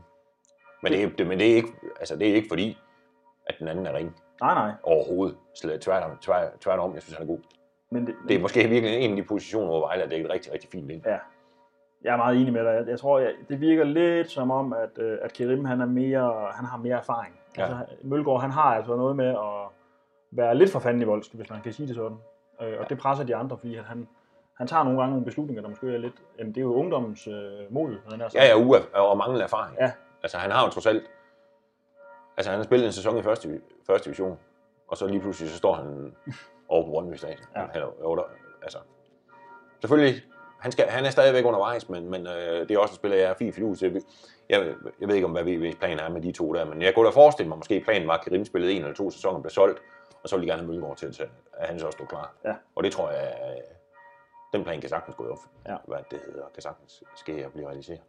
Men 0.83 0.93
det, 0.93 1.03
er- 1.03 1.09
det, 1.19 1.27
men 1.27 1.39
det 1.39 1.51
er 1.53 1.57
ikke, 1.57 1.73
altså, 2.01 2.17
det 2.17 2.29
er 2.31 2.35
ikke 2.35 2.49
fordi, 2.49 2.79
at 3.47 3.55
den 3.59 3.69
anden 3.69 3.87
er 3.87 3.93
ring 3.95 4.17
nej, 4.41 4.55
nej. 4.55 4.73
overhovedet. 4.83 5.37
Slet, 5.55 5.81
tværtom, 5.81 6.11
tvær, 6.21 6.49
tværtom, 6.61 6.95
jeg 6.95 7.03
synes, 7.03 7.17
han 7.19 7.27
er 7.29 7.31
god. 7.33 7.39
Men 7.91 8.07
det, 8.07 8.15
Det 8.29 8.37
er 8.37 8.41
måske 8.41 8.69
virkelig 8.69 8.97
en 8.99 9.11
af 9.11 9.17
de 9.17 9.23
positioner, 9.23 9.67
hvor 9.67 9.81
Vejle 9.81 10.03
er 10.03 10.09
dækket 10.09 10.31
rigtig, 10.31 10.53
rigtig 10.53 10.71
fint 10.73 10.91
ind. 10.91 11.03
Ja, 11.07 11.19
jeg 12.05 12.13
er 12.13 12.17
meget 12.17 12.37
enig 12.41 12.53
med 12.53 12.65
dig. 12.65 12.71
Jeg, 12.71 12.89
jeg 12.89 12.99
tror, 12.99 13.19
jeg, 13.19 13.33
det 13.49 13.61
virker 13.61 13.85
lidt 13.85 14.31
som 14.31 14.51
om, 14.51 14.73
at, 14.73 14.99
øh, 14.99 15.19
at 15.23 15.33
Kerim 15.33 15.65
han 15.65 15.81
er 15.81 15.87
mere, 15.87 16.49
han 16.53 16.65
har 16.65 16.77
mere 16.79 16.97
erfaring. 16.97 17.35
Ja. 17.59 17.63
Altså, 17.63 17.79
Mølgaard 18.03 18.41
han 18.41 18.51
har 18.51 18.75
altså 18.75 18.97
noget 18.97 19.17
med 19.17 19.27
at 19.29 19.69
være 20.31 20.55
lidt 20.55 20.71
for 20.73 20.79
fanden 20.79 21.03
i 21.03 21.05
voldsk, 21.05 21.35
hvis 21.35 21.51
man 21.51 21.61
kan 21.61 21.73
sige 21.73 21.87
det 21.87 21.97
sådan. 21.97 22.19
Øh, 22.63 22.81
og 22.81 22.89
det 22.91 22.99
presser 22.99 23.25
de 23.25 23.37
andre, 23.37 23.59
fordi 23.59 23.77
han, 23.77 24.09
han 24.55 24.67
tager 24.67 24.85
nogle 24.85 24.99
gange 24.99 25.11
nogle 25.11 25.25
beslutninger, 25.25 25.63
der 25.63 25.69
måske 25.69 25.95
er 25.95 25.99
lidt... 25.99 26.15
Jamen, 26.39 26.55
det 26.55 26.61
er 26.61 26.65
jo 26.65 26.75
ungdommens 26.75 27.27
øh, 27.27 27.35
mod. 27.71 27.89
Den 28.11 28.21
her 28.21 28.29
Ja, 28.35 28.45
ja, 28.45 28.55
uaf- 28.55 28.99
og 28.99 29.17
manglende 29.17 29.45
erfaring. 29.45 29.77
Ja. 29.81 29.93
Altså, 30.23 30.39
han 30.39 30.51
har 30.51 30.65
jo 30.65 30.71
trods 30.71 30.87
alt... 30.87 31.03
Altså, 32.39 32.51
han 32.51 32.59
har 32.59 32.65
spillet 32.65 32.87
en 32.87 32.93
sæson 32.93 33.19
i 33.19 33.23
første, 33.23 33.61
første 33.87 34.05
division, 34.05 34.39
og 34.89 34.97
så 34.97 35.07
lige 35.07 35.21
pludselig, 35.21 35.51
så 35.51 35.57
står 35.57 35.75
han 35.75 36.15
over 36.69 36.85
på 36.85 36.91
Brøndby 36.91 37.15
Stadion. 37.15 37.47
Ja. 37.57 37.65
Eller, 37.75 38.23
altså, 38.63 38.79
selvfølgelig, 39.81 40.23
han, 40.61 40.73
skal, 40.73 40.89
han 40.89 41.05
er 41.05 41.11
stadigvæk 41.11 41.45
undervejs, 41.45 41.89
men, 41.89 42.11
men 42.11 42.27
øh, 42.27 42.69
det 42.69 42.71
er 42.71 42.79
også 42.79 42.93
en 42.93 42.97
spiller, 42.97 43.17
jeg 43.17 43.31
er 43.31 43.35
fint 43.35 43.55
fidus 43.55 43.79
til. 43.79 44.05
Jeg, 44.49 44.75
jeg 45.01 45.09
ved 45.09 45.15
ikke, 45.15 45.27
om 45.27 45.33
hvad 45.33 45.43
VV's 45.43 45.79
plan 45.79 45.99
er 45.99 46.09
med 46.09 46.23
de 46.23 46.33
to 46.33 46.53
der, 46.53 46.65
men 46.65 46.83
jeg 46.83 46.95
kunne 46.95 47.07
da 47.07 47.11
forestille 47.11 47.49
mig, 47.49 47.59
måske 47.59 47.81
planen 47.81 48.09
var, 48.09 48.15
at 48.15 48.25
Karim 48.25 48.45
spillede 48.45 48.73
en 48.73 48.83
eller 48.83 48.95
to 48.95 49.11
sæsoner 49.11 49.41
blev 49.41 49.51
solgt, 49.51 49.83
og 50.23 50.29
så 50.29 50.37
ville 50.37 50.47
de 50.47 50.53
gerne 50.53 50.63
have 50.63 50.73
Mølgaard 50.73 50.97
til, 50.97 51.13
til 51.13 51.29
at 51.53 51.69
han 51.69 51.79
så 51.79 51.91
stod 51.91 52.07
klar. 52.07 52.35
Ja. 52.45 52.55
Og 52.75 52.85
det 52.85 52.93
tror 52.93 53.11
jeg, 53.11 53.39
øh, 53.43 53.63
den 54.53 54.65
plan 54.65 54.81
kan 54.81 54.91
sagtens 54.91 55.17
gå 55.17 55.29
op. 55.31 55.39
Ja. 55.67 55.77
Hvad 55.87 55.99
det 56.11 56.21
hedder, 56.27 56.45
kan 56.55 56.63
sagtens 56.63 57.03
ske 57.17 57.47
og 57.47 57.53
blive 57.53 57.67
realiseret. 57.67 58.01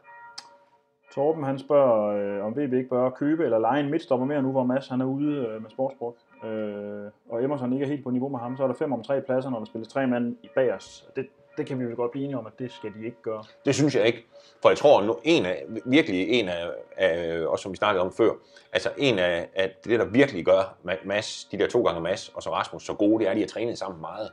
Torben 1.14 1.44
han 1.44 1.60
spørger, 1.60 2.38
øh, 2.38 2.46
om 2.46 2.58
VB 2.58 2.74
ikke 2.74 2.90
bør 2.90 3.10
købe 3.10 3.44
eller 3.44 3.60
lege 3.60 3.80
en 3.80 3.90
midtstopper 3.90 4.26
mere 4.26 4.42
nu, 4.42 4.52
hvor 4.52 4.64
Mads 4.64 4.88
han 4.88 5.02
er 5.02 5.06
ude 5.06 5.36
øh, 5.36 5.62
med 5.62 5.70
sportsbrug. 5.70 6.18
Øh, 6.46 7.12
og 7.30 7.44
Emerson 7.44 7.74
ikke 7.74 7.84
er 7.84 7.90
helt 7.90 8.04
på 8.04 8.10
niveau 8.10 8.30
med 8.30 8.40
ham, 8.40 8.58
så 8.58 8.64
er 8.64 8.68
der 8.68 8.74
fem 8.74 8.94
om 8.94 9.04
tre 9.04 9.22
pladser, 9.22 9.50
når 9.50 9.58
der 9.58 9.66
spilles 9.66 9.88
tre 9.88 10.08
mand 10.08 10.38
i 10.44 10.50
bag 10.56 10.74
os. 10.74 11.10
Det, 11.16 11.28
det 11.58 11.68
kan 11.68 11.80
vi 11.80 11.86
vel 11.86 11.96
godt 11.96 12.12
blive 12.12 12.24
enige 12.24 12.38
om, 12.38 12.46
at 12.46 12.54
det 12.60 12.72
skal 12.72 12.94
de 13.00 13.06
ikke 13.06 13.22
gøre. 13.22 13.44
Det 13.66 13.76
synes 13.76 13.96
jeg 13.96 14.06
ikke. 14.06 14.26
For 14.62 14.70
jeg 14.70 14.78
tror, 14.78 15.04
nu, 15.04 15.18
en 15.24 15.46
af, 15.46 15.66
virkelig 15.86 16.30
en 16.30 16.50
af, 16.50 16.70
af, 16.98 17.46
også 17.46 17.64
som 17.64 17.72
vi 17.72 17.78
snakkede 17.78 18.06
om 18.06 18.12
før, 18.12 18.32
altså 18.74 18.90
en 18.98 19.20
af, 19.20 19.50
af 19.56 19.76
det, 19.84 20.00
der 20.00 20.06
virkelig 20.06 20.46
gør 20.46 20.78
Mads, 21.06 21.46
de 21.46 21.58
der 21.58 21.68
to 21.68 21.84
gange 21.84 22.02
Mads 22.02 22.30
og 22.30 22.44
så 22.44 22.50
Rasmus 22.50 22.84
så 22.84 22.94
gode, 22.94 23.20
det 23.20 23.28
er, 23.28 23.32
at 23.32 23.36
de 23.36 23.42
har 23.42 23.48
trænet 23.48 23.78
sammen 23.78 24.02
meget. 24.02 24.32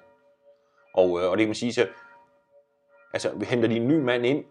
Og, 0.94 1.20
øh, 1.20 1.30
og 1.30 1.36
det 1.36 1.38
kan 1.38 1.48
man 1.48 1.54
sige, 1.54 1.72
så, 1.72 1.86
altså 3.12 3.30
vi 3.36 3.44
henter 3.44 3.68
de 3.68 3.76
en 3.76 3.88
ny 3.88 4.00
mand 4.00 4.26
ind, 4.26 4.44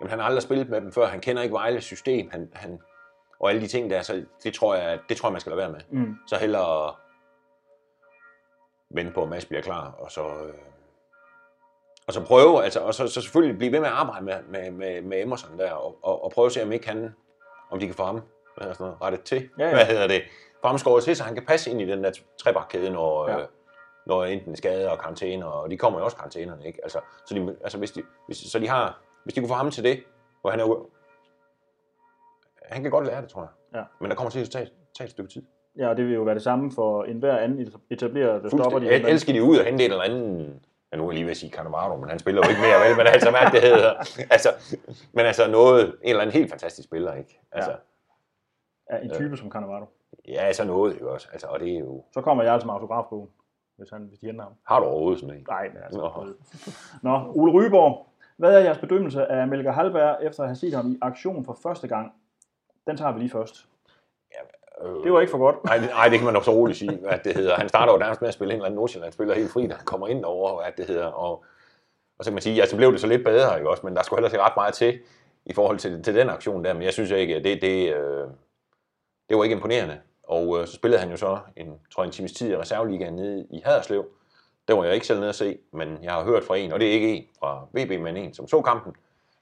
jamen 0.00 0.10
han 0.10 0.18
har 0.18 0.26
aldrig 0.26 0.42
spillet 0.42 0.68
med 0.68 0.80
dem 0.80 0.92
før, 0.92 1.06
han 1.06 1.20
kender 1.20 1.42
ikke 1.42 1.52
Vejles 1.52 1.84
system, 1.84 2.30
han, 2.30 2.50
han, 2.54 2.80
og 3.40 3.50
alle 3.50 3.60
de 3.60 3.66
ting 3.66 3.90
der, 3.90 4.02
så 4.02 4.24
det 4.44 4.54
tror 4.54 4.74
jeg, 4.74 4.98
det 5.08 5.16
tror 5.16 5.28
jeg, 5.28 5.32
man 5.32 5.40
skal 5.40 5.50
lade 5.50 5.58
være 5.60 5.70
med. 5.72 5.80
Mm. 5.90 6.16
Så 6.26 6.36
hellere 6.36 6.94
vente 8.90 9.12
på, 9.12 9.22
at 9.22 9.28
Mads 9.28 9.44
bliver 9.44 9.62
klar, 9.62 9.90
og 9.98 10.10
så, 10.12 10.22
øh, 10.26 10.54
og 12.06 12.12
så 12.12 12.24
prøve, 12.24 12.64
altså, 12.64 12.80
og 12.80 12.94
så, 12.94 13.08
så 13.08 13.20
selvfølgelig 13.20 13.58
blive 13.58 13.72
ved 13.72 13.80
med 13.80 13.88
at 13.88 13.94
arbejde 13.94 14.24
med, 14.24 14.42
med, 14.48 14.70
med, 14.70 15.02
med 15.02 15.22
Emerson 15.22 15.58
der, 15.58 15.72
og, 15.72 15.98
og, 16.02 16.24
og 16.24 16.30
prøve 16.30 16.46
at 16.46 16.52
se, 16.52 16.62
om 16.62 16.72
ikke 16.72 16.88
han, 16.88 17.14
om 17.70 17.78
de 17.78 17.86
kan 17.86 17.94
få 17.94 18.04
ham 18.04 18.20
hvad 18.56 18.74
sådan 18.74 18.84
noget, 18.84 19.02
rettet 19.02 19.22
til, 19.22 19.48
Ja, 19.58 19.64
ja. 19.68 19.74
hvad 19.74 19.86
hedder 19.86 20.06
det, 20.06 20.22
få 20.62 20.68
ham 20.68 20.78
skåret 20.78 21.04
til, 21.04 21.16
så 21.16 21.24
han 21.24 21.34
kan 21.34 21.44
passe 21.46 21.70
ind 21.70 21.80
i 21.80 21.86
den 21.86 22.04
der 22.04 22.12
trebakkæde, 22.42 22.90
når, 22.90 23.30
Ja. 23.30 23.38
øh, 23.40 23.46
når 24.06 24.24
enten 24.24 24.56
skade 24.56 24.90
og 24.90 24.98
karantæner, 24.98 25.46
og 25.46 25.70
de 25.70 25.76
kommer 25.78 25.98
jo 25.98 26.04
også 26.04 26.16
karantænerne, 26.16 26.66
ikke? 26.66 26.78
Altså, 26.82 27.00
så, 27.26 27.34
de, 27.34 27.56
altså 27.62 27.78
hvis, 27.78 27.90
de, 27.90 28.02
hvis, 28.26 28.38
så 28.38 28.58
de 28.58 28.68
har, 28.68 29.00
hvis 29.26 29.34
de 29.34 29.40
kunne 29.40 29.48
få 29.48 29.54
ham 29.54 29.70
til 29.70 29.84
det, 29.84 30.02
hvor 30.40 30.50
han 30.50 30.60
er 30.60 30.64
jo, 30.64 30.88
han 32.62 32.82
kan 32.82 32.90
godt 32.90 33.06
lære 33.06 33.22
det, 33.22 33.28
tror 33.28 33.40
jeg. 33.42 33.78
Ja. 33.80 33.84
Men 34.00 34.10
der 34.10 34.16
kommer 34.16 34.30
til 34.30 34.40
at 34.40 34.50
tage, 34.50 34.70
tage 34.96 35.04
et 35.04 35.10
stykke 35.10 35.30
tid. 35.32 35.42
Ja, 35.78 35.88
og 35.88 35.96
det 35.96 36.04
vil 36.06 36.14
jo 36.14 36.22
være 36.22 36.34
det 36.34 36.42
samme 36.42 36.72
for 36.72 37.04
enhver 37.04 37.36
anden 37.38 37.72
etableret, 37.90 38.42
der 38.42 38.48
stopper 38.48 38.78
de. 38.78 38.86
Jeg 38.86 39.10
elsker 39.10 39.32
de 39.32 39.42
ud 39.42 39.58
og 39.58 39.64
hente 39.64 39.84
et 39.84 39.90
eller 39.90 40.04
andet, 40.04 40.60
ja, 40.92 40.96
nu 40.96 41.02
er 41.04 41.08
jeg 41.08 41.14
lige 41.14 41.24
ved 41.24 41.30
at 41.30 41.36
sige 41.36 41.50
Cannavaro, 41.52 41.96
men 42.00 42.08
han 42.10 42.18
spiller 42.18 42.42
jo 42.44 42.50
ikke 42.50 42.60
mere, 42.60 42.88
vel? 42.88 42.96
Men 42.96 43.06
altså, 43.06 43.30
hvad 43.30 43.40
det 43.52 43.62
hedder? 43.62 43.94
Altså, 44.34 44.48
men 45.12 45.26
altså 45.26 45.50
noget, 45.50 45.84
en 45.86 45.94
eller 46.02 46.20
anden 46.22 46.34
helt 46.34 46.50
fantastisk 46.50 46.88
spiller, 46.88 47.14
ikke? 47.14 47.40
Altså, 47.52 47.76
Ja, 48.90 48.98
en 48.98 49.10
type 49.10 49.36
som 49.36 49.50
Cannavaro. 49.50 49.86
ja, 50.28 50.52
så 50.52 50.64
noget, 50.64 50.92
ikke 50.94 51.10
også? 51.10 51.28
Altså, 51.32 51.46
og 51.46 51.60
det 51.60 51.74
er 51.74 51.78
jo, 51.78 52.04
Så 52.12 52.20
kommer 52.20 52.44
jeg 52.44 52.52
altså 52.52 52.66
med 52.66 52.74
autografbogen, 52.74 53.28
hvis, 53.76 53.90
han, 53.90 54.02
hvis 54.02 54.18
de 54.18 54.26
henter 54.26 54.42
ham. 54.44 54.52
har 54.66 54.80
du 54.80 54.86
overhovedet 54.86 55.20
sådan 55.20 55.36
en? 55.36 55.44
Nej, 55.48 55.68
men 55.68 55.82
altså. 55.84 56.00
Nå. 56.00 56.26
Nå, 57.10 57.32
Ole 57.34 57.52
Ryborg. 57.52 58.06
Hvad 58.36 58.54
er 58.54 58.58
jeres 58.58 58.78
bedømmelse 58.78 59.26
af 59.26 59.48
Melker 59.48 59.72
Halberg, 59.72 60.18
efter 60.22 60.42
at 60.42 60.48
have 60.48 60.56
set 60.56 60.74
ham 60.74 60.92
i 60.92 60.98
aktion 61.02 61.44
for 61.44 61.58
første 61.62 61.88
gang? 61.88 62.12
Den 62.86 62.96
tager 62.96 63.12
vi 63.12 63.18
lige 63.18 63.30
først. 63.30 63.66
Øh, 64.84 65.04
Det 65.04 65.12
var 65.12 65.20
ikke 65.20 65.30
for 65.30 65.38
godt. 65.38 65.64
Nej, 65.64 65.76
det, 65.78 65.88
nej, 65.88 66.08
det 66.08 66.18
kan 66.18 66.24
man 66.24 66.34
nok 66.34 66.44
så 66.44 66.50
roligt 66.52 66.78
sige, 66.78 66.96
hvad 66.96 67.18
det 67.24 67.36
hedder. 67.36 67.54
Han 67.56 67.68
starter 67.68 67.92
jo 67.92 67.98
nærmest 67.98 68.20
med 68.20 68.28
at 68.28 68.34
spille 68.34 68.54
en 68.54 68.56
eller 68.56 68.66
anden 68.66 68.76
Nordsjælland-spiller 68.76 69.34
helt 69.34 69.50
fri, 69.50 69.66
da 69.66 69.74
han 69.74 69.84
kommer 69.84 70.08
ind 70.08 70.24
over, 70.24 70.62
hvad 70.62 70.72
det 70.76 70.86
hedder. 70.86 71.06
Og, 71.06 71.44
og 72.18 72.24
så 72.24 72.30
kan 72.30 72.34
man 72.34 72.42
sige, 72.42 72.56
ja, 72.56 72.66
så 72.66 72.76
blev 72.76 72.92
det 72.92 73.00
så 73.00 73.06
lidt 73.06 73.24
bedre, 73.24 73.56
ikke 73.58 73.70
også? 73.70 73.86
Men 73.86 73.96
der 73.96 74.02
skulle 74.02 74.18
heller 74.18 74.28
ikke 74.28 74.42
ret 74.44 74.56
meget 74.56 74.74
til 74.74 74.98
i 75.46 75.52
forhold 75.52 75.78
til, 75.78 76.02
til 76.02 76.14
den 76.14 76.30
aktion 76.30 76.64
der. 76.64 76.72
Men 76.74 76.82
jeg 76.82 76.92
synes 76.92 77.10
ikke, 77.10 77.36
at 77.36 77.44
det, 77.44 77.62
det, 77.62 77.94
øh, 77.94 78.26
det 79.28 79.36
var 79.36 79.44
ikke 79.44 79.56
imponerende. 79.56 80.00
Og 80.22 80.60
øh, 80.60 80.66
så 80.66 80.74
spillede 80.74 81.00
han 81.00 81.10
jo 81.10 81.16
så 81.16 81.38
en, 81.56 81.80
tror 81.94 82.02
jeg, 82.02 82.06
en 82.06 82.12
times 82.12 82.32
tid 82.32 82.50
i 82.50 82.56
reserveligaen 82.56 83.14
nede 83.14 83.46
i 83.50 83.62
Haderslev. 83.64 84.06
Det 84.68 84.76
var 84.76 84.84
jeg 84.84 84.94
ikke 84.94 85.06
selv 85.06 85.18
nede 85.18 85.28
at 85.28 85.34
se, 85.34 85.58
men 85.72 85.98
jeg 86.02 86.12
har 86.12 86.24
hørt 86.24 86.44
fra 86.44 86.56
en, 86.56 86.72
og 86.72 86.80
det 86.80 86.88
er 86.88 86.92
ikke 86.92 87.14
en 87.16 87.24
fra 87.38 87.66
VB, 87.72 88.00
men 88.00 88.16
en, 88.16 88.34
som 88.34 88.46
så 88.48 88.62
kampen, 88.62 88.94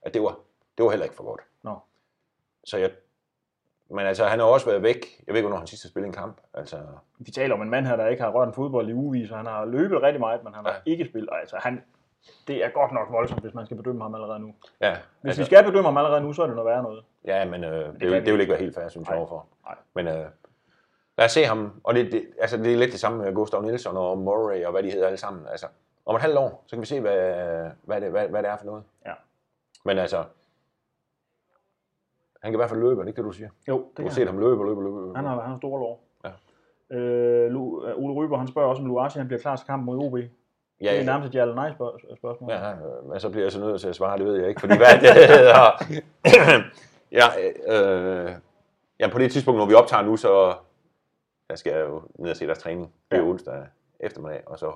at 0.03 0.15
det 0.15 0.23
var, 0.23 0.37
det 0.79 0.85
var 0.85 0.91
heller 0.91 1.05
ikke 1.05 1.17
for 1.17 1.25
godt. 1.25 1.41
Nå. 1.63 1.79
Så 2.65 2.79
jeg, 2.79 2.91
men 3.91 4.07
altså, 4.07 4.25
han 4.25 4.39
har 4.39 4.47
også 4.47 4.67
været 4.67 4.83
væk. 4.83 5.07
Jeg 5.27 5.33
ved 5.33 5.37
ikke, 5.37 5.47
hvornår 5.47 5.59
han 5.59 5.67
sidst 5.67 5.83
har 5.85 5.89
spillet 5.89 6.07
en 6.07 6.13
kamp. 6.15 6.41
Altså, 6.55 6.77
Vi 7.19 7.31
taler 7.31 7.55
om 7.55 7.63
en 7.63 7.71
mand 7.71 7.87
her, 7.87 7.97
der 7.97 8.07
ikke 8.07 8.23
har 8.23 8.31
rørt 8.31 8.49
en 8.49 8.55
fodbold 8.55 8.89
i 8.89 8.93
ugevis, 8.93 9.31
og 9.31 9.37
han 9.37 9.47
har 9.47 9.65
løbet 9.65 10.03
rigtig 10.03 10.21
meget, 10.21 10.45
men 10.45 10.55
han 10.55 10.65
har 10.65 10.73
Ja. 10.73 10.91
ikke 10.91 11.05
spillet. 11.05 11.29
Altså, 11.41 11.57
han, 11.61 11.83
det 12.49 12.65
er 12.65 12.69
godt 12.69 12.93
nok 12.93 13.07
voldsomt, 13.11 13.41
hvis 13.41 13.55
man 13.55 13.65
skal 13.67 13.77
bedømme 13.77 14.03
ham 14.03 14.15
allerede 14.15 14.39
nu. 14.39 14.55
ja, 14.81 14.91
Hvis 15.21 15.29
altså, 15.31 15.41
vi 15.43 15.47
skal 15.47 15.65
bedømme 15.65 15.85
ham 15.89 15.97
allerede 15.97 16.21
nu, 16.21 16.33
så 16.33 16.43
er 16.43 16.47
det 16.47 16.57
noget 16.57 16.71
værre 16.71 16.83
noget. 16.83 17.05
ja, 17.25 17.45
men 17.45 17.65
øh, 17.65 17.93
det, 17.93 18.01
det, 18.01 18.11
vi 18.11 18.17
det, 18.21 18.33
vil 18.33 18.41
ikke 18.41 18.51
være 18.53 18.61
helt 18.61 18.75
fair, 18.75 18.89
synes 18.89 19.09
jeg, 19.09 19.17
overfor. 19.19 19.47
Nej. 19.67 19.77
Men 19.95 20.09
øh, 20.09 20.27
lad 21.19 21.25
os 21.27 21.33
se 21.33 21.45
ham. 21.45 21.81
Og 21.85 21.95
det, 21.95 22.13
det, 22.13 22.27
altså, 22.41 22.57
det 22.57 22.73
er 22.73 22.77
lidt 22.77 22.93
det 22.93 23.01
samme 23.01 23.19
med 23.25 23.35
Gustav 23.35 23.63
Nielsen 23.63 23.97
og 23.97 24.19
Murray 24.19 24.65
og 24.65 24.73
hvad 24.73 24.83
de 24.83 24.91
hedder 24.91 25.07
alle 25.07 25.19
sammen. 25.19 25.47
Altså, 25.51 25.67
om 26.07 26.15
et 26.17 26.23
halvt 26.23 26.39
år, 26.39 26.65
så 26.67 26.77
kan 26.77 26.81
vi 26.81 26.87
se, 26.87 27.01
hvad, 27.01 27.17
hvad, 27.83 28.01
det, 28.01 28.11
hvad, 28.11 28.29
hvad 28.29 28.43
det 28.43 28.51
er 28.51 28.57
for 28.57 28.65
noget. 28.67 28.83
Ja. 29.07 29.13
Men 29.85 29.99
altså, 29.99 30.17
han 32.43 32.53
kan 32.53 32.55
i 32.55 32.57
hvert 32.57 32.69
fald 32.71 32.81
løbe, 32.81 33.01
er 33.01 33.05
det 33.05 33.09
ikke 33.09 33.17
det, 33.23 33.25
du 33.27 33.33
siger? 33.33 33.49
Jo, 33.69 33.77
Du 33.77 33.83
det 33.97 33.99
har 33.99 34.05
kan 34.05 34.13
set 34.15 34.27
ham 34.27 34.39
løbe, 34.39 34.65
løbe, 34.65 34.83
løbe. 34.83 35.01
løbe. 35.01 35.17
Han 35.17 35.25
har, 35.25 35.41
han 35.41 35.51
har 35.51 35.59
store 35.59 35.81
lår. 35.81 36.01
Ja. 36.25 36.97
Øh, 36.97 37.51
Lu, 37.51 37.87
øh, 37.87 37.95
Ole 37.97 38.15
Ryber, 38.15 38.37
han 38.39 38.49
spørger 38.49 38.69
også, 38.69 38.83
om 38.83 38.89
Luati 38.89 39.19
han 39.19 39.27
bliver 39.27 39.41
klar 39.41 39.57
til 39.57 39.67
kampen 39.67 39.87
mod 39.87 40.07
OB. 40.07 40.13
Det 40.17 40.31
ja, 40.81 40.91
er 40.93 40.97
ja, 40.97 41.05
nærmest 41.05 41.29
et 41.29 41.35
ja 41.35 41.41
eller 41.43 41.55
nej 41.55 41.71
spørg- 41.73 42.17
spørgsmål. 42.17 42.51
ja, 42.51 42.71
øh, 42.73 43.09
men 43.11 43.21
så 43.21 43.31
bliver 43.31 43.45
jeg 43.45 43.53
så 43.53 43.61
nødt 43.61 43.81
til 43.81 43.89
at 43.89 43.95
svare, 43.97 44.19
det 44.19 44.27
ved 44.27 44.35
jeg 44.41 44.49
ikke. 44.49 44.61
Fordi 44.61 44.77
hvad 44.77 45.01
det 45.01 45.29
hedder... 45.29 45.85
ja, 47.21 47.27
øh, 47.67 48.33
ja, 49.01 49.09
på 49.13 49.19
det 49.19 49.33
tidspunkt, 49.33 49.59
når 49.59 49.67
vi 49.67 49.75
optager 49.75 50.03
nu, 50.03 50.17
så 50.17 50.55
der 51.51 51.57
skal 51.57 51.73
jeg 51.73 51.81
jo 51.81 52.03
ned 52.19 52.31
og 52.31 52.37
se 52.37 52.47
deres 52.47 52.59
træning. 52.59 52.95
Det 53.11 53.19
er 53.19 53.23
Ja. 53.23 53.29
onsdag 53.29 53.67
eftermiddag, 54.01 54.43
og 54.49 54.59
så 54.59 54.73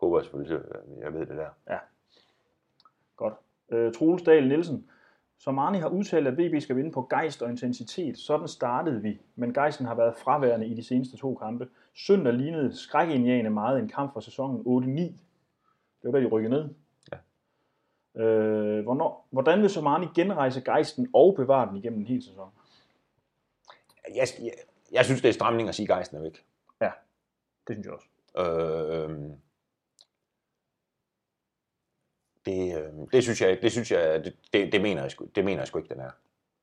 håber 0.00 0.18
jeg 0.18 0.24
selvfølgelig, 0.24 0.56
at 0.58 0.80
jeg 1.00 1.12
ved 1.12 1.20
det 1.26 1.36
der. 1.36 1.78
Godt. 3.16 3.34
Øh, 3.68 3.92
Troels 3.94 4.22
Dahl 4.22 4.48
Nielsen. 4.48 4.90
Som 5.40 5.58
Arne 5.58 5.78
har 5.80 5.88
udtalt, 5.88 6.26
at 6.26 6.38
VB 6.38 6.60
skal 6.62 6.76
vinde 6.76 6.92
på 6.92 7.02
gejst 7.10 7.42
og 7.42 7.50
intensitet. 7.50 8.18
Sådan 8.18 8.48
startede 8.48 9.02
vi, 9.02 9.20
men 9.34 9.54
gejsten 9.54 9.86
har 9.86 9.94
været 9.94 10.16
fraværende 10.16 10.66
i 10.66 10.74
de 10.74 10.82
seneste 10.82 11.16
to 11.16 11.34
kampe. 11.34 11.68
Søndag 11.94 12.32
lignede 12.32 12.76
skrækindjagende 12.76 13.50
meget 13.50 13.78
en 13.78 13.88
kamp 13.88 14.12
fra 14.12 14.20
sæsonen 14.20 14.60
8-9. 14.60 15.00
Det 15.02 15.14
var 16.02 16.10
da 16.10 16.20
de 16.20 16.26
rykkede 16.26 16.50
ned. 16.50 16.68
Ja. 17.12 18.22
Øh, 18.22 18.82
hvornår, 18.82 19.26
hvordan 19.30 19.60
vil 19.62 19.70
Somani 19.70 20.06
genrejse 20.14 20.60
gejsten 20.60 21.08
og 21.14 21.34
bevare 21.36 21.68
den 21.68 21.76
igennem 21.76 22.00
en 22.00 22.06
hel 22.06 22.22
sæson? 22.22 22.50
Jeg, 24.14 24.26
jeg, 24.42 24.52
jeg 24.92 25.04
synes, 25.04 25.22
det 25.22 25.28
er 25.28 25.32
stramning 25.32 25.68
at 25.68 25.74
sige, 25.74 25.84
at 25.84 25.88
gejsten 25.88 26.16
er 26.16 26.22
væk. 26.22 26.44
Ja, 26.80 26.90
det 27.68 27.74
synes 27.76 27.86
jeg 27.86 27.94
også. 27.94 28.08
Øh, 28.38 29.30
det, 32.46 32.78
øh, 32.78 32.92
det 33.12 33.22
synes 33.22 33.40
jeg, 33.40 33.58
det 33.62 33.72
synes 33.72 33.90
jeg, 33.92 34.24
det, 34.24 34.36
det, 34.52 34.72
det 34.72 34.80
mener 34.80 35.02
jeg 35.02 35.10
sgu, 35.10 35.24
det 35.24 35.44
mener 35.44 35.60
jeg 35.60 35.66
sgu 35.68 35.78
ikke, 35.78 35.94
den 35.94 36.00
er. 36.00 36.10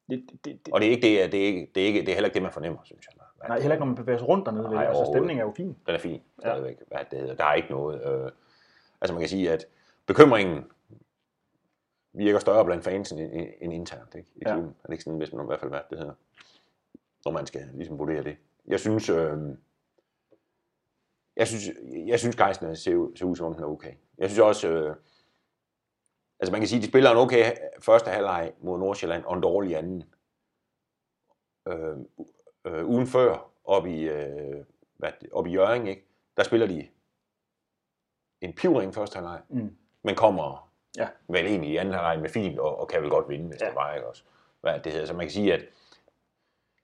Det, 0.09 0.29
det, 0.31 0.65
det, 0.65 0.73
Og 0.73 0.81
det 0.81 0.87
er 0.87 0.91
ikke 0.91 1.07
det, 1.07 1.31
det 1.31 1.41
er 1.41 1.45
ikke, 1.45 1.71
det 1.75 1.83
er 1.83 1.87
ikke, 1.87 1.99
det 1.99 2.09
er 2.09 2.13
heller 2.13 2.27
ikke 2.27 2.33
det, 2.33 2.41
man 2.43 2.51
fornemmer, 2.51 2.79
synes 2.83 3.05
jeg. 3.07 3.25
Hvad 3.37 3.49
nej, 3.49 3.59
heller 3.59 3.75
ikke, 3.75 3.79
når 3.79 3.85
man 3.85 3.95
bevæger 3.95 4.19
sig 4.19 4.27
rundt 4.27 4.45
dernede. 4.45 4.69
Nej, 4.69 4.85
altså, 4.85 5.05
stemningen 5.13 5.39
er 5.41 5.45
jo 5.45 5.53
fin. 5.57 5.77
Den 5.85 5.95
er 5.95 5.99
fin, 5.99 6.21
stadigvæk. 6.39 6.77
Hvad 6.87 6.99
det 7.11 7.19
hedder. 7.19 7.35
Der 7.35 7.45
er 7.45 7.53
ikke 7.53 7.71
noget. 7.71 8.25
Øh, 8.25 8.31
altså 9.01 9.13
man 9.13 9.21
kan 9.21 9.29
sige, 9.29 9.51
at 9.51 9.65
bekymringen 10.05 10.65
virker 12.13 12.39
større 12.39 12.65
blandt 12.65 12.83
fansen 12.83 13.19
end, 13.19 13.73
internt 13.73 14.15
ikke? 14.15 14.29
i 14.35 14.39
Ja. 14.45 14.53
klubben. 14.53 14.75
Er 14.83 14.87
det 14.87 14.93
ikke 14.93 15.03
sådan, 15.03 15.17
hvis 15.17 15.33
man 15.33 15.45
i 15.45 15.47
hvert 15.47 15.59
fald 15.59 15.71
hvad 15.71 15.79
det 15.89 15.97
hedder, 15.97 16.13
når 17.25 17.31
man 17.31 17.45
skal 17.45 17.69
ligesom 17.73 17.99
vurdere 17.99 18.23
det. 18.23 18.37
Jeg 18.67 18.79
synes, 18.79 19.09
øh, 19.09 19.37
jeg 21.35 21.47
synes, 21.47 21.69
jeg 22.07 22.19
synes 22.19 22.35
Geisner 22.35 22.73
ser, 22.73 23.11
ser 23.15 23.25
ud 23.25 23.35
som 23.35 23.45
om 23.47 23.53
den 23.53 23.63
er 23.63 23.67
okay. 23.67 23.93
Jeg 24.17 24.29
synes 24.29 24.39
også, 24.39 24.67
øh, 24.69 24.95
altså 26.39 26.51
man 26.51 26.61
kan 26.61 26.67
sige, 26.67 26.81
de 26.81 26.87
spiller 26.87 27.11
en 27.11 27.17
okay 27.17 27.51
første 27.79 28.09
halvleg 28.09 28.53
mod 28.59 28.79
Nordsjælland 28.79 29.23
og 29.25 29.35
en 29.35 29.41
dårlig 29.43 29.77
anden. 29.77 30.03
Øh, 31.67 31.97
øh, 32.65 32.85
ugen 32.89 33.07
før, 33.07 33.51
op 33.65 33.85
i, 33.87 34.01
øh, 34.01 34.65
hvad, 34.97 35.11
op 35.31 35.47
i 35.47 35.51
Jørgen, 35.51 35.87
ikke? 35.87 36.05
der 36.37 36.43
spiller 36.43 36.67
de 36.67 36.87
en 38.41 38.53
pivring 38.53 38.93
første 38.93 39.15
halvleg, 39.15 39.41
Mm. 39.49 39.77
men 40.03 40.15
kommer 40.15 40.71
Ja. 40.97 41.07
vel 41.27 41.45
egentlig 41.45 41.69
i 41.71 41.77
anden 41.77 41.93
halvleg 41.93 42.19
med 42.21 42.29
fint, 42.29 42.59
og, 42.59 42.79
og 42.79 42.87
kan 42.87 43.01
vel 43.01 43.09
godt 43.09 43.29
vinde, 43.29 43.47
hvis 43.47 43.61
ja. 43.61 43.65
det 43.67 43.75
var, 43.75 43.93
ikke 43.93 44.07
også? 44.07 44.23
Hvad 44.61 44.79
det 44.79 44.91
hedder. 44.91 45.07
Så 45.07 45.13
man 45.13 45.25
kan 45.25 45.31
sige, 45.31 45.53
at 45.53 45.61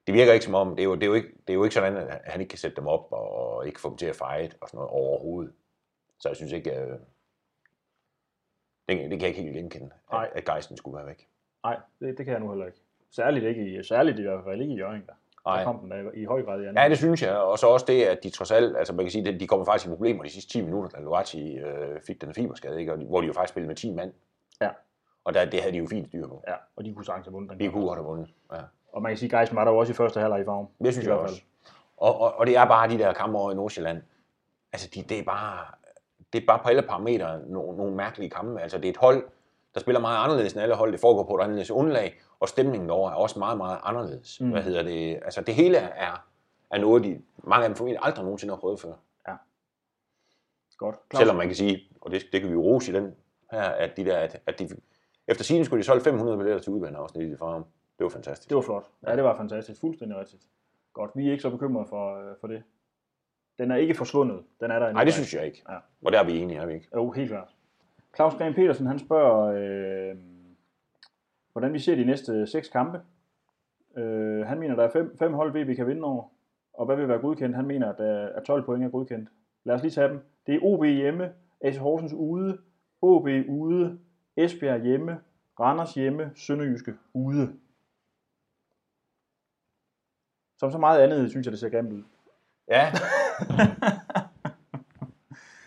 det 0.07 0.13
virker 0.13 0.33
ikke 0.33 0.45
som 0.45 0.55
om, 0.55 0.75
det 0.75 0.79
er 0.79 0.83
jo, 0.83 0.95
det 0.95 1.03
er 1.03 1.07
jo, 1.07 1.13
ikke, 1.13 1.29
det 1.29 1.49
er 1.49 1.53
jo 1.53 1.63
ikke 1.63 1.73
sådan, 1.73 1.97
at 1.97 2.21
han 2.25 2.41
ikke 2.41 2.49
kan 2.49 2.59
sætte 2.59 2.75
dem 2.75 2.87
op, 2.87 3.07
og 3.11 3.67
ikke 3.67 3.79
få 3.79 3.89
dem 3.89 3.97
til 3.97 4.05
at 4.05 4.15
fight, 4.15 4.57
og 4.61 4.69
sådan 4.69 4.77
noget 4.77 4.89
overhovedet. 4.91 5.53
Så 6.19 6.29
jeg 6.29 6.35
synes 6.35 6.51
ikke, 6.51 6.71
øh, 6.71 6.87
det, 8.89 8.97
det 8.97 9.09
kan 9.09 9.21
jeg 9.21 9.27
ikke 9.27 9.41
helt 9.41 9.55
genkende, 9.55 9.89
at, 10.13 10.29
at 10.33 10.45
Geisten 10.45 10.77
skulle 10.77 10.97
være 10.97 11.07
væk. 11.07 11.27
Nej, 11.63 11.77
det, 11.99 12.17
det 12.17 12.25
kan 12.25 12.33
jeg 12.33 12.39
nu 12.39 12.49
heller 12.49 12.65
ikke. 12.65 12.77
Særligt 13.11 13.45
ikke 13.45 13.79
i, 13.79 13.83
særligt 13.83 14.19
i 14.19 14.21
hvert 14.21 14.43
fald 14.43 14.61
ikke 14.61 14.73
i 14.73 14.77
Jørgen. 14.77 15.01
Der, 15.07 15.13
der 15.45 15.55
Nej. 15.55 15.63
kom 15.63 15.79
den 15.79 15.91
der 15.91 16.11
i 16.13 16.25
høj 16.25 16.43
grad 16.43 16.61
i 16.61 16.63
anden. 16.63 16.83
Ja, 16.83 16.89
det 16.89 16.97
synes 16.97 17.21
jeg. 17.21 17.37
Og 17.37 17.59
så 17.59 17.67
også 17.67 17.85
det, 17.85 18.03
at 18.03 18.23
de 18.23 18.29
trods 18.29 18.51
alt, 18.51 18.77
altså 18.77 18.93
man 18.93 19.05
kan 19.05 19.11
sige, 19.11 19.29
at 19.29 19.39
de 19.39 19.47
kommer 19.47 19.65
faktisk 19.65 19.87
i 19.87 19.89
problemer 19.89 20.23
de 20.23 20.29
sidste 20.29 20.51
10 20.51 20.61
minutter, 20.61 20.89
da 20.89 21.03
Luati 21.03 21.57
øh, 21.57 22.01
fik 22.01 22.21
den 22.21 22.33
fiberskade, 22.33 22.79
ikke? 22.79 22.93
Og 22.93 22.99
de, 22.99 23.05
hvor 23.05 23.21
de 23.21 23.27
jo 23.27 23.33
faktisk 23.33 23.53
spillede 23.53 23.67
med 23.67 23.75
10 23.75 23.91
mand. 23.93 24.13
Ja. 24.61 24.69
Og 25.23 25.33
der, 25.33 25.45
det 25.45 25.59
havde 25.61 25.73
de 25.73 25.77
jo 25.77 25.87
fint 25.87 26.07
styr 26.07 26.27
på. 26.27 26.43
Ja, 26.47 26.55
og 26.75 26.85
de 26.85 26.93
kunne 26.93 27.05
sagtens 27.05 27.25
have 27.25 27.33
vundet 27.33 27.51
den. 27.51 27.59
De 27.59 27.71
kunne 27.71 27.85
godt 27.85 27.97
have 27.99 28.05
vundet. 28.05 28.33
Ja. 28.51 28.61
Og 28.93 29.01
man 29.01 29.11
kan 29.11 29.17
sige, 29.17 29.35
at 29.35 29.39
Geisen 29.39 29.55
var 29.55 29.63
der 29.63 29.71
også 29.71 29.93
i 29.93 29.95
første 29.95 30.19
halvleg 30.19 30.41
i 30.41 30.45
farven. 30.45 30.67
Det 30.83 30.93
synes 30.93 31.07
jeg 31.07 31.15
også. 31.15 31.41
Og, 31.97 32.21
og, 32.21 32.35
og 32.35 32.47
det 32.47 32.57
er 32.57 32.65
bare 32.65 32.89
de 32.89 32.97
der 32.97 33.13
kampe 33.13 33.37
over 33.37 33.51
i 33.51 33.55
Nordsjælland. 33.55 34.01
Altså, 34.73 34.89
de, 34.95 35.01
det, 35.01 35.19
er 35.19 35.23
bare, 35.23 35.65
det 36.33 36.41
er 36.41 36.45
bare 36.45 36.59
på 36.63 36.69
alle 36.69 36.81
parametre 36.81 37.39
nogle, 37.47 37.77
nogle 37.77 37.95
mærkelige 37.95 38.29
kampe. 38.29 38.61
Altså, 38.61 38.77
det 38.77 38.85
er 38.85 38.89
et 38.89 38.97
hold, 38.97 39.23
der 39.73 39.79
spiller 39.79 39.99
meget 39.99 40.23
anderledes 40.23 40.53
end 40.53 40.61
alle 40.61 40.75
hold. 40.75 40.91
Det 40.91 40.99
foregår 40.99 41.23
på 41.23 41.35
et 41.35 41.43
anderledes 41.43 41.71
underlag, 41.71 42.21
og 42.39 42.49
stemningen 42.49 42.89
derovre 42.89 43.11
er 43.11 43.15
også 43.15 43.39
meget, 43.39 43.57
meget 43.57 43.79
anderledes. 43.83 44.41
Mm. 44.41 44.51
Hvad 44.51 44.61
hedder 44.61 44.83
det? 44.83 45.15
Altså, 45.15 45.41
det 45.41 45.55
hele 45.55 45.77
er, 45.77 46.25
er 46.71 46.79
noget, 46.79 47.03
de, 47.03 47.21
mange 47.43 47.63
af 47.63 47.69
dem 47.69 47.75
formentlig 47.75 47.99
aldrig 48.03 48.23
nogensinde 48.23 48.53
har 48.53 48.59
prøvet 48.59 48.79
før. 48.79 48.93
Godt. 50.81 50.95
Claus, 51.11 51.19
Selvom 51.21 51.35
man 51.35 51.47
kan 51.47 51.55
sige, 51.55 51.79
og 52.01 52.11
det, 52.11 52.23
det 52.31 52.41
kan 52.41 52.49
vi 52.49 52.53
jo 52.53 52.61
rose 52.61 52.91
i 52.91 52.95
den 52.95 53.15
her, 53.51 53.61
at, 53.61 53.97
de 53.97 54.05
der, 54.05 54.17
at, 54.17 54.41
at 54.45 54.59
de, 54.59 54.69
efter 55.27 55.43
sigende 55.43 55.65
skulle 55.65 55.79
de 55.79 55.85
solge 55.85 56.03
500 56.03 56.37
billetter 56.37 56.61
til 56.61 56.71
udbaneafsnit 56.71 57.33
i 57.33 57.37
farm. 57.37 57.65
Det 58.01 58.05
var 58.05 58.09
fantastisk. 58.09 58.49
Det 58.49 58.55
var 58.55 58.61
flot. 58.61 58.85
Ja, 59.07 59.15
det 59.15 59.23
var 59.23 59.37
fantastisk. 59.37 59.81
Fuldstændig 59.81 60.17
rigtigt. 60.17 60.43
Godt. 60.93 61.11
Vi 61.15 61.27
er 61.27 61.31
ikke 61.31 61.41
så 61.41 61.49
bekymrede 61.49 61.85
for, 61.89 62.29
øh, 62.29 62.35
for 62.39 62.47
det. 62.47 62.63
Den 63.57 63.71
er 63.71 63.75
ikke 63.75 63.95
forsvundet. 63.95 64.43
Den 64.61 64.71
er 64.71 64.79
der. 64.79 64.91
Nej, 64.91 65.03
det 65.03 65.13
synes 65.13 65.33
jeg 65.33 65.45
ikke. 65.45 65.63
Ja. 65.69 65.77
Og 66.05 66.11
der 66.11 66.19
er 66.19 66.23
vi 66.23 66.37
enige, 66.37 66.59
er 66.59 66.65
vi 66.65 66.73
ikke? 66.73 66.87
Jo, 66.95 67.11
helt 67.11 67.29
klart. 67.29 67.55
Claus 68.15 68.35
Graham 68.35 68.53
Petersen, 68.53 68.87
han 68.87 68.99
spørger, 68.99 69.45
øh, 69.45 70.17
hvordan 71.51 71.73
vi 71.73 71.79
ser 71.79 71.95
de 71.95 72.05
næste 72.05 72.47
seks 72.47 72.69
kampe. 72.69 73.01
Øh, 73.97 74.45
han 74.45 74.59
mener, 74.59 74.75
der 74.75 74.83
er 74.83 74.91
fem, 74.91 75.17
fem 75.17 75.33
hold, 75.33 75.65
vi 75.65 75.75
kan 75.75 75.87
vinde 75.87 76.03
over. 76.03 76.23
Og 76.73 76.85
hvad 76.85 76.95
vil 76.95 77.07
være 77.07 77.19
godkendt? 77.19 77.55
Han 77.55 77.67
mener, 77.67 77.93
at, 77.93 77.99
at 78.35 78.43
12 78.43 78.63
point 78.65 78.83
er 78.83 78.89
godkendt. 78.89 79.29
Lad 79.63 79.75
os 79.75 79.81
lige 79.81 79.91
tage 79.91 80.09
dem. 80.09 80.19
Det 80.47 80.55
er 80.55 80.59
OB 80.63 80.85
hjemme, 80.85 81.31
AC 81.61 81.77
Horsens 81.77 82.13
ude, 82.13 82.57
OB 83.01 83.27
ude, 83.49 83.99
Esbjerg 84.37 84.81
hjemme, 84.81 85.19
Randers 85.59 85.93
hjemme, 85.93 86.31
Sønderjyske 86.35 86.93
ude. 87.13 87.53
Som 90.61 90.71
så 90.71 90.77
meget 90.77 91.01
andet, 91.01 91.29
synes 91.29 91.45
jeg, 91.45 91.51
det 91.51 91.59
ser 91.59 91.69
grimt 91.69 91.93
ud. 91.93 92.03
Ja. 92.69 92.91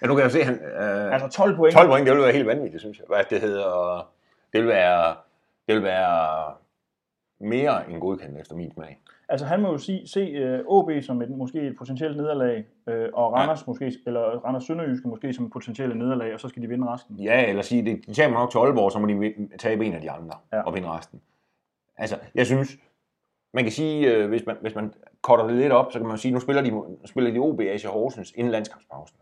Ja, 0.02 0.08
nu 0.08 0.14
kan 0.14 0.22
jeg 0.22 0.32
se, 0.32 0.44
han, 0.44 0.54
øh, 0.54 1.12
Altså 1.12 1.28
12 1.28 1.56
point. 1.56 1.74
12 1.74 1.88
point, 1.88 2.06
det 2.06 2.14
vil 2.14 2.22
være 2.22 2.32
helt 2.32 2.46
vanvittigt, 2.46 2.80
synes 2.80 2.98
jeg. 2.98 3.04
Hvad 3.08 3.24
det 3.30 3.40
hedder, 3.40 3.64
og 3.64 4.04
det 4.52 4.60
vil 4.60 4.68
være, 4.68 5.14
det 5.66 5.74
vil 5.74 5.82
være 5.82 6.54
mere 7.40 7.90
end 7.90 8.00
godkendt 8.00 8.40
efter 8.40 8.54
min 8.56 8.72
smag. 8.72 9.00
Altså 9.28 9.46
han 9.46 9.60
må 9.60 9.70
jo 9.70 9.78
sige, 9.78 10.08
se 10.08 10.58
uh, 10.58 10.78
OB 10.78 10.90
som 11.02 11.22
et, 11.22 11.30
måske 11.30 11.60
et 11.60 11.76
potentielt 11.78 12.16
nederlag, 12.16 12.66
uh, 12.86 12.94
og 13.12 13.32
Randers 13.32 13.60
ja. 13.60 13.64
måske, 13.66 13.92
eller 14.06 14.20
Randers 14.20 14.64
Sønderjyske 14.64 15.08
måske 15.08 15.32
som 15.32 15.44
et 15.44 15.52
potentielt 15.52 15.96
nederlag, 15.96 16.34
og 16.34 16.40
så 16.40 16.48
skal 16.48 16.62
de 16.62 16.68
vinde 16.68 16.92
resten. 16.92 17.16
Ja, 17.16 17.48
eller 17.48 17.62
sige, 17.62 17.84
det, 17.84 18.06
de 18.06 18.14
tager 18.14 18.30
nok 18.30 18.50
til 18.50 18.58
Aalborg, 18.58 18.92
så 18.92 18.98
må 18.98 19.06
de 19.06 19.34
tabe 19.58 19.86
en 19.86 19.94
af 19.94 20.00
de 20.00 20.10
andre 20.10 20.34
ja. 20.52 20.60
og 20.62 20.74
vinde 20.74 20.88
resten. 20.88 21.20
Altså, 21.96 22.18
jeg 22.34 22.46
synes, 22.46 22.76
man 23.54 23.64
kan 23.64 23.72
sige, 23.72 24.14
øh, 24.14 24.28
hvis, 24.28 24.46
man, 24.46 24.56
hvis 24.60 24.74
man 24.74 24.94
korter 25.22 25.46
det 25.46 25.56
lidt 25.56 25.72
op, 25.72 25.92
så 25.92 25.98
kan 25.98 26.08
man 26.08 26.18
sige, 26.18 26.32
nu 26.32 26.40
spiller 26.40 26.62
de, 26.62 26.70
nu 26.70 26.98
spiller 27.04 27.32
de 27.32 27.38
OB 27.38 27.60
AC 27.60 27.84
Horsens 27.84 28.32
inden 28.32 28.52
landskampspausen. 28.52 29.18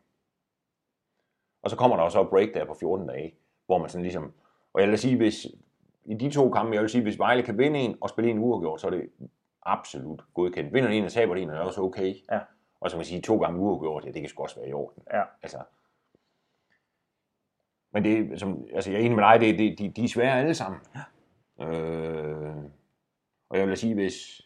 Og 1.63 1.71
så 1.71 1.77
kommer 1.77 1.97
der 1.97 2.05
også 2.05 2.21
et 2.21 2.31
break 2.31 2.49
der 2.55 2.65
på 2.65 2.75
14 2.75 3.07
dage, 3.07 3.35
hvor 3.67 3.79
man 3.79 3.89
sådan 3.89 4.03
ligesom, 4.03 4.33
og 4.73 4.81
jeg 4.81 4.89
vil 4.91 4.99
sige, 4.99 5.17
hvis 5.17 5.47
i 6.05 6.15
de 6.15 6.31
to 6.31 6.51
kampe, 6.51 6.75
jeg 6.75 6.83
vil 6.83 6.91
sige, 6.91 7.03
hvis 7.03 7.19
Vejle 7.19 7.43
kan 7.43 7.59
vinde 7.59 7.81
en 7.81 7.97
og 8.01 8.09
spille 8.09 8.31
en 8.31 8.39
uafgjort, 8.39 8.81
så 8.81 8.87
er 8.87 8.91
det 8.91 9.11
absolut 9.63 10.23
godkendt. 10.35 10.75
Vinder 10.75 10.91
en 10.91 11.05
og 11.05 11.13
taber 11.13 11.37
en, 11.37 11.51
er 11.51 11.55
det 11.55 11.63
også 11.63 11.83
okay. 11.83 12.15
Ja. 12.31 12.41
Og 12.81 12.91
så 12.91 12.95
kan 12.95 12.99
man 12.99 13.05
sige, 13.05 13.21
to 13.21 13.39
gange 13.39 13.61
uafgjort, 13.61 14.05
ja, 14.05 14.11
det 14.11 14.21
kan 14.21 14.29
sgu 14.29 14.43
også 14.43 14.61
være 14.61 14.69
i 14.69 14.73
orden. 14.73 15.03
Ja. 15.13 15.23
Altså, 15.43 15.59
men 17.93 18.05
det, 18.05 18.41
som, 18.41 18.65
altså 18.75 18.91
jeg 18.91 19.01
er 19.01 19.05
enig 19.05 19.17
med 19.17 19.25
dig, 19.25 19.41
det, 19.41 19.59
det, 19.59 19.79
de, 19.79 19.89
de 19.89 20.05
er 20.05 20.09
svære 20.09 20.39
alle 20.39 20.55
sammen. 20.55 20.81
Ja. 21.59 21.67
Øh, 21.67 22.57
og 23.53 23.59
jeg 23.59 23.67
vil 23.67 23.71
da 23.71 23.77
sige, 23.77 23.95
hvis, 23.95 24.41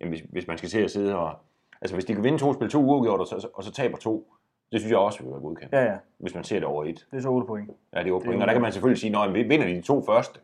jamen, 0.00 0.10
hvis, 0.12 0.20
hvis 0.30 0.46
man 0.46 0.58
skal 0.58 0.70
se 0.70 0.78
at 0.84 0.90
sidde 0.90 1.16
og... 1.18 1.34
Altså 1.80 1.96
hvis 1.96 2.04
de 2.04 2.14
kan 2.14 2.24
vinde 2.24 2.38
to 2.38 2.52
spil, 2.52 2.70
to 2.70 2.80
uafgjort, 2.82 3.20
og 3.20 3.26
så, 3.26 3.48
og 3.54 3.64
så 3.64 3.72
taber 3.72 3.96
to, 3.98 4.32
det 4.72 4.80
synes 4.80 4.90
jeg 4.90 4.98
også 4.98 5.22
vil 5.22 5.30
være 5.32 5.40
godkendt. 5.40 5.72
Ja, 5.72 5.84
ja, 5.84 5.96
Hvis 6.18 6.34
man 6.34 6.44
ser 6.44 6.56
det 6.58 6.64
over 6.68 6.84
et. 6.84 7.06
det 7.10 7.16
er 7.16 7.20
så 7.20 7.28
8 7.28 7.46
point. 7.46 7.70
Ja, 7.92 7.98
det 7.98 8.04
er 8.04 8.08
jo 8.08 8.14
Det 8.18 8.22
er 8.22 8.24
point. 8.26 8.36
jo- 8.38 8.42
Og 8.42 8.46
der 8.46 8.52
kan 8.52 8.62
man 8.62 8.72
selvfølgelig 8.72 9.00
sige, 9.00 9.10
når 9.10 9.28
vi 9.30 9.42
vinder 9.42 9.66
de 9.66 9.80
to 9.82 10.02
første, 10.02 10.40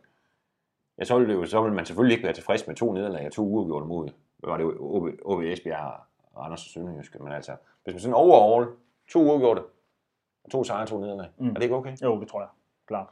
ja, 0.99 1.03
så 1.03 1.19
vil, 1.19 1.27
det 1.29 1.33
jo, 1.33 1.45
så 1.45 1.61
vil 1.61 1.73
man 1.73 1.85
selvfølgelig 1.85 2.13
ikke 2.15 2.23
være 2.23 2.33
tilfreds 2.33 2.67
med 2.67 2.75
to 2.75 2.93
nederlag 2.93 3.25
og 3.25 3.31
to 3.31 3.43
uafgjorte 3.47 3.85
mod, 3.85 4.09
hvad 4.37 4.49
var 4.49 4.57
det, 4.57 4.65
OB, 4.79 5.07
OB 5.25 5.41
Esbjerg 5.41 5.93
og 6.33 6.41
Randers 6.43 6.65
og 6.65 6.69
Sønderjyske. 6.69 7.23
Men 7.23 7.31
altså, 7.33 7.51
hvis 7.83 7.93
man 7.93 7.99
sådan 7.99 8.13
overall, 8.13 8.67
to 9.11 9.21
uafgjorte, 9.21 9.61
to 10.51 10.63
sejre 10.63 10.85
to 10.87 10.99
nederlag, 10.99 11.27
mm. 11.37 11.49
er 11.49 11.53
det 11.53 11.63
ikke 11.63 11.75
okay? 11.75 11.95
Jo, 12.03 12.19
det 12.19 12.27
tror 12.27 12.39
jeg. 12.41 12.49
Klart. 12.87 13.07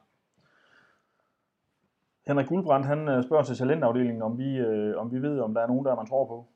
Henrik 2.27 2.47
Guldbrandt, 2.47 2.85
han 2.85 3.07
øh, 3.07 3.23
spørger 3.23 3.43
til 3.43 3.57
talentafdelingen, 3.57 4.21
om 4.21 4.37
vi, 4.37 4.57
øh, 4.57 4.97
om 4.97 5.11
vi 5.11 5.21
ved, 5.21 5.39
om 5.39 5.53
der 5.53 5.61
er 5.61 5.67
nogen, 5.67 5.85
der 5.85 5.95
man 5.95 6.05
tror 6.05 6.25
på. 6.25 6.47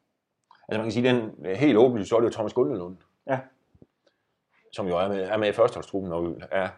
Altså 0.67 0.79
man 0.79 0.85
kan 0.85 0.91
sige, 0.91 1.09
den 1.09 1.45
er 1.45 1.55
helt 1.55 1.77
åbenlyst, 1.77 2.09
så 2.09 2.15
er 2.15 2.19
det 2.19 2.27
jo 2.27 2.31
Thomas 2.31 2.53
Gundelund. 2.53 2.97
Ja. 3.27 3.39
Som 4.71 4.87
jo 4.87 4.97
er 4.97 5.07
med, 5.07 5.21
er 5.23 5.37
med 5.37 5.49
i 5.49 5.51
førsteholdstruppen, 5.51 6.11
og 6.11 6.37
er, 6.51 6.69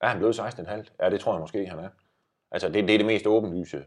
er 0.00 0.08
han 0.08 0.18
blevet 0.18 0.40
16,5? 0.40 0.94
Ja, 1.00 1.10
det 1.10 1.20
tror 1.20 1.32
jeg 1.32 1.40
måske, 1.40 1.66
han 1.66 1.78
er. 1.78 1.88
Altså 2.50 2.68
det, 2.68 2.88
det 2.88 2.94
er 2.94 2.98
det 2.98 3.06
mest 3.06 3.26
åbenlyse, 3.26 3.84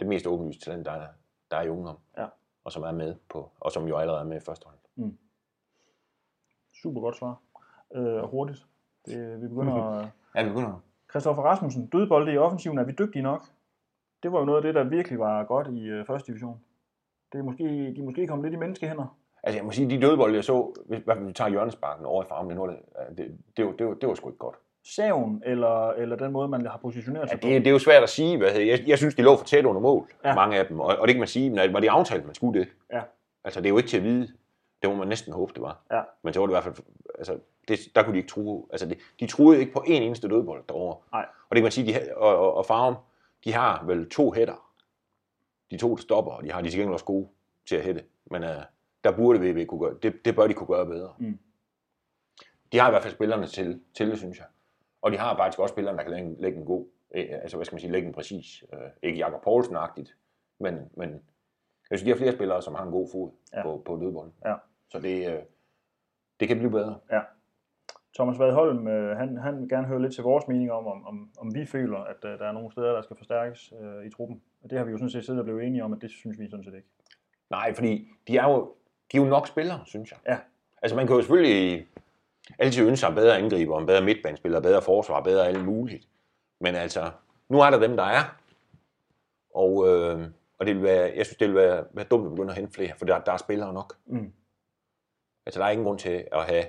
det 0.00 0.06
mest 0.06 0.26
åbenlyse 0.26 0.60
talent, 0.60 0.86
der 0.86 0.92
er, 0.92 1.06
der 1.50 1.56
er 1.56 1.62
i 1.62 1.68
ungdom. 1.68 1.98
Ja. 2.18 2.26
Og 2.64 2.72
som 2.72 2.82
er 2.82 2.92
med 2.92 3.14
på, 3.28 3.50
og 3.60 3.72
som 3.72 3.88
jo 3.88 3.96
allerede 3.96 4.20
er 4.20 4.24
med 4.24 4.36
i 4.36 4.40
førstehold. 4.40 4.78
Super 6.82 7.00
godt 7.00 7.16
svar. 7.16 7.40
Øh, 7.94 8.22
hurtigt. 8.22 8.66
Det, 9.06 9.42
vi 9.42 9.48
begynder 9.48 9.74
at... 9.92 10.08
Ja, 10.34 10.42
vi 10.42 10.48
begynder. 10.48 10.82
Christoffer 11.10 11.42
Rasmussen, 11.42 11.86
dødbolde 11.86 12.32
i 12.32 12.38
offensiven, 12.38 12.78
er 12.78 12.84
vi 12.84 12.92
dygtige 12.92 13.22
nok? 13.22 13.42
Det 14.22 14.32
var 14.32 14.38
jo 14.38 14.44
noget 14.44 14.56
af 14.56 14.62
det, 14.62 14.74
der 14.74 14.84
virkelig 14.84 15.18
var 15.18 15.44
godt 15.44 15.66
i 15.70 15.84
øh, 15.86 16.06
første 16.06 16.26
division. 16.26 16.60
Det 17.32 17.38
er 17.38 17.42
måske, 17.42 17.64
de 17.64 18.00
er 18.00 18.04
måske 18.04 18.26
kommet 18.26 18.44
lidt 18.44 18.54
i 18.54 18.58
menneskehænder. 18.58 19.16
Altså 19.42 19.58
jeg 19.58 19.64
må 19.64 19.70
sige, 19.70 19.90
de 19.90 20.00
dødbolde, 20.02 20.34
jeg 20.34 20.44
så, 20.44 20.72
hvis, 20.86 21.00
fald, 21.06 21.26
vi 21.26 21.32
tager 21.32 21.50
Jørgensbakken 21.50 22.06
over 22.06 22.22
i 22.22 22.26
farmen, 22.28 22.56
det, 22.56 22.76
det, 23.08 23.16
det, 23.18 23.38
det, 23.56 23.66
var, 23.66 23.72
det, 23.72 23.86
var, 23.86 23.94
det 23.94 24.08
var 24.08 24.14
sgu 24.14 24.28
ikke 24.28 24.38
godt. 24.38 24.56
Saven, 24.84 25.42
eller, 25.46 25.90
eller 25.90 26.16
den 26.16 26.32
måde, 26.32 26.48
man 26.48 26.66
har 26.66 26.78
positioneret 26.82 27.22
Ja, 27.22 27.28
sig 27.28 27.42
det, 27.42 27.60
det 27.60 27.66
er 27.66 27.70
jo 27.72 27.78
svært 27.78 28.02
at 28.02 28.08
sige. 28.08 28.38
Hvad, 28.38 28.52
jeg, 28.52 28.80
jeg 28.86 28.98
synes, 28.98 29.14
de 29.14 29.22
lå 29.22 29.36
for 29.36 29.44
tæt 29.44 29.64
under 29.64 29.80
mål, 29.80 30.06
Ja. 30.24 30.28
ja. 30.28 30.34
mange 30.34 30.56
af 30.58 30.66
dem. 30.66 30.80
Og, 30.80 30.86
og 30.86 31.08
det 31.08 31.14
kan 31.14 31.18
man 31.20 31.28
sige, 31.28 31.50
men 31.50 31.72
var 31.72 31.80
de 31.80 31.90
aftalt, 31.90 32.26
man 32.26 32.34
skulle 32.34 32.60
det? 32.60 32.68
Ja. 32.92 33.00
Altså, 33.44 33.60
det 33.60 33.66
er 33.66 33.70
jo 33.70 33.76
ikke 33.76 33.88
til 33.88 33.96
at 33.96 34.02
vide. 34.02 34.28
Det 34.82 34.90
må 34.90 34.96
man 34.96 35.08
næsten 35.08 35.32
håbe, 35.32 35.52
det 35.54 35.62
var. 35.62 35.78
Ja. 35.90 36.00
Men 36.22 36.34
så 36.34 36.40
var 36.40 36.46
det 36.46 36.52
i 36.52 36.54
hvert 36.54 36.64
fald, 36.64 36.74
altså, 37.18 37.38
det, 37.68 37.78
der 37.94 38.02
kunne 38.02 38.12
de 38.12 38.18
ikke 38.18 38.28
true. 38.30 38.64
Altså, 38.70 38.86
det, 38.86 38.98
de 39.20 39.26
truede 39.26 39.60
ikke 39.60 39.72
på 39.72 39.82
en 39.86 40.02
eneste 40.02 40.28
dødbold 40.28 40.62
derovre. 40.68 40.96
Nej. 41.12 41.26
Og 41.50 41.56
det 41.56 41.56
kan 41.56 41.62
man 41.62 41.72
sige, 41.72 41.92
de, 41.92 41.98
og, 42.16 42.36
og, 42.38 42.54
og 42.54 42.66
Farm, 42.66 42.94
de 43.44 43.52
har 43.52 43.84
vel 43.84 44.08
to 44.10 44.32
hætter. 44.32 44.74
De 45.70 45.76
to, 45.76 45.90
der 45.90 46.02
stopper, 46.02 46.32
og 46.32 46.42
de 46.44 46.52
har 46.52 46.62
de 46.62 46.70
gengæld 46.70 46.88
også 46.92 47.04
gode 47.04 47.28
til 47.68 47.76
at 47.76 47.84
hætte. 47.84 48.04
Men 48.24 48.42
uh, 48.42 48.48
der 49.04 49.16
burde 49.16 49.40
VB 49.40 49.66
kunne 49.68 49.80
gøre, 49.80 49.98
det, 50.02 50.24
det 50.24 50.36
bør 50.36 50.46
de 50.46 50.54
kunne 50.54 50.66
gøre 50.66 50.86
bedre. 50.86 51.14
Mm. 51.18 51.38
De 52.72 52.78
har 52.78 52.88
i 52.88 52.90
hvert 52.90 53.02
fald 53.02 53.14
spillerne 53.14 53.46
til, 53.46 53.82
til 53.94 54.10
det, 54.10 54.18
synes 54.18 54.38
jeg. 54.38 54.46
Og 55.02 55.12
de 55.12 55.18
har 55.18 55.36
faktisk 55.36 55.58
også 55.58 55.72
spillerne, 55.72 55.98
der 55.98 56.04
kan 56.04 56.12
lægge, 56.12 56.36
lægge 56.42 56.58
en 56.58 56.64
god, 56.64 56.86
øh, 57.14 57.26
altså 57.30 57.56
hvad 57.56 57.64
skal 57.64 57.74
man 57.74 57.80
sige, 57.80 57.92
lægge 57.92 58.08
en 58.08 58.14
præcis. 58.14 58.64
Øh, 58.72 58.78
ikke 59.02 59.18
Jakob 59.18 59.42
Poulsen-agtigt, 59.42 60.14
men, 60.58 60.90
men 60.96 61.10
jeg 61.90 61.98
synes, 61.98 62.02
de 62.02 62.08
har 62.10 62.16
flere 62.16 62.32
spillere, 62.32 62.62
som 62.62 62.74
har 62.74 62.84
en 62.84 62.90
god 62.90 63.08
fod 63.12 63.30
Ja. 63.52 63.58
ja. 63.58 63.62
på, 63.62 63.82
på 63.86 63.96
dødbolden. 63.96 64.34
Ja. 64.44 64.54
Så 64.88 64.98
det, 64.98 65.32
øh, 65.32 65.42
det 66.40 66.48
kan 66.48 66.56
blive 66.58 66.70
bedre. 66.70 66.98
Thomas 68.18 68.38
Vadholm, 68.38 68.88
øh, 68.88 69.16
han, 69.16 69.36
han 69.36 69.60
vil 69.60 69.68
gerne 69.68 69.86
høre 69.86 70.02
lidt 70.02 70.14
til 70.14 70.22
vores 70.22 70.48
mening 70.48 70.72
om, 70.72 70.86
om, 70.86 71.06
om, 71.06 71.30
om 71.38 71.54
vi 71.54 71.66
føler, 71.66 71.98
at 71.98 72.24
øh, 72.24 72.38
der 72.38 72.46
er 72.46 72.52
nogle 72.52 72.72
steder, 72.72 72.92
der 72.92 73.02
skal 73.02 73.16
forstærkes 73.16 73.72
øh, 73.80 74.06
i 74.06 74.10
truppen. 74.10 74.42
Og 74.62 74.70
det 74.70 74.78
har 74.78 74.84
vi 74.84 74.90
jo 74.90 74.98
sådan 74.98 75.10
set 75.10 75.24
siddet 75.24 75.40
og 75.40 75.44
blevet 75.44 75.64
enige 75.64 75.84
om, 75.84 75.92
at 75.92 76.02
det 76.02 76.10
synes 76.10 76.38
vi 76.38 76.50
sådan 76.50 76.64
set 76.64 76.74
ikke. 76.74 76.88
Nej, 77.50 77.74
fordi 77.74 78.08
de 78.28 78.36
er 78.36 78.48
jo, 78.48 78.74
de 79.12 79.16
er 79.16 79.22
jo 79.22 79.28
nok 79.28 79.46
spillere, 79.46 79.80
synes 79.86 80.10
jeg. 80.10 80.18
Ja. 80.26 80.38
Altså 80.82 80.96
man 80.96 81.06
kan 81.06 81.16
jo 81.16 81.22
selvfølgelig 81.22 81.86
altid 82.58 82.86
ønske 82.86 83.00
sig 83.00 83.14
bedre 83.14 83.38
angriber, 83.38 83.78
en 83.78 83.86
bedre 83.86 84.04
midtbanespiller, 84.04 84.60
bedre 84.60 84.82
forsvar, 84.82 85.22
bedre 85.22 85.46
alt 85.46 85.64
muligt. 85.64 86.08
Men 86.60 86.74
altså, 86.74 87.10
nu 87.48 87.60
er 87.60 87.70
der 87.70 87.78
dem, 87.78 87.96
der 87.96 88.04
er. 88.04 88.36
Og, 89.54 89.88
øh, 89.88 90.28
og 90.58 90.66
det 90.66 90.74
vil 90.74 90.82
være, 90.82 91.12
jeg 91.16 91.26
synes, 91.26 91.36
det 91.36 91.48
vil 91.48 91.56
være, 91.56 91.84
være 91.92 92.06
dumt 92.10 92.26
at 92.26 92.30
begynde 92.30 92.50
at 92.50 92.58
hente 92.58 92.72
flere, 92.74 92.92
for 92.98 93.06
der, 93.06 93.18
der 93.18 93.32
er 93.32 93.36
spillere 93.36 93.72
nok. 93.72 93.96
Mm. 94.06 94.32
Altså, 95.46 95.60
der 95.60 95.66
er 95.66 95.70
ingen 95.70 95.84
grund 95.84 95.98
til 95.98 96.24
at 96.32 96.44
have 96.44 96.64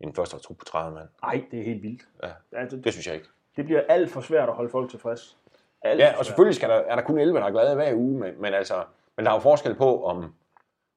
en 0.00 0.14
første 0.14 0.38
trup 0.38 0.58
på 0.58 0.64
30 0.64 0.94
mand. 0.94 1.08
Nej, 1.22 1.44
det 1.50 1.60
er 1.60 1.64
helt 1.64 1.82
vildt. 1.82 2.08
Ja. 2.22 2.30
Altså, 2.52 2.76
Det 2.76 2.92
synes 2.92 3.06
jeg 3.06 3.14
ikke. 3.14 3.26
det 3.56 3.64
bliver 3.64 3.82
alt 3.88 4.10
for 4.10 4.20
svært 4.20 4.48
at 4.48 4.54
holde 4.54 4.70
folk 4.70 4.90
tilfreds. 4.90 5.36
Alt 5.82 6.00
Ja, 6.00 6.18
og 6.18 6.24
selvfølgelig 6.26 6.56
skal 6.56 6.68
der, 6.68 6.74
er 6.74 6.94
der 6.94 7.02
kun 7.02 7.18
11, 7.18 7.38
der 7.38 7.46
er 7.46 7.50
glade 7.50 7.74
hver 7.74 7.94
uge, 7.94 8.18
men, 8.20 8.40
men, 8.42 8.54
altså, 8.54 8.84
men 9.16 9.26
der 9.26 9.30
er 9.32 9.36
jo 9.36 9.40
forskel 9.40 9.74
på, 9.74 10.04
om 10.04 10.34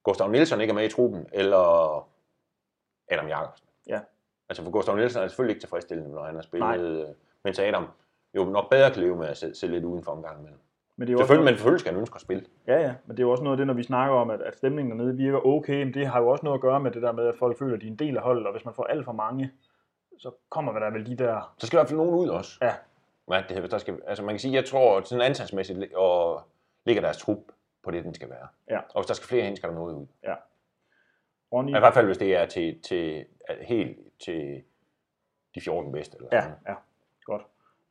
Gustav 0.03 0.29
Nielsen 0.29 0.61
ikke 0.61 0.71
er 0.71 0.75
med 0.75 0.85
i 0.85 0.89
truppen, 0.89 1.27
eller 1.33 1.57
Adam 3.11 3.27
Jacobsen. 3.27 3.67
Ja. 3.87 3.99
Altså 4.49 4.63
for 4.63 4.71
Gustav 4.71 4.95
Nielsen 4.95 5.19
er 5.19 5.23
det 5.23 5.31
selvfølgelig 5.31 5.53
ikke 5.55 5.61
tilfredsstillende, 5.63 6.11
når 6.15 6.23
han 6.23 6.35
har 6.35 6.41
spillet, 6.41 6.67
Nej. 6.69 6.77
øh, 6.77 7.07
mens 7.43 7.59
Adam 7.59 7.87
jo 8.35 8.43
nok 8.43 8.69
bedre 8.69 8.91
kan 8.91 9.01
leve 9.03 9.15
med 9.15 9.27
at 9.27 9.37
se, 9.37 9.55
se 9.55 9.67
lidt 9.67 9.83
uden 9.83 10.03
for 10.03 10.15
en 10.15 10.23
gang 10.23 10.39
imellem. 10.39 10.59
Men 11.01 11.07
det 11.07 11.13
er 11.13 11.13
jo 11.13 11.17
Selvfølgelig, 11.17 11.43
noget, 11.43 11.51
men 11.53 11.57
selvfølgelig 11.57 11.79
skal 11.79 11.91
han 11.91 11.99
ønske 11.99 12.15
at 12.15 12.21
spille. 12.21 12.45
ja, 12.67 12.79
ja, 12.81 12.93
men 13.05 13.17
det 13.17 13.23
er 13.23 13.27
jo 13.27 13.31
også 13.31 13.43
noget 13.43 13.53
af 13.53 13.57
det, 13.57 13.67
når 13.67 13.73
vi 13.73 13.83
snakker 13.83 14.15
om, 14.15 14.29
at, 14.29 14.41
at 14.41 14.55
stemningen 14.57 14.99
dernede 14.99 15.17
virker 15.17 15.45
okay, 15.47 15.83
men 15.83 15.93
det 15.93 16.07
har 16.07 16.19
jo 16.21 16.27
også 16.27 16.45
noget 16.45 16.57
at 16.57 16.61
gøre 16.61 16.79
med 16.79 16.91
det 16.91 17.01
der 17.01 17.11
med, 17.11 17.27
at 17.27 17.35
folk 17.39 17.59
føler, 17.59 17.75
at 17.75 17.81
de 17.81 17.87
er 17.87 17.91
en 17.91 17.95
del 17.95 18.17
af 18.17 18.23
holdet, 18.23 18.45
og 18.45 18.51
hvis 18.51 18.65
man 18.65 18.73
får 18.73 18.83
alt 18.83 19.05
for 19.05 19.11
mange, 19.11 19.51
så 20.17 20.31
kommer 20.49 20.79
der 20.79 20.89
vel 20.91 21.05
de 21.05 21.15
der... 21.23 21.53
Så 21.57 21.67
skal 21.67 21.77
der 21.77 21.81
i 21.81 21.83
hvert 21.83 21.89
fald 21.89 21.97
nogen 21.97 22.13
ud 22.15 22.29
også. 22.29 22.57
Ja, 22.61 22.73
Ja, 23.31 23.43
det, 23.49 23.71
der 23.71 23.77
skal, 23.77 23.99
altså 24.07 24.23
man 24.23 24.33
kan 24.33 24.39
sige, 24.39 24.53
jeg 24.53 24.65
tror, 24.65 24.97
at 24.97 25.07
sådan 25.07 25.25
antalsmæssigt 25.25 25.93
og 25.93 26.41
ligger 26.85 27.01
deres 27.01 27.17
trup 27.17 27.37
på 27.83 27.91
det, 27.91 28.03
den 28.03 28.13
skal 28.13 28.29
være. 28.29 28.47
Ja. 28.69 28.77
Og 28.79 29.01
hvis 29.01 29.05
der 29.07 29.13
skal 29.13 29.27
flere 29.27 29.47
ind, 29.47 29.55
skal 29.57 29.69
der 29.69 29.75
noget 29.75 29.93
ud. 29.95 30.05
Ronny, 31.53 31.71
Ja, 31.71 31.77
I 31.77 31.79
hvert 31.79 31.93
fald, 31.93 32.05
hvis 32.05 32.17
det 32.17 32.35
er 32.35 32.45
til, 32.45 32.81
til, 32.81 33.25
helt 33.61 33.97
til 34.25 34.63
de 35.55 35.61
14 35.61 35.91
bedste. 35.91 36.17
Eller 36.17 36.29
Ja, 36.31 36.41
sådan. 36.41 36.55
ja, 36.67 36.73
godt. 37.25 37.41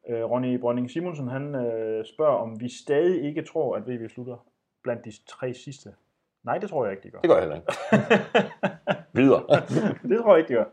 Øh, 0.08 0.24
Ronny 0.24 0.58
Brønding 0.58 0.90
Simonsen, 0.90 1.28
han 1.28 1.54
øh, 1.54 2.04
spørger, 2.04 2.36
om 2.36 2.60
vi 2.60 2.68
stadig 2.68 3.24
ikke 3.24 3.42
tror, 3.42 3.76
at 3.76 3.82
VB 3.88 4.10
slutter 4.10 4.46
blandt 4.82 5.04
de 5.04 5.12
tre 5.26 5.54
sidste. 5.54 5.94
Nej, 6.44 6.58
det 6.58 6.70
tror 6.70 6.84
jeg 6.84 6.92
ikke, 6.92 7.02
de 7.02 7.10
gør. 7.10 7.18
Det 7.20 7.30
gør 7.30 7.36
jeg 7.36 7.42
heller 7.42 7.56
ikke. 7.56 7.72
Videre. 9.20 9.42
det 10.08 10.18
tror 10.18 10.36
jeg 10.36 10.38
ikke, 10.38 10.48
de 10.48 10.54
gør. 10.54 10.64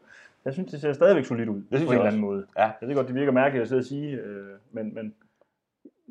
Jeg 0.45 0.53
synes, 0.53 0.71
det 0.71 0.81
ser 0.81 0.93
stadigvæk 0.93 1.25
solidt 1.25 1.49
ud, 1.49 1.61
synes 1.71 1.85
på 1.85 1.91
en 1.91 1.97
eller 1.97 2.07
anden 2.07 2.21
måde. 2.21 2.45
Ja. 2.57 2.71
Jeg 2.81 2.89
ved 2.89 2.95
godt, 2.95 3.07
det 3.07 3.15
virker 3.15 3.31
mærkeligt 3.31 3.61
at 3.61 3.67
sidde 3.67 3.79
og 3.79 3.85
sige, 3.85 4.11
øh, 4.17 4.57
men, 4.71 4.95
men 4.95 5.15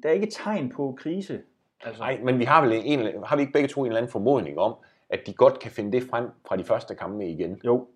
der 0.03 0.09
er 0.09 0.13
ikke 0.13 0.31
tegn 0.31 0.69
på 0.71 0.95
krise. 0.99 1.43
Altså, 1.85 2.03
Nej, 2.03 2.21
men 2.23 2.39
vi 2.39 2.45
har 2.45 2.67
vel 2.67 2.81
en, 2.85 3.25
har 3.25 3.37
vi 3.37 3.41
ikke 3.41 3.53
begge 3.53 3.69
to 3.69 3.81
en 3.81 3.87
eller 3.87 3.99
anden 3.99 4.13
formodning 4.13 4.59
om, 4.59 4.75
at 5.11 5.21
de 5.27 5.33
godt 5.33 5.59
kan 5.59 5.71
finde 5.71 5.93
det 5.93 6.03
frem 6.03 6.29
fra 6.49 6.57
de 6.57 6.65
første 6.65 6.95
kampe 6.95 7.27
igen. 7.27 7.61
Jo, 7.65 7.89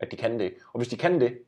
At 0.00 0.10
de 0.10 0.16
kan 0.16 0.38
det. 0.40 0.54
Og 0.72 0.78
hvis 0.78 0.88
de 0.88 0.96
kan 0.96 1.20
det, 1.20 1.38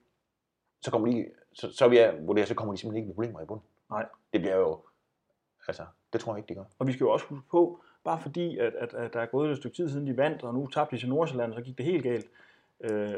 så 0.83 0.91
kommer 0.91 1.09
de, 1.09 1.26
så, 1.59 1.73
så, 1.77 1.89
vil 1.89 1.99
jeg 1.99 2.15
vurdere, 2.21 2.47
så 2.47 2.55
kommer 2.55 2.75
de 2.75 2.81
simpelthen 2.81 3.03
ikke 3.05 3.15
problemer 3.15 3.41
i 3.41 3.45
bunden. 3.45 3.65
Nej. 3.91 4.07
Det 4.33 4.41
bliver 4.41 4.57
jo, 4.57 4.79
altså, 5.69 5.83
det 6.13 6.21
tror 6.21 6.33
jeg 6.33 6.39
ikke, 6.39 6.49
de 6.49 6.55
gør. 6.55 6.65
og 6.79 6.87
vi 6.87 6.93
skal 6.93 7.05
jo 7.05 7.11
også 7.11 7.27
huske 7.27 7.49
på, 7.51 7.81
bare 8.05 8.19
fordi, 8.21 8.59
at, 8.59 8.75
at, 8.75 8.95
at 8.95 9.13
der 9.15 9.21
er 9.21 9.27
gået 9.27 9.51
et 9.51 9.57
stykke 9.57 9.77
tid 9.77 9.89
siden 9.91 10.07
de 10.07 10.17
vandt, 10.17 10.43
og 10.43 10.55
nu 10.55 10.67
tabte 10.67 10.97
de 10.97 11.01
til 11.01 11.09
Nordsjælland, 11.09 11.55
så 11.55 11.61
gik 11.61 11.79
det 11.79 11.87
helt 11.87 12.03
galt, 12.03 12.27
øh, 12.81 13.13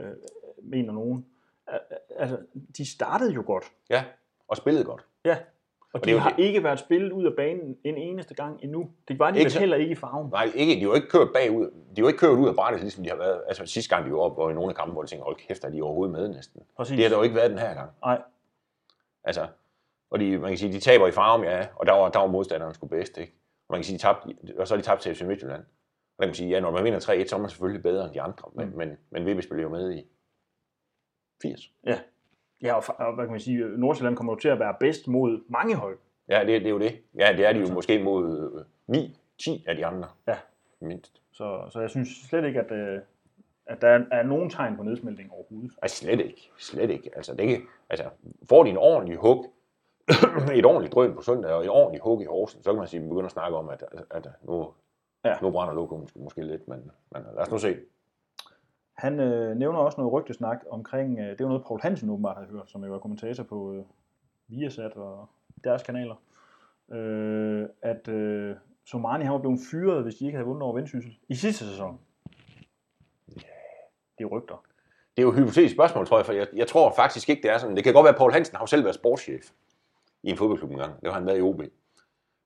mener 0.62 0.92
nogen. 0.92 1.26
Al- 1.66 1.80
Altså, 2.16 2.38
de 2.76 2.90
startede 2.90 3.32
jo 3.32 3.42
godt. 3.46 3.64
Ja, 3.90 4.04
og 4.48 4.56
spillede 4.56 4.84
godt. 4.84 5.04
Ja, 5.24 5.38
Og 5.92 6.00
det 6.00 6.06
de 6.06 6.12
jo 6.12 6.18
har 6.18 6.30
det. 6.30 6.44
ikke 6.44 6.64
været 6.64 6.78
spillet 6.78 7.12
ud 7.12 7.24
af 7.26 7.32
banen 7.36 7.76
en 7.84 7.96
eneste 7.96 8.34
gang 8.34 8.58
endnu. 8.64 8.90
Det 9.08 9.18
var 9.18 9.30
de 9.30 9.38
Ikke 9.38 9.50
så- 9.50 9.58
heller 9.58 9.76
ikke 9.76 9.92
i 9.92 9.94
farven. 9.94 10.30
Nej, 10.30 10.50
ikke, 10.54 10.74
de 10.74 10.78
har 10.80 10.86
jo 10.86 10.94
ikke 10.94 11.08
kørt 11.08 11.28
bagud. 11.34 11.64
De 11.66 11.70
har 11.96 12.00
jo 12.02 12.06
ikke 12.06 12.18
kørt 12.18 12.38
ud 12.38 12.48
af 12.48 12.54
brættet, 12.54 12.80
ligesom 12.80 13.04
de 13.04 13.10
har 13.10 13.16
været. 13.16 13.42
Altså 13.48 13.66
sidste 13.66 13.94
gang, 13.96 14.06
de 14.06 14.12
var 14.12 14.18
oppe 14.18 14.42
og 14.42 14.50
i 14.50 14.54
nogle 14.54 14.70
af 14.70 14.76
kampe, 14.76 14.92
hvor 14.92 15.02
de 15.02 15.08
tænkte, 15.08 15.24
hold 15.24 15.36
kæft, 15.36 15.64
er 15.64 15.70
de 15.70 15.82
overhovedet 15.82 16.12
med 16.12 16.28
næsten. 16.28 16.62
Præcis. 16.76 16.96
Det 16.96 17.04
har 17.04 17.08
der 17.10 17.16
jo 17.16 17.22
ikke 17.22 17.36
været 17.36 17.50
den 17.50 17.58
her 17.58 17.74
gang. 17.74 17.90
Nej, 18.04 18.22
Altså, 19.24 19.46
og 20.10 20.20
de, 20.20 20.38
man 20.38 20.50
kan 20.50 20.58
sige, 20.58 20.72
de 20.72 20.80
taber 20.80 21.06
i 21.06 21.12
farven, 21.12 21.44
ja, 21.44 21.66
og 21.76 21.86
der 21.86 21.92
var, 21.92 22.08
der 22.08 22.18
var 22.18 22.26
modstanderen 22.26 22.74
sgu 22.74 22.86
bedst, 22.86 23.18
ikke? 23.18 23.32
Og 23.68 23.72
man 23.72 23.78
kan 23.78 23.84
sige, 23.84 23.98
de 23.98 24.02
tabte, 24.02 24.34
og 24.58 24.68
så 24.68 24.74
har 24.74 24.80
de 24.80 24.86
tabt 24.86 25.00
til 25.00 25.14
FC 25.14 25.22
Midtjylland. 25.22 25.60
Og 25.60 25.66
der 26.18 26.22
kan 26.24 26.28
man 26.28 26.34
sige, 26.34 26.50
ja, 26.50 26.60
når 26.60 26.70
man 26.70 26.84
vinder 26.84 26.98
3-1, 26.98 27.26
så 27.26 27.36
er 27.36 27.40
man 27.40 27.50
selvfølgelig 27.50 27.82
bedre 27.82 28.04
end 28.04 28.14
de 28.14 28.20
andre, 28.22 28.50
men, 28.54 28.68
Mm. 28.70 28.76
men, 28.76 28.96
men 29.10 29.26
VB 29.26 29.42
spiller 29.42 29.62
jo 29.62 29.68
med 29.68 29.92
i 29.94 30.06
80. 31.42 31.72
ja. 31.86 31.98
Ja, 32.62 32.74
og, 32.74 32.84
og 32.98 33.14
hvad 33.14 33.24
kan 33.24 33.30
man 33.30 33.40
sige, 33.40 33.58
Nordsjælland 33.78 34.16
kommer 34.16 34.32
jo 34.32 34.38
til 34.38 34.48
at 34.48 34.58
være 34.58 34.74
bedst 34.80 35.08
mod 35.08 35.40
mange 35.48 35.74
hold. 35.74 35.98
Ja, 36.28 36.40
det, 36.40 36.46
det 36.60 36.66
er 36.66 36.70
jo 36.70 36.78
det. 36.78 37.00
Ja, 37.18 37.32
det 37.36 37.46
er 37.46 37.52
de 37.52 37.58
jo 37.58 37.60
Altså. 37.60 37.74
måske 37.74 38.02
mod 38.04 38.52
øh, 38.58 38.64
9, 38.86 39.18
10 39.38 39.64
af 39.68 39.76
de 39.76 39.86
andre. 39.86 40.08
Ja. 40.28 40.36
Mindst. 40.80 41.22
Så, 41.32 41.68
så 41.70 41.80
jeg 41.80 41.90
synes 41.90 42.08
slet 42.28 42.44
ikke, 42.44 42.60
at, 42.60 42.72
øh, 42.72 43.00
at 43.70 43.82
der 43.82 43.88
er, 43.88 44.04
er 44.12 44.22
nogen 44.22 44.50
tegn 44.50 44.76
på 44.76 44.82
nedsmeltning 44.82 45.32
overhovedet. 45.32 45.72
Ej, 45.82 45.88
slet 45.88 46.20
ikke. 46.20 46.50
Slet 46.58 46.90
ikke. 46.90 47.10
Altså, 47.16 47.32
det 47.32 47.40
ikke, 47.40 47.62
altså, 47.90 48.04
får 48.48 48.64
de 48.64 48.70
en 48.70 48.76
ordentlig 48.76 49.16
hug, 49.16 49.46
et 50.54 50.66
ordentligt 50.66 50.94
drøn 50.94 51.14
på 51.14 51.22
søndag, 51.22 51.52
og 51.52 51.64
et 51.64 51.70
ordentligt 51.70 52.04
hug 52.04 52.22
i 52.22 52.24
Horsens, 52.24 52.64
så 52.64 52.70
kan 52.70 52.78
man 52.78 52.88
sige, 52.88 52.98
at 52.98 53.04
vi 53.04 53.08
begynder 53.08 53.26
at 53.26 53.32
snakke 53.32 53.56
om, 53.56 53.68
at, 53.68 53.84
at, 54.10 54.28
nu, 54.42 54.68
Ja. 55.24 55.34
nu 55.42 55.50
brænder 55.50 55.74
lokum 55.74 56.08
måske, 56.16 56.42
lidt, 56.42 56.68
men, 56.68 56.90
men 57.12 57.22
lad 57.34 57.42
os 57.42 57.50
nu 57.50 57.58
se. 57.58 57.76
Han 58.96 59.20
øh, 59.20 59.56
nævner 59.56 59.78
også 59.78 60.00
noget 60.00 60.12
rygtesnak 60.12 60.58
omkring, 60.70 61.18
øh, 61.18 61.28
det 61.28 61.40
var 61.40 61.48
noget, 61.48 61.64
Paul 61.66 61.80
Hansen 61.80 62.10
åbenbart 62.10 62.36
har 62.36 62.46
hørt, 62.50 62.70
som 62.70 62.84
jo 62.84 62.94
er 62.94 62.98
kommentator 62.98 63.44
på 63.44 63.72
øh, 63.74 63.84
Viasat 64.48 64.92
og 64.92 65.28
deres 65.64 65.82
kanaler, 65.82 66.22
øh, 66.92 67.68
at 67.82 68.08
øh, 68.08 68.56
Somani 68.84 69.24
han 69.24 69.32
var 69.32 69.38
blevet 69.38 69.58
fyret, 69.70 70.02
hvis 70.02 70.14
de 70.14 70.24
ikke 70.26 70.36
havde 70.36 70.46
vundet 70.46 70.62
over 70.62 70.74
Vendsyssel 70.74 71.18
i 71.28 71.34
sidste 71.34 71.64
sæson. 71.64 72.00
Det 74.20 74.26
er 74.26 74.28
rygter. 74.28 74.64
Det 75.16 75.22
er 75.22 75.22
jo 75.22 75.28
et 75.28 75.36
hypotetisk 75.38 75.74
spørgsmål, 75.74 76.06
tror 76.06 76.18
jeg, 76.18 76.26
for 76.26 76.32
jeg, 76.32 76.46
jeg 76.52 76.66
tror 76.66 76.92
faktisk 76.96 77.28
ikke, 77.28 77.42
det 77.42 77.50
er 77.50 77.58
sådan. 77.58 77.76
Det 77.76 77.84
kan 77.84 77.92
godt 77.92 78.04
være, 78.04 78.12
at 78.12 78.18
Paul 78.18 78.32
Hansen 78.32 78.56
har 78.56 78.62
jo 78.62 78.66
selv 78.66 78.84
været 78.84 78.94
sportschef 78.94 79.50
i 80.22 80.30
en 80.30 80.36
fodboldklub 80.36 80.70
engang. 80.70 81.00
Det 81.00 81.12
har 81.12 81.18
han 81.18 81.26
været 81.26 81.38
i 81.38 81.42
OB. 81.42 81.62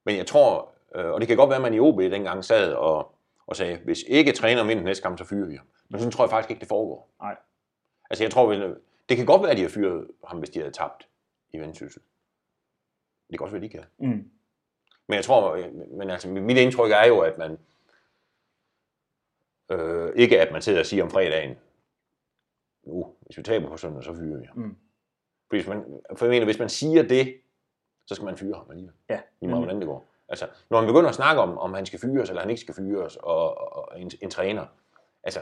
Men 0.04 0.16
jeg 0.16 0.26
tror, 0.26 0.68
øh, 0.94 1.10
og 1.10 1.20
det 1.20 1.28
kan 1.28 1.36
godt 1.36 1.50
være, 1.50 1.56
at 1.56 1.62
man 1.62 1.74
i 1.74 1.80
OB 1.80 2.00
dengang 2.00 2.44
sad 2.44 2.72
og, 2.72 3.14
og 3.46 3.56
sagde, 3.56 3.78
hvis 3.84 4.02
ikke 4.08 4.32
træner 4.32 4.64
vinder 4.64 4.82
næste 4.82 5.02
kamp, 5.02 5.18
så 5.18 5.24
fyrer 5.24 5.48
vi 5.48 5.56
ham. 5.56 5.66
Men 5.88 6.00
sådan 6.00 6.12
tror 6.12 6.24
jeg 6.24 6.30
faktisk 6.30 6.50
ikke, 6.50 6.60
det 6.60 6.68
foregår. 6.68 7.10
Nej. 7.20 7.36
Altså 8.10 8.24
jeg 8.24 8.30
tror, 8.30 8.52
det 9.08 9.16
kan 9.16 9.26
godt 9.26 9.42
være, 9.42 9.50
at 9.50 9.56
de 9.56 9.62
har 9.62 9.68
fyret 9.68 10.06
ham, 10.26 10.38
hvis 10.38 10.50
de 10.50 10.58
havde 10.58 10.72
tabt 10.72 11.08
i 11.52 11.58
Vendsyssel. 11.58 12.02
Det 13.30 13.38
kan 13.38 13.44
også 13.44 13.52
være, 13.52 13.64
de 13.64 13.68
kan. 13.68 13.84
Mm. 13.98 14.30
Men 15.06 15.16
jeg 15.16 15.24
tror, 15.24 15.54
øh, 15.54 15.74
men 15.90 16.10
altså, 16.10 16.28
mit 16.28 16.56
indtryk 16.56 16.90
er 16.90 17.06
jo, 17.06 17.20
at 17.20 17.38
man 17.38 17.58
øh, 19.70 20.12
ikke 20.16 20.40
at 20.40 20.52
man 20.52 20.62
sidder 20.62 20.80
og 20.80 20.86
siger 20.86 21.04
om 21.04 21.10
fredagen, 21.10 21.56
nu, 22.86 23.14
hvis 23.20 23.38
vi 23.38 23.42
taber 23.42 23.68
på 23.68 23.76
søndag, 23.76 24.04
så 24.04 24.14
fyrer 24.14 24.38
vi 24.38 24.46
ham. 24.46 24.56
Mm. 24.58 24.76
Fordi 25.48 25.62
hvis 25.62 25.68
man, 25.68 25.84
for 26.16 26.24
jeg 26.26 26.30
mener, 26.30 26.44
hvis 26.44 26.58
man 26.58 26.68
siger 26.68 27.02
det, 27.02 27.34
så 28.06 28.14
skal 28.14 28.24
man 28.24 28.36
fyre 28.36 28.56
ham 28.56 28.70
alligevel. 28.70 28.94
Ja, 29.10 29.20
Lige 29.40 29.50
meget, 29.50 29.64
hvordan 29.64 29.80
det 29.80 29.86
går. 29.86 30.08
Altså, 30.28 30.46
når 30.70 30.80
man 30.80 30.86
begynder 30.86 31.08
at 31.08 31.14
snakke 31.14 31.42
om, 31.42 31.58
om 31.58 31.74
han 31.74 31.86
skal 31.86 31.98
fyres, 31.98 32.28
eller 32.28 32.40
han 32.40 32.50
ikke 32.50 32.60
skal 32.60 32.74
fyres, 32.74 33.16
og, 33.16 33.58
og, 33.58 33.88
og 33.88 34.00
en, 34.00 34.10
en, 34.22 34.30
træner, 34.30 34.66
altså, 35.22 35.40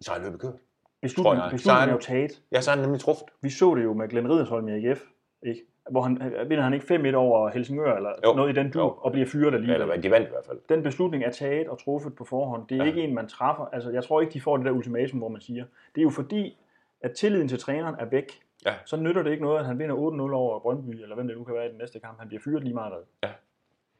så 0.00 0.12
er 0.12 0.18
løbet 0.18 0.40
kørt. 0.40 0.54
Beslutningen, 1.02 1.50
beslutningen 1.50 1.88
er 1.88 1.92
jo 1.92 2.00
taget. 2.00 2.42
Ja, 2.52 2.60
så 2.60 2.70
er 2.70 2.74
han 2.74 2.84
nemlig 2.84 3.00
truffet. 3.00 3.26
Vi 3.40 3.50
så 3.50 3.74
det 3.74 3.84
jo 3.84 3.92
med 3.92 4.08
Glenn 4.08 4.30
Riddersholm 4.30 4.68
i 4.68 4.72
AGF, 4.72 5.02
ikke? 5.42 5.66
Hvor 5.90 6.02
han, 6.02 6.22
øh, 6.22 6.50
vinder 6.50 6.64
han 6.64 6.74
ikke 6.74 6.94
5-1 6.94 7.14
over 7.14 7.48
Helsingør, 7.48 7.96
eller 7.96 8.10
jo. 8.26 8.32
Noget 8.32 8.50
i 8.50 8.60
den 8.60 8.72
Jo. 8.74 8.94
og 8.98 9.12
bliver 9.12 9.26
fyret 9.26 9.54
alligevel. 9.54 9.80
Eller 9.82 9.96
de 9.96 10.10
vandt 10.10 10.26
i 10.26 10.30
hvert 10.30 10.44
fald. 10.46 10.58
den 10.68 10.82
beslutning 10.82 11.24
er 11.24 11.30
taget 11.30 11.68
og 11.68 11.78
truffet 11.78 12.14
på 12.14 12.24
forhånd. 12.24 12.66
Det 12.68 12.74
er 12.74 12.78
ja. 12.78 12.84
Ja. 12.84 12.88
ikke 12.88 13.02
en, 13.02 13.14
man 13.14 13.28
træffer. 13.28 13.64
Altså, 13.72 13.90
jeg 13.90 14.04
tror 14.04 14.20
ikke, 14.20 14.32
de 14.32 14.40
får 14.40 14.56
det 14.56 14.66
der 14.66 14.72
ultimatum, 14.72 15.18
hvor 15.18 15.28
man 15.28 15.40
siger, 15.40 15.64
det 15.94 16.00
er 16.00 16.02
jo 16.02 16.10
fordi, 16.10 16.56
at 17.00 17.12
tilliden 17.12 17.48
til 17.48 17.58
træneren 17.58 17.94
er 17.98 18.04
væk. 18.04 18.40
Ja. 18.66 18.74
Så 18.84 18.96
nytter 18.96 19.22
det 19.22 19.30
ikke 19.30 19.42
noget, 19.42 19.58
at 19.60 19.66
han 19.66 19.78
vinder 19.78 19.96
8-0 20.30 20.32
over 20.34 20.58
Brøndby, 20.58 21.02
eller 21.02 21.14
hvem 21.14 21.28
det 21.28 21.36
nu 21.36 21.44
kan 21.44 21.54
være 21.54 21.66
i 21.66 21.68
den 21.68 21.78
næste 21.78 22.00
kamp. 22.00 22.18
Han 22.18 22.28
bliver 22.28 22.40
fyret 22.44 22.62
lige 22.64 22.74
meget. 22.74 22.92
hvad. 22.92 23.30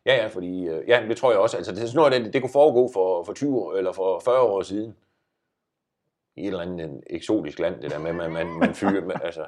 Ja, 0.07 0.17
ja, 0.23 0.27
fordi, 0.27 0.67
øh, 0.69 0.89
ja, 0.89 1.05
det 1.09 1.17
tror 1.17 1.31
jeg 1.31 1.41
også. 1.41 1.57
Altså, 1.57 1.73
det 1.73 1.81
sådan 1.81 1.97
noget, 2.11 2.25
det, 2.25 2.33
det 2.33 2.43
kunne 2.43 2.51
foregå 2.53 2.91
for, 2.95 3.25
for 3.25 3.33
20 3.33 3.59
år, 3.61 3.73
eller 3.75 3.93
for 3.93 4.21
40 4.25 4.41
år 4.41 4.63
siden. 4.63 4.97
I 6.37 6.41
et 6.41 6.47
eller 6.47 6.61
andet 6.61 6.85
en 6.85 7.03
eksotisk 7.11 7.59
land, 7.59 7.81
det 7.83 7.91
der 7.91 7.99
med, 7.99 8.13
man, 8.13 8.33
man, 8.33 8.47
man 8.47 8.75
fyrer, 8.75 9.05
med, 9.05 9.15
altså, 9.25 9.45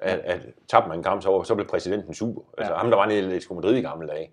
at, 0.00 0.18
at 0.18 0.46
tabte 0.68 0.88
man 0.88 0.98
en 0.98 1.02
kamp, 1.04 1.22
så, 1.22 1.42
så 1.44 1.54
blev 1.54 1.66
præsidenten 1.66 2.14
super. 2.14 2.42
Altså, 2.58 2.72
Ja. 2.72 2.78
ham, 2.78 2.90
der 2.90 2.96
var 2.96 3.06
nede 3.06 3.18
i 3.18 3.22
Atletico 3.22 3.54
Madrid 3.54 3.76
i 3.76 3.80
gamle 3.80 4.08
dage, 4.08 4.32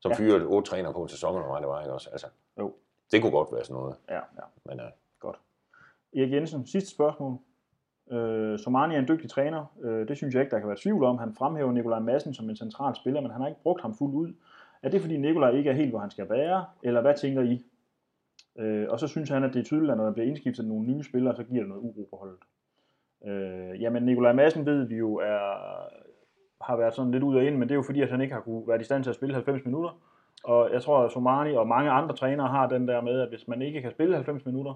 som 0.00 0.10
Ja. 0.12 0.16
fyrede 0.16 0.44
otte 0.46 0.70
træner 0.70 0.92
på 0.92 1.02
en 1.02 1.08
sæson, 1.08 1.34
eller 1.34 1.50
hvad 1.52 1.60
det 1.60 1.68
var, 1.68 1.80
ikke 1.80 1.92
også? 1.92 2.08
Altså, 2.12 2.26
Jo. 2.58 2.74
det 3.12 3.22
kunne 3.22 3.32
godt 3.32 3.48
være 3.52 3.64
sådan 3.64 3.74
noget, 3.80 3.96
Ja, 4.08 4.14
ja. 4.14 4.20
men 4.66 4.80
øh, 4.80 4.86
Godt. 5.20 5.36
Erik 6.16 6.32
Jensen, 6.32 6.66
sidste 6.66 6.90
spørgsmål. 6.90 7.38
Øh, 8.12 8.58
Somani 8.58 8.94
er 8.94 8.98
en 8.98 9.08
dygtig 9.08 9.30
træner. 9.30 9.64
Øh, 9.82 10.08
det 10.08 10.16
synes 10.16 10.34
jeg 10.34 10.42
ikke, 10.42 10.50
der 10.50 10.58
kan 10.58 10.68
være 10.68 10.78
tvivl 10.80 11.04
om. 11.04 11.18
Han 11.18 11.34
fremhæver 11.34 11.72
Nikolaj 11.72 11.98
Madsen 11.98 12.34
som 12.34 12.50
en 12.50 12.56
central 12.56 12.94
spiller, 12.96 13.20
men 13.20 13.30
han 13.30 13.40
har 13.40 13.48
ikke 13.48 13.62
brugt 13.62 13.82
ham 13.82 13.94
fuldt 13.94 14.14
ud. 14.14 14.32
Er 14.82 14.88
det 14.88 15.00
fordi 15.00 15.16
Nikolaj 15.16 15.50
ikke 15.50 15.70
er 15.70 15.74
helt, 15.74 15.90
hvor 15.90 15.98
han 15.98 16.10
skal 16.10 16.30
være? 16.30 16.64
Eller 16.82 17.00
hvad 17.00 17.14
tænker 17.14 17.42
I? 17.42 17.64
Øh, 18.58 18.86
og 18.90 19.00
så 19.00 19.08
synes 19.08 19.28
han, 19.30 19.44
at 19.44 19.54
det 19.54 19.60
er 19.60 19.64
tydeligt, 19.64 19.90
at 19.90 19.96
når 19.96 20.04
der 20.04 20.12
bliver 20.12 20.26
indskiftet 20.26 20.64
nogle 20.64 20.86
nye 20.86 21.02
spillere, 21.02 21.36
så 21.36 21.42
giver 21.44 21.60
det 21.60 21.68
noget 21.68 21.82
uro 21.82 22.06
på 22.10 22.16
holdet. 22.16 22.36
Øh, 23.26 23.82
jamen, 23.82 24.02
Nikolaj 24.02 24.32
Madsen 24.32 24.66
ved 24.66 24.84
vi 24.84 24.96
jo 24.96 25.14
er, 25.16 25.40
har 26.64 26.76
været 26.76 26.94
sådan 26.94 27.10
lidt 27.10 27.22
ud 27.22 27.36
og 27.36 27.44
ind, 27.44 27.56
men 27.56 27.62
det 27.62 27.70
er 27.70 27.76
jo 27.76 27.82
fordi, 27.82 28.02
at 28.02 28.10
han 28.10 28.20
ikke 28.20 28.34
har 28.34 28.40
kunne 28.40 28.68
været 28.68 28.80
i 28.80 28.84
stand 28.84 29.02
til 29.02 29.10
at 29.10 29.16
spille 29.16 29.34
90 29.34 29.64
minutter. 29.64 30.00
Og 30.44 30.72
jeg 30.72 30.82
tror, 30.82 30.98
at 30.98 31.12
Somani 31.12 31.54
og 31.54 31.68
mange 31.68 31.90
andre 31.90 32.16
trænere 32.16 32.48
har 32.48 32.68
den 32.68 32.88
der 32.88 33.00
med, 33.00 33.20
at 33.20 33.28
hvis 33.28 33.48
man 33.48 33.62
ikke 33.62 33.82
kan 33.82 33.90
spille 33.90 34.14
90 34.14 34.46
minutter, 34.46 34.74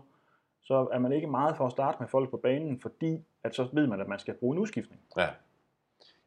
så 0.63 0.89
er 0.93 0.99
man 0.99 1.13
ikke 1.13 1.27
meget 1.27 1.57
for 1.57 1.67
at 1.67 1.73
starte 1.73 1.97
med 2.01 2.09
folk 2.09 2.31
på 2.31 2.37
banen, 2.37 2.81
fordi 2.81 3.25
at 3.45 3.55
så 3.55 3.69
ved 3.73 3.87
man, 3.87 4.01
at 4.01 4.09
man 4.09 4.19
skal 4.19 4.35
bruge 4.35 4.57
en 4.57 4.63
udskiftning. 4.63 5.01
ja. 5.17 5.29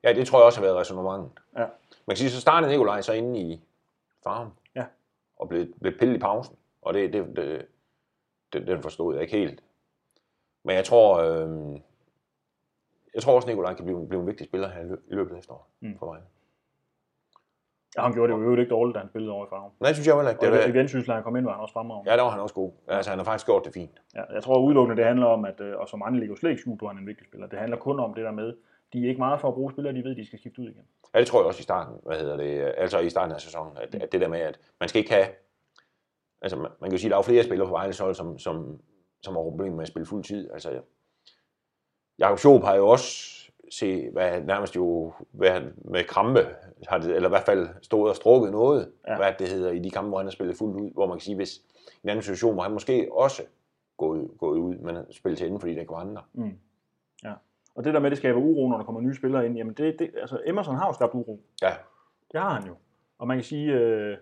Ja, 0.04 0.14
det 0.14 0.28
tror 0.28 0.40
jeg 0.40 0.46
også 0.46 0.60
har 0.60 0.66
været 0.68 0.78
resonemanget. 0.78 1.30
Ja. 1.58 1.66
Man 2.06 2.16
kan 2.16 2.18
sige, 2.18 2.30
så 2.30 2.42
startede 2.42 2.72
Nikolaj 2.72 3.02
så 3.02 3.14
inde 3.14 3.40
i 3.40 3.62
farven. 4.24 4.52
Ja. 4.76 4.86
Og 5.38 5.50
blev, 5.50 5.68
blev 5.82 5.98
pillet 6.00 6.16
i 6.16 6.20
pausen. 6.20 6.56
Og 6.82 6.94
det, 6.94 7.14
det, 7.14 7.36
det, 7.36 7.66
det, 8.54 8.68
den 8.68 8.82
forstod 8.82 9.14
jeg 9.14 9.24
ikke 9.24 9.38
helt. 9.38 9.64
Men 10.64 10.76
jeg 10.76 10.86
tror, 10.86 11.18
øh, 11.18 11.80
jeg 13.16 13.22
tror 13.24 13.36
også, 13.36 13.48
Nikolaj 13.48 13.74
kan 13.74 13.86
blive, 13.86 14.08
blive 14.08 14.22
en 14.22 14.28
vigtig 14.28 14.46
spiller 14.48 14.68
her 14.70 14.82
i 14.82 14.86
lø- 14.86 15.08
i 15.12 15.14
løbet 15.16 15.34
af 15.36 15.40
efteråret 15.40 15.66
Mm. 15.80 15.98
for 16.00 16.06
mig. 16.14 16.22
Ja, 17.98 18.02
han 18.02 18.14
gjorde 18.14 18.34
det 18.34 18.40
jo 18.46 18.56
ikke 18.56 18.70
dårligt, 18.70 18.96
da 18.96 19.00
han 19.00 19.10
spillede 19.10 19.32
over 19.34 19.46
i 19.46 19.50
farven. 19.50 19.72
Nej, 19.80 19.88
det 19.88 19.96
synes 19.96 20.08
jeg 20.08 20.16
heller 20.16 20.32
ikke. 20.32 20.48
Og 20.48 20.52
Det 20.52 20.66
i 20.66 20.68
var, 20.68 20.74
Vendsyssel, 20.74 21.14
han 21.14 21.24
kom 21.24 21.36
ind, 21.36 21.46
var 21.46 21.52
han 21.52 21.62
også 21.62 21.74
fremragende. 21.74 22.12
ja, 22.12 22.18
der 22.18 22.24
var 22.24 22.30
han 22.30 22.40
også 22.40 22.56
god. 22.56 22.72
Altså, 22.88 23.10
han 23.12 23.20
har 23.20 23.24
faktisk 23.26 23.46
gjort 23.46 23.66
det 23.66 23.74
fint. 23.74 24.02
Ja, 24.16 24.24
jeg 24.34 24.44
tror 24.44 24.60
udelukkende, 24.60 24.98
det 24.98 25.06
handler 25.06 25.26
om, 25.26 25.46
at, 25.46 25.62
øh, 25.62 25.78
og 25.80 25.88
som 25.90 26.02
andre 26.06 26.20
ligger 26.20 26.36
slet 26.36 26.50
ikke 26.50 26.62
skjult, 26.62 26.82
er 26.82 26.90
en 26.90 27.08
vigtig 27.08 27.26
spiller. 27.28 27.48
Det 27.48 27.60
handler 27.60 27.78
kun 27.78 28.00
om 28.00 28.14
det 28.14 28.24
der 28.24 28.32
med, 28.32 28.54
de 28.94 29.04
er 29.06 29.08
ikke 29.10 29.20
meget 29.20 29.42
for 29.42 29.48
at 29.48 29.54
bruge 29.54 29.72
spillere, 29.72 29.94
de 29.96 30.04
ved, 30.04 30.16
de 30.16 30.26
skal 30.26 30.40
skifte 30.40 30.62
ud 30.62 30.70
igen. 30.70 30.86
Ja, 31.14 31.20
det 31.20 31.28
tror 31.28 31.40
jeg 31.40 31.46
også 31.48 31.60
i 31.60 31.64
starten, 31.64 31.96
hvad 32.06 32.18
hedder 32.20 32.38
det, 32.38 32.74
altså 32.78 33.00
i 33.00 33.10
starten 33.10 33.36
af 33.36 33.42
sæsonen, 33.42 33.78
at, 33.78 33.96
at 33.96 34.12
det 34.12 34.22
der 34.22 34.28
med, 34.28 34.40
at 34.40 34.60
man 34.80 34.90
skal 34.90 35.00
ikke 35.00 35.14
have, 35.14 35.28
altså 36.42 36.58
man, 36.58 36.68
man 36.82 36.90
kan 36.90 36.92
jo 36.92 36.98
sige, 36.98 37.10
at 37.10 37.12
der 37.12 37.18
er 37.18 37.22
flere 37.22 37.44
spillere 37.44 37.68
på 37.68 37.72
Vejles 37.74 38.00
hold, 38.00 38.16
som, 38.16 38.40
som, 38.40 38.82
som 39.22 39.36
har 39.36 39.42
problemer 39.42 39.76
med 39.76 39.82
at 39.82 39.88
spille 39.88 40.06
fuld 40.06 40.24
tid. 40.24 40.52
Altså, 40.52 40.82
Jakob 42.22 42.38
Schoop 42.40 42.64
har 42.64 42.76
jo 42.76 42.88
også 42.88 43.28
se, 43.72 44.10
hvad 44.10 44.42
nærmest 44.42 44.76
jo 44.76 45.14
hvad, 45.32 45.62
med 45.78 46.04
krampe, 46.04 46.48
har 46.88 46.98
det, 46.98 47.16
eller 47.16 47.30
i 47.30 47.32
hvert 47.32 47.44
fald 47.46 47.68
stået 47.82 48.10
og 48.10 48.16
strukket 48.16 48.52
noget, 48.52 48.92
Ja. 49.08 49.18
hvad 49.18 49.34
det 49.40 49.48
hedder, 49.50 49.72
i 49.72 49.80
de 49.80 49.90
kampe, 49.92 50.10
hvor 50.10 50.18
han 50.18 50.26
har 50.26 50.32
spillet 50.32 50.58
fuldt 50.58 50.76
ud, 50.82 50.92
hvor 50.94 51.08
man 51.08 51.18
kan 51.18 51.22
sige, 51.22 51.36
hvis 51.36 51.58
i 51.58 52.00
en 52.04 52.10
anden 52.10 52.24
situation, 52.24 52.54
hvor 52.54 52.64
han 52.64 52.72
måske 52.72 53.08
også 53.12 53.44
gået, 53.98 54.30
gået 54.40 54.58
ud, 54.58 54.76
men 54.76 54.98
spillet 55.12 55.38
til 55.38 55.48
enden, 55.48 55.60
fordi 55.60 55.76
der 55.76 55.84
var 55.90 55.96
andre. 55.98 56.22
Mm. 56.34 56.52
Ja. 57.24 57.34
Og 57.76 57.84
det 57.84 57.94
der 57.94 58.00
med, 58.00 58.08
at 58.08 58.12
det 58.12 58.18
skaber 58.18 58.40
uro, 58.40 58.70
når 58.70 58.78
der 58.78 58.84
kommer 58.86 59.02
nye 59.02 59.16
spillere 59.16 59.46
ind, 59.46 59.58
jamen 59.58 59.74
det, 59.74 60.00
det 60.00 60.12
altså 60.22 60.40
Emerson 60.46 60.76
har 60.76 60.88
jo 60.88 60.94
skabt 60.94 61.14
uro. 61.14 61.40
Ja, 61.62 61.74
Det 62.32 62.40
har 62.42 62.50
han 62.54 62.68
jo. 62.68 62.74
Og 63.20 63.28
man 63.28 63.38
kan 63.38 63.44
sige, 63.44 63.74
øh, 63.74 64.18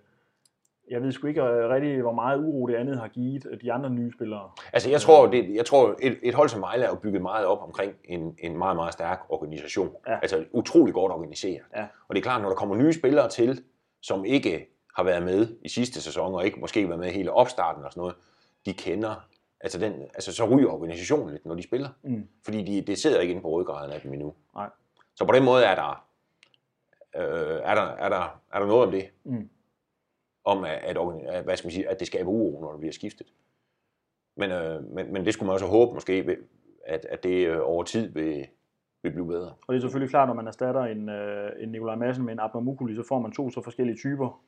jeg 0.90 1.02
ved 1.02 1.12
sgu 1.12 1.28
ikke 1.28 1.42
øh, 1.42 1.70
rigtig, 1.70 2.02
hvor 2.02 2.12
meget 2.12 2.38
uro 2.38 2.68
det 2.68 2.76
andet 2.76 3.00
har 3.00 3.08
givet 3.08 3.48
øh, 3.52 3.62
de 3.62 3.74
andre 3.74 3.90
nye 3.90 4.12
spillere. 4.14 4.50
Altså, 4.74 4.90
jeg 4.90 5.02
tror, 5.02 5.28
det, 5.28 5.56
jeg 5.56 5.66
tror 5.66 5.96
et, 6.02 6.18
et 6.24 6.34
hold 6.34 6.50
som 6.50 6.62
Vejle 6.62 6.84
er 6.84 6.90
jo 6.90 6.96
bygget 6.96 7.22
meget 7.22 7.46
op 7.46 7.62
omkring 7.62 7.94
en, 8.04 8.36
en 8.40 8.58
meget, 8.58 8.76
meget 8.76 8.94
stærk 8.94 9.22
organisation. 9.30 9.96
Ja. 10.08 10.20
Altså, 10.22 10.46
utrolig 10.52 10.94
godt 10.94 11.12
organiseret. 11.12 11.62
Ja. 11.76 11.82
Og 12.08 12.16
det 12.16 12.18
er 12.18 12.24
klart, 12.24 12.42
når 12.42 12.50
der 12.50 12.56
kommer 12.56 12.76
nye 12.76 12.94
spillere 12.94 13.30
til, 13.30 13.64
som 14.02 14.26
ikke 14.26 14.70
har 14.96 15.04
været 15.04 15.24
med 15.24 15.48
i 15.62 15.70
sidste 15.70 16.02
sæson, 16.02 16.36
og 16.36 16.46
ikke 16.46 16.60
måske 16.60 16.88
været 16.88 17.00
med 17.00 17.12
hele 17.12 17.32
opstarten 17.32 17.84
og 17.84 17.92
sådan 17.92 18.02
noget, 18.02 18.16
de 18.66 18.74
kender, 18.74 19.28
altså, 19.62 19.80
den, 19.80 19.94
altså 20.14 20.34
så 20.34 20.46
ryger 20.46 20.70
organisationen 20.70 21.30
lidt, 21.30 21.46
når 21.46 21.56
de 21.56 21.64
spiller. 21.64 21.90
Mm. 22.04 22.28
Fordi 22.44 22.64
de, 22.64 22.82
det 22.82 22.98
sidder 22.98 23.20
ikke 23.20 23.32
inde 23.32 23.42
på 23.42 23.50
rødgraden 23.50 23.92
af 23.92 24.02
dem 24.02 24.14
endnu. 24.14 24.34
Nej. 24.56 24.70
Så 25.16 25.26
på 25.26 25.32
den 25.32 25.44
måde 25.44 25.64
er 25.64 25.76
der, 25.76 26.06
øh, 27.16 27.60
er 27.64 27.76
der, 27.76 27.82
er 27.82 28.10
der, 28.10 28.42
er 28.54 28.60
der 28.60 28.66
noget 28.66 28.86
om 28.86 28.92
det. 28.92 29.10
Mm. 29.24 29.50
Om 30.46 30.64
at, 30.64 30.72
at, 30.72 31.44
hvad 31.44 31.58
skal 31.58 31.68
man 31.68 31.72
sige, 31.72 31.90
at 31.90 32.00
det 32.00 32.08
skaber 32.08 32.32
uro, 32.32 32.62
når 32.62 32.72
det 32.72 32.80
bliver 32.80 32.94
skiftet. 32.94 33.28
Men, 34.38 34.52
øh, 34.52 34.84
men, 34.84 35.14
men 35.14 35.26
det 35.26 35.34
skulle 35.34 35.48
man 35.48 35.54
også 35.54 35.66
håbe 35.66 35.94
måske, 35.94 36.38
at, 36.86 37.06
at 37.06 37.24
det 37.24 37.48
øh, 37.48 37.60
over 37.64 37.84
tid 37.84 38.14
vil, 38.14 38.48
vil 39.04 39.12
blive 39.12 39.28
bedre. 39.28 39.54
Og 39.68 39.74
det 39.74 39.76
er 39.76 39.82
selvfølgelig 39.82 40.10
klart, 40.10 40.28
når 40.28 40.36
man 40.36 40.48
erstatter 40.48 40.84
en, 40.84 41.10
øh, 41.10 41.52
en 41.60 41.70
Nikolaj 41.70 41.96
Madsen 41.96 42.26
med 42.26 42.34
en 42.34 42.40
Abner 42.40 42.62
Mukuli, 42.62 42.96
så 42.96 43.04
får 43.08 43.20
man 43.20 43.32
to 43.32 43.50
så 43.50 43.62
forskellige 43.62 43.98
typer. 43.98 44.42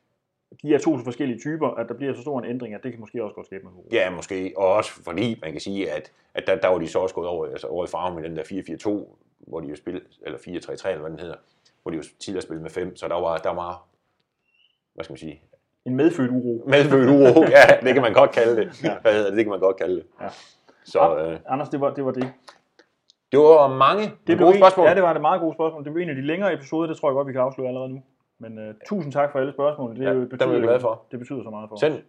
De 0.61 0.73
er 0.73 0.77
to 0.77 0.97
så 0.97 1.03
forskellige 1.03 1.39
typer, 1.39 1.67
at 1.67 1.89
der 1.89 1.93
bliver 1.93 2.13
så 2.13 2.21
stor 2.21 2.39
en 2.39 2.45
ændring, 2.45 2.73
at 2.73 2.83
det 2.83 2.91
kan 2.91 2.99
måske 2.99 3.23
også 3.23 3.35
godt 3.35 3.45
skabe 3.45 3.63
noget 3.63 3.77
uro. 3.77 3.87
Ja, 3.91 4.09
måske. 4.09 4.53
Og 4.57 4.73
også 4.73 4.91
fordi, 4.91 5.39
man 5.41 5.51
kan 5.51 5.61
sige, 5.61 5.91
at, 5.91 6.11
at 6.33 6.43
der, 6.47 6.55
der 6.55 6.67
var 6.67 6.77
de 6.77 6.87
så 6.87 6.99
også 6.99 7.15
gået 7.15 7.27
over, 7.27 7.45
altså 7.45 7.67
over 7.67 7.85
i 7.85 7.87
farven 7.87 8.15
med 8.15 8.29
den 8.29 8.37
der 8.37 8.43
4-4-2, 8.43 9.15
hvor 9.37 9.59
de 9.59 9.67
jo 9.67 9.75
spillede, 9.75 10.05
eller 10.21 10.37
4-3-3, 10.37 10.87
eller 10.87 11.01
hvad 11.01 11.11
den 11.11 11.19
hedder, 11.19 11.35
hvor 11.81 11.91
de 11.91 11.97
jo 11.97 12.03
tidligere 12.19 12.41
spillede 12.41 12.63
med 12.63 12.71
5, 12.71 12.95
så 12.95 13.07
der 13.07 13.15
var, 13.15 13.37
der 13.37 13.49
var 13.53 13.87
hvad 14.93 15.03
skal 15.03 15.11
man 15.11 15.17
sige, 15.17 15.41
En 15.85 15.95
medfødt 15.95 16.31
uro. 16.31 16.63
medfødt 16.75 17.09
uro. 17.09 17.41
ja, 17.43 17.85
det 17.85 17.93
kan 17.93 18.01
man 18.01 18.13
godt 18.13 18.31
kalde 18.31 18.55
det. 18.55 18.83
Ja. 18.83 18.97
Hvad 19.01 19.13
hedder 19.13 19.29
det? 19.29 19.37
Det 19.37 19.45
kan 19.45 19.49
man 19.51 19.59
godt 19.59 19.77
kalde 19.77 19.95
det. 19.95 20.05
Ja. 20.21 20.27
Så 20.83 21.17
øh, 21.17 21.39
Anders, 21.53 21.69
det 21.69 21.81
var 21.81 21.93
det. 21.93 22.05
Var 22.05 22.11
det. 22.11 22.33
det 23.31 23.39
var 23.39 23.67
mange 23.77 24.03
det 24.03 24.11
det 24.27 24.37
gode 24.39 24.49
en- 24.55 24.61
spørgsmål. 24.61 24.87
Ja, 24.87 24.95
det 24.95 25.03
var 25.03 25.13
et 25.15 25.21
meget 25.21 25.41
gode 25.41 25.53
spørgsmål. 25.53 25.83
Det 25.85 25.93
blev 25.93 26.03
en 26.03 26.09
af 26.09 26.15
de 26.15 26.21
længere 26.21 26.53
episoder, 26.53 26.87
det 26.87 26.97
tror 26.97 27.09
jeg 27.09 27.13
godt, 27.13 27.27
vi 27.27 27.31
kan 27.33 27.41
afsløre 27.41 27.67
allerede 27.67 27.89
nu. 27.89 28.03
Men 28.39 28.57
uh, 28.69 28.75
tusind 28.87 29.13
tak 29.13 29.31
for 29.31 29.39
alle 29.39 29.51
spørgsmål. 29.53 29.95
Det, 29.95 30.03
Ja, 30.03 30.11
jo- 30.11 30.25
dem 30.25 30.39
er 30.49 30.53
vi 30.55 30.61
glade 30.61 30.79
for. 30.79 31.03
Det 31.11 31.19
betyder 31.19 31.43
så 31.43 31.49
meget 31.49 31.69
for 31.69 31.75
os. 31.75 31.79
Send. 31.79 31.93
Det 31.93 32.03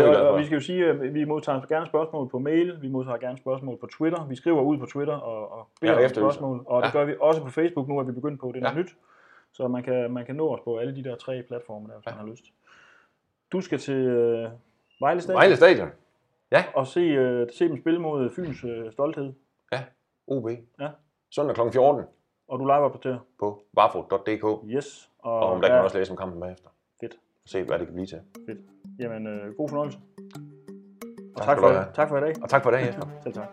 er 0.00 0.10
Øh, 0.10 0.20
og, 0.26 0.28
og 0.28 0.38
vi 0.38 0.44
skal 0.44 0.54
jo 0.54 0.60
sige, 0.60 0.86
at 0.86 1.14
vi 1.14 1.24
modtager 1.24 1.60
gerne 1.68 1.86
spørgsmål 1.86 2.28
på 2.28 2.38
mail, 2.38 2.78
vi 2.82 2.88
modtager 2.88 3.18
gerne 3.18 3.38
spørgsmål 3.38 3.78
på 3.80 3.86
Twitter. 3.86 4.26
Vi 4.26 4.36
skriver 4.36 4.62
ud 4.62 4.78
på 4.78 4.86
Twitter 4.86 5.14
og, 5.14 5.52
og 5.58 5.68
beder 5.80 5.98
Ja, 5.98 6.04
om 6.04 6.08
spørgsmål. 6.10 6.62
Og 6.66 6.82
det 6.82 6.88
Ja. 6.88 6.92
gør 6.98 7.04
vi 7.04 7.14
også 7.20 7.42
på 7.42 7.48
Facebook 7.50 7.88
nu, 7.88 7.98
er 7.98 8.02
vi 8.02 8.12
begyndt 8.12 8.40
på. 8.40 8.52
Det 8.54 8.62
er 8.64 8.70
Ja. 8.70 8.78
nyt. 8.78 8.96
Så 9.58 9.68
man 9.68 9.82
kan, 9.82 10.10
man 10.12 10.26
kan 10.26 10.34
nå 10.36 10.54
os 10.54 10.60
på 10.64 10.76
alle 10.78 10.96
de 10.96 11.04
der 11.04 11.16
tre 11.16 11.42
platforme, 11.48 11.88
der, 11.88 11.94
hvis 11.94 12.06
Ja. 12.06 12.10
man 12.10 12.20
har 12.20 12.26
lyst. 12.30 12.44
Du 13.52 13.60
skal 13.60 13.78
til 13.78 13.94
øh, 13.94 14.50
Vejle 15.00 15.20
Stadion 15.20 15.38
Vejle 15.38 15.56
Stadion. 15.56 15.88
og 16.74 16.86
se, 16.86 17.00
øh, 17.00 17.48
se 17.52 17.68
dem 17.68 17.76
spille 17.80 18.00
mod 18.00 18.30
Fyns 18.30 18.64
øh, 18.64 18.92
stolthed. 18.92 19.32
OB. 20.26 20.48
Ja. 20.80 20.88
Søndag 21.30 21.54
kl. 21.56 21.60
14 21.72 22.04
Og 22.48 22.58
du 22.58 22.64
live 22.64 22.72
opdaterer. 22.74 23.18
på 23.38 23.62
varfo.dk. 23.72 24.70
Yes. 24.76 25.10
Og 25.18 25.38
om 25.40 25.60
der 25.60 25.68
kan 25.68 25.74
ja, 25.74 25.78
man 25.78 25.84
også 25.84 25.98
læse 25.98 26.10
om 26.10 26.16
kampen 26.16 26.40
bagefter. 26.40 26.68
Fedt. 27.00 27.16
Se, 27.46 27.62
hvad 27.62 27.78
det 27.78 27.86
kan 27.86 27.94
blive 27.94 28.06
til. 28.06 28.20
Jamen, 28.98 29.26
øh, 29.26 29.54
god 29.56 29.68
fornøjelse. 29.68 29.98
Og 31.36 31.42
Tak 31.42 31.46
tak 31.46 31.58
for, 31.58 31.92
tak 31.94 32.08
for 32.08 32.16
i 32.18 32.20
dag. 32.20 32.34
Og 32.42 32.48
tak 32.48 32.62
for 32.62 32.70
i 32.70 32.72
dag, 32.74 32.86
Jesper. 32.86 33.06
Selv 33.22 33.34
tak. 33.34 33.48